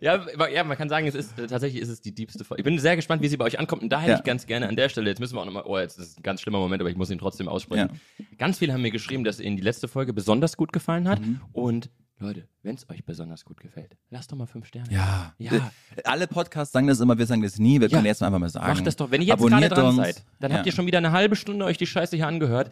ja, 0.00 0.24
ja, 0.48 0.64
man 0.64 0.76
kann 0.76 0.88
sagen, 0.88 1.06
es 1.06 1.14
ist 1.14 1.38
äh, 1.38 1.46
tatsächlich 1.46 1.82
ist 1.82 1.88
es 1.88 2.00
die 2.00 2.14
diebste 2.14 2.44
Folge. 2.44 2.60
Ich 2.60 2.64
bin 2.64 2.78
sehr 2.78 2.96
gespannt, 2.96 3.22
wie 3.22 3.28
sie 3.28 3.36
bei 3.36 3.44
euch 3.44 3.58
ankommt. 3.58 3.82
Und 3.82 3.90
da 3.90 4.00
hätte 4.00 4.12
Ja. 4.12 4.18
ich 4.18 4.24
ganz 4.24 4.46
gerne 4.46 4.68
an 4.68 4.76
der 4.76 4.88
Stelle, 4.88 5.08
jetzt 5.10 5.20
müssen 5.20 5.34
wir 5.36 5.40
auch 5.40 5.46
nochmal, 5.46 5.64
oh, 5.66 5.78
jetzt 5.78 5.98
ist 5.98 6.18
ein 6.18 6.22
ganz 6.22 6.40
schlimmer 6.40 6.58
Moment, 6.58 6.80
aber 6.82 6.90
ich 6.90 6.96
muss 6.96 7.10
ihn 7.10 7.18
trotzdem 7.18 7.48
aussprechen. 7.48 8.00
Ganz 8.38 8.58
viele 8.58 8.72
haben 8.72 8.82
mir 8.82 8.90
geschrieben, 8.90 9.24
dass 9.24 9.40
ihnen 9.40 9.56
die 9.56 9.62
letzte 9.62 9.88
Folge 9.88 10.12
besonders 10.12 10.56
gut 10.56 10.72
gefallen 10.72 11.08
hat. 11.08 11.20
Mhm. 11.20 11.40
Und 11.52 11.90
Leute, 12.20 12.46
wenn 12.62 12.76
es 12.76 12.88
euch 12.88 13.04
besonders 13.04 13.44
gut 13.44 13.60
gefällt, 13.60 13.96
lasst 14.08 14.30
doch 14.30 14.36
mal 14.36 14.46
fünf 14.46 14.66
Sterne. 14.66 14.86
Ja. 14.90 15.34
Ja. 15.38 15.52
Äh, 15.96 16.02
Alle 16.04 16.26
Podcasts 16.28 16.72
sagen 16.72 16.86
das 16.86 17.00
immer, 17.00 17.18
wir 17.18 17.26
sagen 17.26 17.42
das 17.42 17.58
nie, 17.58 17.80
wir 17.80 17.88
Ja. 17.88 17.96
können 17.96 18.06
jetzt 18.06 18.22
einfach 18.22 18.38
mal 18.38 18.48
sagen. 18.48 18.68
Macht 18.68 18.86
das 18.86 18.96
doch. 18.96 19.10
Wenn 19.10 19.20
ihr 19.20 19.26
jetzt 19.28 19.38
gerade 19.40 19.52
Abonniert 19.52 19.72
dran 19.76 19.86
uns. 19.86 19.96
seid, 19.96 20.24
dann 20.40 20.50
ja. 20.52 20.58
habt 20.58 20.66
ihr 20.66 20.72
schon 20.72 20.86
wieder 20.86 20.98
eine 20.98 21.10
halbe 21.12 21.34
Stunde 21.36 21.64
euch 21.64 21.76
die 21.76 21.86
Scheiße 21.86 22.16
hier 22.16 22.26
angehört. 22.28 22.70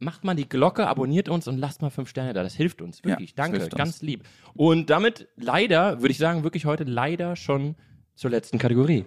Macht 0.00 0.22
mal 0.22 0.36
die 0.36 0.48
Glocke, 0.48 0.86
abonniert 0.86 1.28
uns 1.28 1.48
und 1.48 1.58
lasst 1.58 1.82
mal 1.82 1.90
fünf 1.90 2.08
Sterne 2.08 2.32
da. 2.32 2.44
Das 2.44 2.54
hilft 2.54 2.82
uns. 2.82 3.02
Wirklich. 3.02 3.34
das 3.34 3.46
Danke. 3.46 3.64
uns. 3.64 3.74
Ganz 3.74 4.00
lieb. 4.00 4.22
Und 4.54 4.90
damit 4.90 5.26
leider, 5.34 6.00
würde 6.00 6.12
ich 6.12 6.18
sagen, 6.18 6.44
wirklich 6.44 6.66
heute 6.66 6.84
leider 6.84 7.34
schon 7.34 7.74
zur 8.14 8.30
letzten 8.30 8.58
Kategorie. 8.58 9.02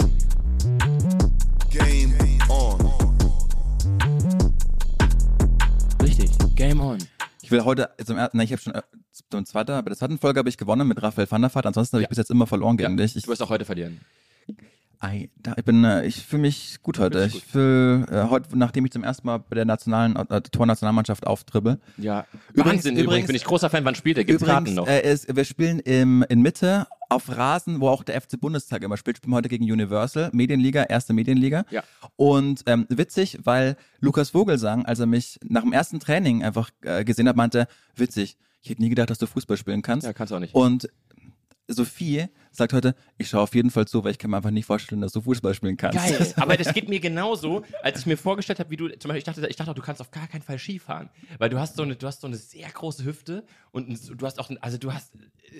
Game 1.70 2.14
on. 2.50 2.92
Richtig. 6.04 6.30
Game 6.58 6.82
on. 6.82 6.98
Ich 7.42 7.52
will 7.52 7.64
heute 7.64 7.90
zum 8.06 8.18
ersten, 8.18 8.36
nein, 8.36 8.46
ich 8.48 8.52
habe 8.52 8.62
schon 8.62 8.76
äh, 8.76 8.82
zum 9.30 9.46
zweiten, 9.46 9.72
bei 9.72 9.90
der 9.90 9.96
zweiten 9.96 10.18
Folge 10.18 10.40
habe 10.40 10.50
ich 10.50 10.58
gewonnen 10.58 10.90
mit 10.90 11.02
Raphael 11.02 11.32
van 11.32 11.42
der 11.42 11.56
Vaart, 11.56 11.68
ansonsten 11.68 11.96
habe 11.96 12.04
ich 12.04 12.10
bis 12.10 12.18
jetzt 12.18 12.32
immer 12.32 12.48
verloren 12.48 12.76
gegen 12.76 12.98
dich. 12.98 13.16
Ich, 13.16 13.24
Du 13.24 13.30
wirst 13.30 13.42
auch 13.42 13.50
heute 13.50 13.64
verlieren. 13.64 14.02
Ich 15.14 15.66
bin, 15.66 15.84
äh, 15.84 16.06
ich 16.06 16.26
fühle 16.26 16.44
mich 16.44 16.78
gut 16.84 17.00
heute. 17.00 17.26
Ich 17.26 17.44
fühle 17.44 18.06
äh, 18.08 18.30
heute, 18.30 18.56
nachdem 18.58 18.86
ich 18.86 18.92
zum 18.92 19.04
ersten 19.04 19.26
Mal 19.26 19.40
bei 19.40 19.56
der 19.56 19.66
nationalen 19.66 20.16
äh, 20.16 20.42
Tornationalmannschaft 20.42 21.26
auftribbel. 21.26 21.80
Ja. 21.98 22.28
Übrigens- 22.54 22.66
Wahnsinn, 22.86 22.92
übrigens, 22.94 23.04
übrigens- 23.06 23.28
bin 23.28 23.36
ich 23.36 23.44
großer 23.44 23.70
Fan. 23.72 23.84
Wann 23.84 23.96
spielt 23.96 24.18
er? 24.18 24.24
Gibt's 24.26 24.46
Karten 24.46 24.76
noch? 24.76 24.88
Äh, 24.88 25.12
ist, 25.12 25.36
wir 25.36 25.44
spielen 25.44 25.80
im, 25.80 26.24
in 26.30 26.42
Mitte 26.42 26.86
auf 27.10 27.36
Rasen, 27.36 27.82
wo 27.82 27.88
auch 27.90 28.04
der 28.04 28.22
FC 28.22 28.40
Bundestag 28.40 28.84
immer 28.84 28.96
spielt. 28.96 29.18
Spielen 29.18 29.34
heute 29.34 29.50
gegen 29.50 29.64
Universal, 29.66 30.30
Medienliga, 30.34 30.84
erste 30.84 31.14
Medienliga. 31.14 31.66
Ja. 31.72 31.84
Und 32.16 32.62
ähm, 32.68 32.86
witzig, 32.90 33.40
weil 33.44 33.78
Lukas 34.02 34.30
Vogelsang, 34.30 34.86
als 34.86 35.00
er 35.00 35.08
mich 35.08 35.40
nach 35.44 35.64
dem 35.64 35.74
ersten 35.74 36.00
Training 36.00 36.44
einfach 36.44 36.70
äh, 36.84 37.04
gesehen 37.04 37.28
hat, 37.28 37.36
meinte, 37.36 37.68
witzig, 37.96 38.38
ich 38.62 38.70
hätte 38.70 38.82
nie 38.84 38.90
gedacht, 38.90 39.10
dass 39.10 39.18
du 39.18 39.26
Fußball 39.26 39.58
spielen 39.58 39.82
kannst. 39.82 40.06
Ja, 40.06 40.14
kannst 40.14 40.32
du 40.32 40.36
auch 40.36 40.40
nicht. 40.40 40.54
Und 40.54 40.88
Sophie 41.68 42.26
sagt 42.54 42.74
heute, 42.74 42.96
ich 43.18 43.30
schaue 43.30 43.42
auf 43.42 43.56
jeden 43.56 43.72
Fall 43.72 43.88
zu, 43.88 44.04
weil 44.04 44.12
ich 44.12 44.18
kann 44.18 44.30
mir 44.30 44.38
einfach 44.38 44.52
nicht 44.52 44.66
vorstellen, 44.66 45.00
dass 45.00 45.14
du 45.14 45.22
Fußball 45.22 45.54
spielen 45.54 45.78
kannst. 45.78 45.98
Geil, 45.98 46.34
aber 46.36 46.58
das 46.58 46.74
geht 46.74 46.90
mir 46.90 47.00
genauso, 47.00 47.64
als 47.82 48.00
ich 48.00 48.06
mir 48.06 48.18
vorgestellt 48.18 48.60
habe, 48.60 48.70
wie 48.72 48.76
du, 48.78 48.90
zum 49.00 49.08
Beispiel, 49.10 49.18
ich 49.20 49.24
dachte, 49.24 49.48
ich 49.48 49.56
dachte, 49.56 49.72
auch, 49.72 49.76
du 49.76 49.82
kannst 49.82 50.02
auf 50.02 50.12
gar 50.12 50.28
keinen 50.28 50.42
Fall 50.42 50.60
Ski 50.60 50.78
fahren, 50.80 51.10
weil 51.38 51.50
du 51.50 51.60
hast 51.60 51.78
so 51.78 51.84
eine, 51.84 51.96
du 51.96 52.06
hast 52.08 52.20
so 52.22 52.28
eine 52.28 52.36
sehr 52.36 52.68
große 52.70 53.06
Hüfte 53.06 53.46
und 53.72 53.88
du 54.20 54.26
hast 54.26 54.38
auch, 54.38 54.50
also 54.60 54.78
du 54.78 54.94
hast 54.94 55.14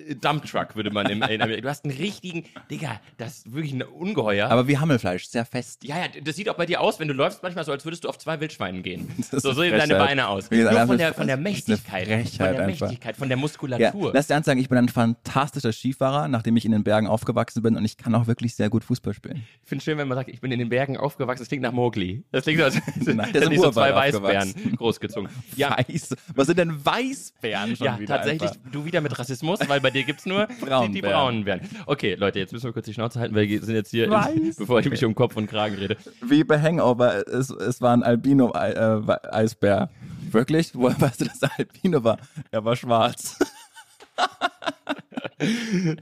äh, 0.06 0.14
Dump 0.16 0.44
Truck, 0.44 0.76
würde 0.76 0.90
man 0.90 1.06
im, 1.06 1.22
in 1.22 1.40
Amerika, 1.40 1.62
du 1.62 1.68
hast 1.70 1.84
einen 1.86 1.96
richtigen, 1.96 2.44
Digga, 2.70 3.00
das 3.16 3.38
ist 3.38 3.54
wirklich 3.54 3.72
ein 3.72 3.82
Ungeheuer. 3.82 4.50
Aber 4.50 4.68
wie 4.68 4.76
Hammelfleisch, 4.76 5.26
sehr 5.28 5.46
fest. 5.46 5.84
ja, 5.84 5.96
ja, 5.98 6.04
das 6.22 6.36
sieht 6.36 6.50
auch 6.50 6.56
bei 6.56 6.66
dir 6.66 6.82
aus, 6.82 7.00
wenn 7.00 7.08
du 7.08 7.14
läufst, 7.14 7.42
manchmal 7.42 7.64
so, 7.64 7.72
als 7.72 7.86
würdest 7.86 8.04
du 8.04 8.10
auf 8.10 8.18
zwei 8.18 8.38
Wildschweinen 8.40 8.82
gehen. 8.82 9.08
So, 9.32 9.52
sehen 9.54 9.76
deine. 9.76 9.94
Beine 9.94 10.28
aus. 10.28 10.50
Nur 10.50 10.68
von 10.68 10.76
einfach- 10.76 10.96
der, 10.96 11.14
von 11.14 11.26
der 11.26 11.36
Mächtigkeit, 11.38 12.06
von 12.06 12.38
der 12.38 12.48
einfach. 12.48 12.66
Mächtigkeit, 12.66 13.16
von 13.16 13.28
der 13.28 13.36
Ja, 13.38 13.40
Muskulatur. 13.40 14.12
lass 14.12 14.26
dir 14.26 14.36
eins 14.36 14.46
sagen, 14.46 14.60
ich 14.60 14.68
bin 14.68 14.76
ein 14.78 14.88
fantastischer 14.88 15.72
Skifahrer, 15.72 15.91
nachdem 16.00 16.56
ich 16.56 16.64
in 16.64 16.72
den 16.72 16.84
Bergen 16.84 17.06
aufgewachsen 17.06 17.62
bin 17.62 17.76
und 17.76 17.84
ich 17.84 17.96
kann 17.96 18.14
auch 18.14 18.26
wirklich 18.26 18.54
sehr 18.54 18.70
gut 18.70 18.84
Fußball 18.84 19.14
spielen. 19.14 19.44
Ich 19.62 19.68
finde 19.68 19.84
schön, 19.84 19.98
wenn 19.98 20.08
man 20.08 20.16
sagt, 20.16 20.28
ich 20.28 20.40
bin 20.40 20.50
in 20.52 20.58
den 20.58 20.68
Bergen 20.68 20.96
aufgewachsen. 20.96 21.42
Das 21.42 21.48
klingt 21.48 21.62
nach 21.62 21.72
Mowgli. 21.72 22.24
Das 22.32 22.44
klingt 22.44 22.58
so, 22.58 22.64
als 22.64 22.74
Nein, 23.06 23.32
hätte 23.32 23.52
ich 23.52 23.60
so 23.60 23.70
zwei 23.70 23.94
Weißbären 23.94 24.76
großgezogen. 24.76 25.28
Ja, 25.56 25.76
Weiß. 25.76 26.14
Was 26.34 26.46
sind 26.46 26.58
denn 26.58 26.84
Weißbären 26.84 27.76
schon 27.76 27.86
ja 27.86 27.98
wieder? 27.98 28.16
tatsächlich. 28.16 28.50
Einfach? 28.50 28.70
Du 28.70 28.84
wieder 28.84 29.00
mit 29.00 29.18
Rassismus, 29.18 29.60
weil 29.68 29.80
bei 29.80 29.90
dir 29.90 30.04
gibt's 30.04 30.26
nur 30.26 30.46
die, 30.86 30.92
die 30.92 31.02
braunen 31.02 31.44
Bären. 31.44 31.60
Okay, 31.86 32.14
Leute, 32.14 32.38
jetzt 32.38 32.52
müssen 32.52 32.64
wir 32.64 32.72
kurz 32.72 32.86
die 32.86 32.94
Schnauze 32.94 33.20
halten, 33.20 33.34
weil 33.34 33.48
wir 33.48 33.62
sind 33.62 33.74
jetzt 33.74 33.90
hier, 33.90 34.04
in, 34.04 34.54
bevor 34.56 34.80
ich 34.80 34.88
mich 34.88 35.04
um 35.04 35.14
Kopf 35.14 35.36
und 35.36 35.46
Kragen 35.48 35.76
rede. 35.76 35.96
Wie 36.22 36.44
bei 36.44 36.60
Hangover, 36.60 37.26
es, 37.28 37.50
es 37.50 37.80
war 37.80 37.92
ein 37.92 38.02
Albino-Eisbär. 38.02 39.90
Wirklich? 40.30 40.70
Woher 40.74 41.00
weißt 41.00 41.20
du, 41.20 41.24
dass 41.26 41.42
er 41.42 41.50
Albino 41.58 42.02
war? 42.02 42.18
Er 42.50 42.64
war 42.64 42.76
schwarz. 42.76 43.38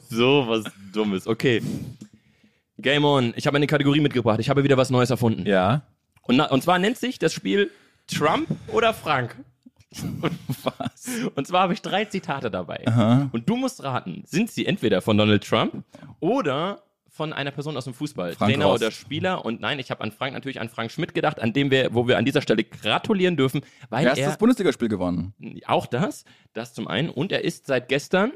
So 0.09 0.46
was 0.46 0.64
Dummes. 0.92 1.26
Okay. 1.26 1.62
Game 2.79 3.05
on. 3.05 3.33
Ich 3.37 3.46
habe 3.46 3.57
eine 3.57 3.66
Kategorie 3.66 4.00
mitgebracht. 4.00 4.40
Ich 4.40 4.48
habe 4.48 4.64
wieder 4.64 4.76
was 4.76 4.90
Neues 4.90 5.11
erfunden. 5.11 5.46
Ja. 5.46 5.83
Und, 6.22 6.37
na, 6.37 6.46
und 6.50 6.62
zwar 6.62 6.79
nennt 6.79 6.96
sich 6.96 7.18
das 7.18 7.33
Spiel 7.33 7.70
Trump 8.07 8.48
oder 8.68 8.94
Frank. 8.94 9.37
Was? 10.62 11.09
Und 11.35 11.46
zwar 11.46 11.62
habe 11.62 11.72
ich 11.72 11.83
drei 11.83 12.05
Zitate 12.05 12.50
dabei. 12.50 12.85
Und 13.33 13.48
du 13.48 13.57
musst 13.57 13.83
raten, 13.83 14.22
sind 14.24 14.50
sie 14.50 14.64
entweder 14.66 15.03
von 15.03 15.16
Donald 15.18 15.44
Trump 15.46 15.83
oder 16.20 16.83
von 17.11 17.33
einer 17.33 17.50
Person 17.50 17.76
aus 17.76 17.85
dem 17.85 17.92
Fußball, 17.92 18.35
Frank 18.35 18.53
Trainer 18.53 18.66
Rost. 18.66 18.83
oder 18.83 18.90
Spieler. 18.92 19.44
Und 19.44 19.61
nein, 19.61 19.79
ich 19.81 19.90
habe 19.90 20.00
an 20.03 20.12
Frank 20.12 20.33
natürlich 20.33 20.61
an 20.61 20.68
Frank 20.68 20.90
Schmidt 20.92 21.12
gedacht, 21.12 21.40
an 21.40 21.53
dem 21.53 21.70
wir, 21.70 21.92
wo 21.92 22.07
wir 22.07 22.16
an 22.18 22.24
dieser 22.24 22.40
Stelle 22.40 22.62
gratulieren 22.64 23.37
dürfen, 23.37 23.62
weil 23.90 24.05
Er 24.07 24.12
hat 24.12 24.18
er 24.18 24.29
das 24.29 24.38
Bundesligaspiel 24.38 24.88
gewonnen. 24.88 25.35
auch 25.66 25.87
das, 25.87 26.24
das 26.55 26.72
zum 26.72 26.87
einen, 26.87 27.11
und 27.11 27.33
er 27.33 27.44
ist 27.44 27.66
seit 27.66 27.88
gestern, 27.88 28.33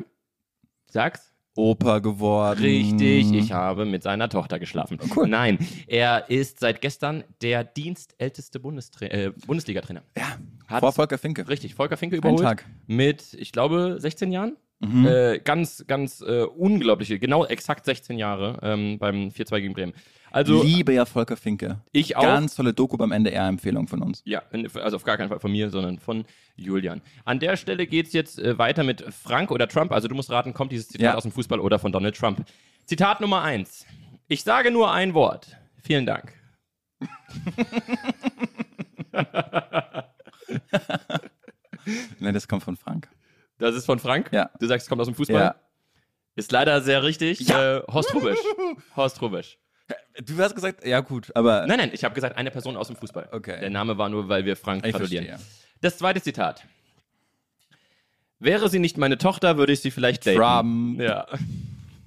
sag's, 0.94 1.30
Opa 1.56 2.00
geworden. 2.00 2.58
Richtig, 2.60 3.32
ich 3.32 3.52
habe 3.52 3.84
mit 3.84 4.02
seiner 4.02 4.28
Tochter 4.28 4.58
geschlafen. 4.58 4.98
Oh, 5.00 5.06
cool. 5.16 5.28
Nein, 5.28 5.58
er 5.86 6.28
ist 6.28 6.58
seit 6.58 6.80
gestern 6.80 7.22
der 7.42 7.62
dienstälteste 7.62 8.58
Bundestra 8.58 9.06
äh, 9.06 9.30
Bundesliga-Trainer. 9.46 10.02
Ja. 10.18 10.36
Hat- 10.66 10.80
Vor 10.80 10.92
Volker 10.92 11.16
Finke. 11.16 11.46
Richtig, 11.48 11.74
Volker 11.76 11.96
Finke 11.96 12.16
überholt. 12.16 12.40
Tag. 12.42 12.64
Mit, 12.88 13.34
ich 13.34 13.52
glaube, 13.52 13.96
16 14.00 14.32
Jahren. 14.32 14.56
Mhm. 14.88 15.06
Äh, 15.06 15.38
ganz, 15.40 15.84
ganz 15.86 16.20
äh, 16.20 16.42
unglaubliche, 16.44 17.18
genau 17.18 17.44
exakt 17.44 17.84
16 17.84 18.18
Jahre 18.18 18.58
ähm, 18.62 18.98
beim 18.98 19.28
4-2 19.28 19.60
gegen 19.60 19.74
Bremen. 19.74 19.92
Also, 20.30 20.62
Liebe 20.64 20.92
ja 20.92 21.04
Volker 21.04 21.36
Finke. 21.36 21.78
ich 21.92 22.16
auch. 22.16 22.22
Ganz 22.22 22.56
tolle 22.56 22.74
Doku 22.74 22.96
beim 22.96 23.12
NDR-Empfehlung 23.12 23.86
von 23.86 24.02
uns. 24.02 24.20
Ja, 24.24 24.42
also 24.82 24.96
auf 24.96 25.04
gar 25.04 25.16
keinen 25.16 25.28
Fall 25.28 25.38
von 25.38 25.52
mir, 25.52 25.70
sondern 25.70 26.00
von 26.00 26.24
Julian. 26.56 27.02
An 27.24 27.38
der 27.38 27.56
Stelle 27.56 27.86
geht's 27.86 28.12
jetzt 28.12 28.40
äh, 28.40 28.58
weiter 28.58 28.82
mit 28.82 29.02
Frank 29.14 29.52
oder 29.52 29.68
Trump. 29.68 29.92
Also 29.92 30.08
du 30.08 30.16
musst 30.16 30.30
raten, 30.30 30.52
kommt 30.52 30.72
dieses 30.72 30.88
Zitat 30.88 31.04
Ja. 31.04 31.14
aus 31.14 31.22
dem 31.22 31.30
Fußball 31.30 31.60
oder 31.60 31.78
von 31.78 31.92
Donald 31.92 32.16
Trump. 32.16 32.44
Zitat 32.84 33.20
Nummer 33.20 33.42
eins. 33.42 33.86
Ich 34.26 34.42
sage 34.42 34.72
nur 34.72 34.90
ein 34.92 35.14
Wort. 35.14 35.56
Vielen 35.82 36.04
Dank. 36.04 36.32
Nein, 42.18 42.34
das 42.34 42.48
kommt 42.48 42.62
von 42.62 42.76
Frank. 42.76 43.08
Das 43.58 43.74
ist 43.74 43.86
von 43.86 43.98
Frank. 43.98 44.30
Ja. 44.32 44.50
Du 44.58 44.66
sagst, 44.66 44.84
es 44.86 44.88
kommt 44.88 45.00
aus 45.00 45.06
dem 45.06 45.14
Fußball. 45.14 45.40
Ja. 45.40 45.54
Ist 46.36 46.50
leider 46.52 46.80
sehr 46.80 47.02
richtig. 47.02 47.40
Ja. 47.40 47.78
Äh, 47.78 47.82
Horst 47.92 48.14
Rubisch. 48.14 48.38
Horst 48.96 49.20
Rubisch. 49.22 49.58
Du 50.24 50.38
hast 50.38 50.54
gesagt, 50.54 50.86
ja 50.86 51.00
gut, 51.00 51.30
aber 51.34 51.66
Nein, 51.66 51.78
nein, 51.78 51.90
ich 51.92 52.04
habe 52.04 52.14
gesagt, 52.14 52.36
eine 52.38 52.50
Person 52.50 52.76
aus 52.76 52.86
dem 52.86 52.96
Fußball. 52.96 53.28
Okay. 53.32 53.60
Der 53.60 53.70
Name 53.70 53.98
war 53.98 54.08
nur, 54.08 54.28
weil 54.28 54.44
wir 54.44 54.56
Frank 54.56 54.86
ich 54.86 54.92
gratulieren. 54.92 55.26
verstehe. 55.26 55.46
Das 55.80 55.98
zweite 55.98 56.22
Zitat. 56.22 56.64
Wäre 58.38 58.68
sie 58.68 58.78
nicht 58.78 58.96
meine 58.96 59.18
Tochter, 59.18 59.56
würde 59.58 59.72
ich 59.72 59.80
sie 59.80 59.90
vielleicht 59.90 60.26
daten. 60.26 60.38
Trump. 60.38 61.00
Ja. 61.00 61.26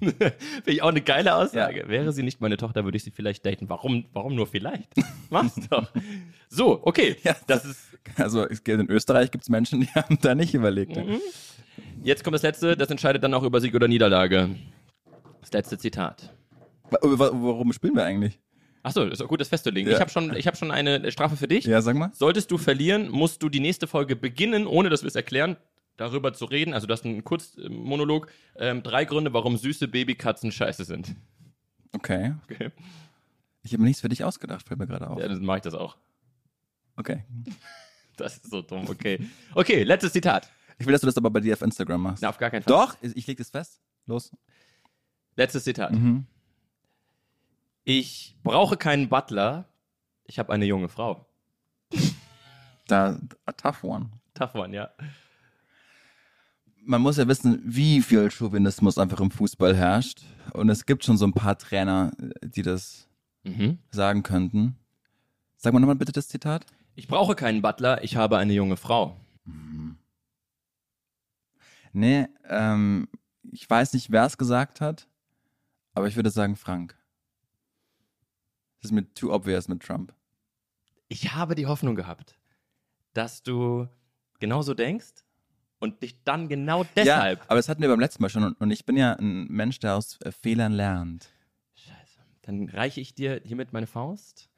Finde 0.00 0.34
ich 0.66 0.82
auch 0.82 0.88
eine 0.88 1.00
geile 1.00 1.34
Aussage. 1.34 1.84
Wäre 1.88 2.12
sie 2.12 2.22
nicht 2.22 2.40
meine 2.40 2.56
Tochter, 2.56 2.84
würde 2.84 2.96
ich 2.96 3.04
sie 3.04 3.10
vielleicht 3.10 3.44
daten. 3.44 3.68
Warum, 3.68 4.06
warum 4.12 4.34
nur 4.34 4.46
vielleicht? 4.46 4.88
Mach's 5.30 5.54
doch. 5.70 5.88
So, 6.48 6.80
okay. 6.84 7.16
Ja, 7.24 7.36
Das 7.46 7.64
ist, 7.64 7.80
Also 8.16 8.44
in 8.44 8.90
Österreich 8.90 9.30
gibt 9.30 9.42
es 9.44 9.48
Menschen, 9.50 9.80
die 9.80 9.86
haben 9.94 10.18
da 10.20 10.34
nicht 10.34 10.54
überlegt. 10.54 10.96
Mhm. 10.96 11.20
Jetzt 12.02 12.24
kommt 12.24 12.34
das 12.34 12.42
letzte, 12.42 12.76
das 12.76 12.90
entscheidet 12.90 13.22
dann 13.22 13.34
auch 13.34 13.42
über 13.42 13.60
Sieg 13.60 13.74
oder 13.74 13.88
Niederlage. 13.88 14.50
Das 15.40 15.52
letzte 15.52 15.78
Zitat. 15.78 16.34
Wa- 16.90 16.98
wa- 17.02 17.30
Warum 17.32 17.72
spielen 17.72 17.94
wir 17.94 18.04
eigentlich? 18.04 18.38
Achso, 18.82 19.02
ist 19.04 19.20
auch 19.22 19.28
gut, 19.28 19.40
das 19.40 19.48
festzulegen. 19.48 19.90
Ja. 19.90 19.96
Ich 19.96 20.00
habe 20.00 20.10
schon, 20.10 20.34
ich 20.36 20.46
hab 20.46 20.56
schon 20.56 20.70
eine 20.70 21.10
Strafe 21.10 21.36
für 21.36 21.48
dich. 21.48 21.64
Ja, 21.64 21.82
sag 21.82 21.96
mal. 21.96 22.10
Solltest 22.14 22.50
du 22.50 22.58
verlieren, 22.58 23.10
musst 23.10 23.42
du 23.42 23.48
die 23.48 23.60
nächste 23.60 23.86
Folge 23.86 24.16
beginnen, 24.16 24.66
ohne 24.66 24.88
dass 24.88 25.02
wir 25.02 25.08
es 25.08 25.16
erklären, 25.16 25.56
darüber 25.98 26.32
zu 26.32 26.46
reden. 26.46 26.72
Also, 26.72 26.86
du 26.86 26.92
hast 26.94 27.04
einen 27.04 27.22
Kurzmonolog. 27.22 28.32
Ähm, 28.56 28.82
drei 28.82 29.04
Gründe, 29.04 29.34
warum 29.34 29.58
süße 29.58 29.88
Babykatzen 29.88 30.50
scheiße 30.50 30.84
sind. 30.84 31.14
Okay. 31.92 32.34
Okay. 32.50 32.70
Ich 33.62 33.72
habe 33.72 33.82
mir 33.82 33.88
nichts 33.88 34.00
für 34.00 34.08
dich 34.08 34.24
ausgedacht, 34.24 34.66
fällt 34.66 34.80
mir 34.80 34.86
gerade 34.86 35.10
auf. 35.10 35.18
Ja, 35.20 35.28
dann 35.28 35.44
mache 35.44 35.58
ich 35.58 35.62
das 35.62 35.74
auch. 35.74 35.98
Okay. 36.96 37.24
Das 38.16 38.36
ist 38.36 38.50
so 38.50 38.62
dumm, 38.62 38.88
okay. 38.88 39.28
Okay, 39.54 39.84
letztes 39.84 40.12
Zitat. 40.12 40.50
Ich 40.76 40.84
will, 40.86 40.90
dass 40.90 41.02
du 41.02 41.06
das 41.06 41.16
aber 41.16 41.30
bei 41.30 41.38
dir 41.38 41.52
auf 41.52 41.62
Instagram 41.62 42.02
machst. 42.02 42.20
Na, 42.20 42.30
auf 42.30 42.38
gar 42.38 42.50
keinen 42.50 42.64
Fall. 42.64 42.72
Doch, 42.72 42.96
ich 43.00 43.24
leg 43.28 43.38
das 43.38 43.50
fest. 43.50 43.80
Los. 44.06 44.32
Letztes 45.36 45.62
Zitat. 45.62 45.92
Mhm. 45.92 46.26
Ich 47.84 48.36
brauche 48.42 48.76
keinen 48.76 49.08
Butler. 49.08 49.68
Ich 50.24 50.40
habe 50.40 50.52
eine 50.52 50.64
junge 50.64 50.88
Frau. 50.88 51.28
Da, 52.88 53.20
a 53.46 53.52
tough 53.52 53.84
one. 53.84 54.10
Tough 54.34 54.56
one, 54.56 54.74
ja. 54.74 54.90
Man 56.84 57.02
muss 57.02 57.16
ja 57.18 57.28
wissen, 57.28 57.60
wie 57.64 58.00
viel 58.02 58.30
Chauvinismus 58.30 58.96
einfach 58.98 59.20
im 59.20 59.30
Fußball 59.30 59.76
herrscht. 59.76 60.22
Und 60.54 60.70
es 60.70 60.86
gibt 60.86 61.04
schon 61.04 61.18
so 61.18 61.26
ein 61.26 61.34
paar 61.34 61.58
Trainer, 61.58 62.12
die 62.42 62.62
das 62.62 63.06
Mhm. 63.44 63.78
sagen 63.90 64.22
könnten. 64.22 64.76
Sag 65.56 65.72
mal 65.72 65.80
nochmal 65.80 65.96
bitte 65.96 66.12
das 66.12 66.28
Zitat. 66.28 66.66
Ich 66.94 67.08
brauche 67.08 67.34
keinen 67.34 67.62
Butler. 67.62 68.02
Ich 68.02 68.16
habe 68.16 68.38
eine 68.38 68.52
junge 68.52 68.76
Frau. 68.76 69.16
Nee, 71.92 72.26
ähm, 72.44 73.08
ich 73.50 73.68
weiß 73.68 73.94
nicht, 73.94 74.10
wer 74.10 74.24
es 74.24 74.36
gesagt 74.38 74.80
hat, 74.80 75.08
aber 75.94 76.06
ich 76.06 76.16
würde 76.16 76.30
sagen 76.30 76.56
Frank. 76.56 76.96
Das 78.80 78.90
ist 78.90 78.94
mir 78.94 79.12
too 79.14 79.32
obvious 79.32 79.68
mit 79.68 79.82
Trump. 79.82 80.14
Ich 81.08 81.32
habe 81.34 81.54
die 81.54 81.66
Hoffnung 81.66 81.94
gehabt, 81.96 82.38
dass 83.14 83.42
du 83.42 83.88
genauso 84.38 84.74
denkst 84.74 85.24
und 85.78 86.02
dich 86.02 86.22
dann 86.24 86.48
genau 86.48 86.84
deshalb. 86.96 87.38
Ja, 87.38 87.44
aber 87.48 87.56
das 87.56 87.68
hatten 87.68 87.82
wir 87.82 87.88
beim 87.88 88.00
letzten 88.00 88.22
Mal 88.22 88.28
schon 88.28 88.44
und, 88.44 88.60
und 88.60 88.70
ich 88.70 88.84
bin 88.84 88.96
ja 88.96 89.12
ein 89.14 89.46
Mensch, 89.48 89.78
der 89.78 89.96
aus 89.96 90.20
äh, 90.22 90.32
Fehlern 90.32 90.72
lernt. 90.72 91.28
Scheiße. 91.74 92.20
Dann 92.42 92.68
reiche 92.68 93.00
ich 93.00 93.14
dir 93.14 93.40
hiermit 93.44 93.72
meine 93.72 93.86
Faust. 93.86 94.48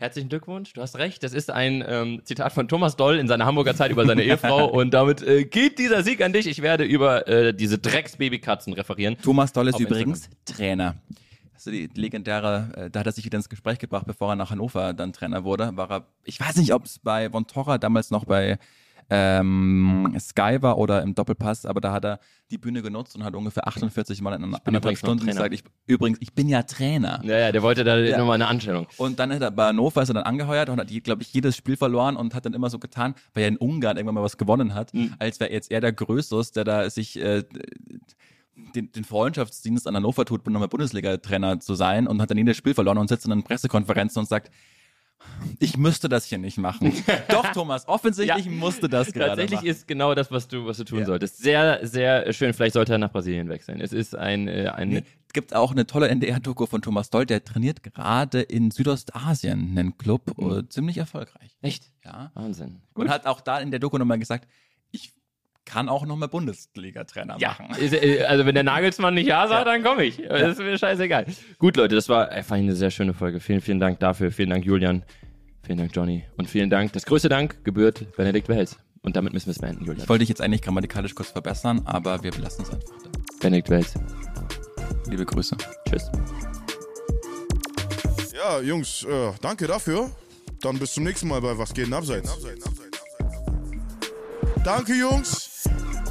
Herzlichen 0.00 0.28
Glückwunsch, 0.28 0.74
du 0.74 0.80
hast 0.80 0.96
recht. 0.96 1.24
Das 1.24 1.32
ist 1.32 1.50
ein 1.50 1.84
ähm, 1.84 2.20
Zitat 2.22 2.52
von 2.52 2.68
Thomas 2.68 2.94
Doll 2.94 3.18
in 3.18 3.26
seiner 3.26 3.46
Hamburger 3.46 3.74
Zeit 3.74 3.90
über 3.90 4.06
seine 4.06 4.22
Ehefrau 4.24 4.66
und 4.66 4.94
damit 4.94 5.22
äh, 5.22 5.44
geht 5.44 5.80
dieser 5.80 6.04
Sieg 6.04 6.22
an 6.22 6.32
dich. 6.32 6.46
Ich 6.46 6.62
werde 6.62 6.84
über 6.84 7.26
äh, 7.26 7.52
diese 7.52 7.78
Drecksbabykatzen 7.78 8.74
referieren. 8.74 9.16
Thomas 9.20 9.52
Doll 9.52 9.66
ist 9.66 9.80
übrigens 9.80 10.30
Trainer. 10.44 10.94
Das 11.52 11.66
ist 11.66 11.72
die 11.72 12.00
legendäre, 12.00 12.70
äh, 12.76 12.90
da 12.90 13.00
hat 13.00 13.06
er 13.06 13.12
sich 13.12 13.24
wieder 13.24 13.38
ins 13.38 13.48
Gespräch 13.48 13.80
gebracht, 13.80 14.06
bevor 14.06 14.30
er 14.30 14.36
nach 14.36 14.50
Hannover 14.52 14.94
dann 14.94 15.12
Trainer 15.12 15.42
wurde. 15.42 15.76
War 15.76 15.90
er, 15.90 16.06
ich 16.22 16.38
weiß 16.38 16.54
nicht, 16.58 16.72
ob 16.72 16.84
es 16.84 17.00
bei 17.00 17.28
Von 17.30 17.48
Torra 17.48 17.78
damals 17.78 18.12
noch 18.12 18.24
bei 18.24 18.60
ähm, 19.10 20.14
Sky 20.18 20.58
war 20.60 20.76
oder 20.78 21.02
im 21.02 21.14
Doppelpass, 21.14 21.64
aber 21.66 21.80
da 21.80 21.92
hat 21.92 22.04
er 22.04 22.20
die 22.50 22.58
Bühne 22.58 22.82
genutzt 22.82 23.16
und 23.16 23.24
hat 23.24 23.34
ungefähr 23.34 23.66
48 23.66 24.20
Mal 24.22 24.34
in 24.34 24.44
einer- 24.44 24.60
anderthalb 24.64 24.98
Stunden 24.98 25.26
gesagt, 25.26 25.54
ich, 25.54 25.64
übrigens, 25.86 26.18
ich 26.20 26.32
bin 26.34 26.48
ja 26.48 26.62
Trainer. 26.62 27.20
Ja, 27.24 27.38
ja, 27.38 27.52
der 27.52 27.62
wollte 27.62 27.84
da 27.84 27.96
Ja. 27.98 28.18
nochmal 28.18 28.34
eine 28.34 28.46
Anstellung. 28.48 28.86
Und 28.98 29.18
dann 29.18 29.32
hat 29.32 29.40
er 29.42 29.50
bei 29.50 29.66
Hannover 29.68 30.02
ist 30.02 30.10
er 30.10 30.14
dann 30.14 30.24
angeheuert 30.24 30.68
und 30.68 30.78
hat, 30.80 30.88
glaube 31.04 31.22
ich, 31.22 31.32
jedes 31.32 31.56
Spiel 31.56 31.76
verloren 31.76 32.16
und 32.16 32.34
hat 32.34 32.44
dann 32.46 32.54
immer 32.54 32.70
so 32.70 32.78
getan, 32.78 33.14
weil 33.34 33.44
er 33.44 33.48
in 33.48 33.56
Ungarn 33.56 33.96
irgendwann 33.96 34.14
mal 34.16 34.22
was 34.22 34.36
gewonnen 34.36 34.74
hat, 34.74 34.92
Mhm. 34.94 35.14
als 35.18 35.40
wäre 35.40 35.52
jetzt 35.52 35.70
er 35.70 35.80
der 35.80 35.92
Größus, 35.92 36.52
der 36.52 36.64
da 36.64 36.88
sich 36.90 37.18
äh, 37.20 37.44
den, 38.74 38.90
den 38.92 39.04
Freundschaftsdienst 39.04 39.86
an 39.86 39.94
Hannover 39.94 40.24
tut, 40.24 40.46
um 40.46 40.52
nochmal 40.52 40.68
Bundesliga-Trainer 40.68 41.60
zu 41.60 41.74
sein 41.74 42.06
und 42.06 42.20
hat 42.20 42.30
dann 42.30 42.38
jedes 42.38 42.56
Spiel 42.56 42.74
verloren 42.74 42.98
und 42.98 43.08
sitzt 43.08 43.24
in 43.24 43.32
einer 43.32 43.42
Pressekonferenz 43.42 44.16
und 44.16 44.28
sagt, 44.28 44.50
ich 45.58 45.76
müsste 45.76 46.08
das 46.08 46.24
hier 46.24 46.38
nicht 46.38 46.58
machen. 46.58 46.92
Doch, 47.28 47.52
Thomas, 47.52 47.86
offensichtlich 47.88 48.46
Ja. 48.46 48.52
musste 48.52 48.88
das 48.88 49.12
gerade 49.12 49.30
Tatsächlich 49.30 49.56
machen. 49.60 49.66
ist 49.68 49.88
genau 49.88 50.14
das, 50.14 50.30
was 50.30 50.48
du, 50.48 50.66
was 50.66 50.76
du 50.78 50.84
tun 50.84 51.00
Ja. 51.00 51.06
solltest. 51.06 51.38
Sehr, 51.38 51.86
sehr 51.86 52.32
schön. 52.32 52.52
Vielleicht 52.54 52.74
sollte 52.74 52.92
er 52.92 52.98
nach 52.98 53.12
Brasilien 53.12 53.48
wechseln. 53.48 53.80
Es 53.80 53.92
ist 53.92 54.16
ein, 54.16 54.48
äh, 54.48 54.68
ein 54.74 54.88
Nee, 54.88 55.02
gibt 55.32 55.54
auch 55.54 55.72
eine 55.72 55.86
tolle 55.86 56.08
NDR-Doku 56.08 56.66
von 56.66 56.82
Thomas 56.82 57.10
Doll, 57.10 57.26
der 57.26 57.44
trainiert 57.44 57.82
gerade 57.82 58.40
in 58.40 58.70
Südostasien 58.70 59.76
einen 59.78 59.96
Club, 59.98 60.36
Mhm. 60.38 60.58
äh, 60.58 60.68
ziemlich 60.68 60.98
erfolgreich. 60.98 61.56
echt 61.62 61.90
Ja. 62.04 62.30
Wahnsinn. 62.34 62.80
Und 62.94 63.08
hat 63.08 63.26
auch 63.26 63.40
da 63.40 63.58
in 63.60 63.70
der 63.70 63.80
Doku 63.80 63.98
nochmal 63.98 64.18
gesagt, 64.18 64.48
ich 64.90 65.12
kann 65.68 65.88
auch 65.88 66.06
nochmal 66.06 66.28
Bundesliga-Trainer 66.28 67.36
Ja, 67.38 67.56
machen. 67.58 67.76
äh, 67.80 68.22
also 68.24 68.46
wenn 68.46 68.54
der 68.54 68.64
Nagelsmann 68.64 69.14
nicht 69.14 69.26
Ja 69.26 69.46
sagt, 69.46 69.66
dann 69.66 69.82
komme 69.82 70.04
ich. 70.04 70.16
Das 70.16 70.52
ist 70.52 70.58
mir 70.58 70.78
scheißegal. 70.78 71.26
Gut, 71.58 71.76
Leute, 71.76 71.94
das 71.94 72.08
war 72.08 72.30
einfach 72.30 72.56
eine 72.56 72.74
sehr 72.74 72.90
schöne 72.90 73.12
Folge. 73.12 73.38
Vielen, 73.38 73.60
vielen 73.60 73.78
Dank 73.78 74.00
dafür. 74.00 74.32
Vielen 74.32 74.50
Dank, 74.50 74.64
Julian. 74.64 75.04
Vielen 75.62 75.78
Dank, 75.78 75.94
Johnny. 75.94 76.24
Und 76.38 76.48
vielen 76.48 76.70
Dank, 76.70 76.94
das 76.94 77.04
größte 77.04 77.28
Dank 77.28 77.62
gebührt 77.64 78.16
Benedikt 78.16 78.48
Welz. 78.48 78.78
Und 79.02 79.16
damit 79.16 79.32
müssen 79.34 79.46
wir 79.46 79.52
es 79.52 79.58
beenden, 79.58 79.84
Julian. 79.84 80.02
Ich 80.02 80.08
wollte 80.08 80.20
dich 80.20 80.30
jetzt 80.30 80.40
eigentlich 80.40 80.62
grammatikalisch 80.62 81.14
kurz 81.14 81.30
verbessern, 81.30 81.82
aber 81.84 82.22
wir 82.22 82.30
belassen 82.30 82.64
es 82.64 82.70
einfach 82.70 82.88
da. 83.04 83.10
Benedikt 83.40 83.68
Welz. 83.68 83.94
Liebe 85.10 85.26
Grüße. 85.26 85.56
Tschüss. 85.88 86.10
Ja, 88.34 88.60
Jungs, 88.60 89.04
äh, 89.04 89.32
danke 89.42 89.66
dafür. 89.66 90.10
Dann 90.62 90.78
bis 90.78 90.94
zum 90.94 91.04
nächsten 91.04 91.28
Mal 91.28 91.40
bei 91.40 91.56
Was 91.58 91.72
geht 91.74 91.86
denn 91.86 91.94
abseits? 91.94 92.36
Danke, 94.64 94.92
Jungs. 94.94 95.47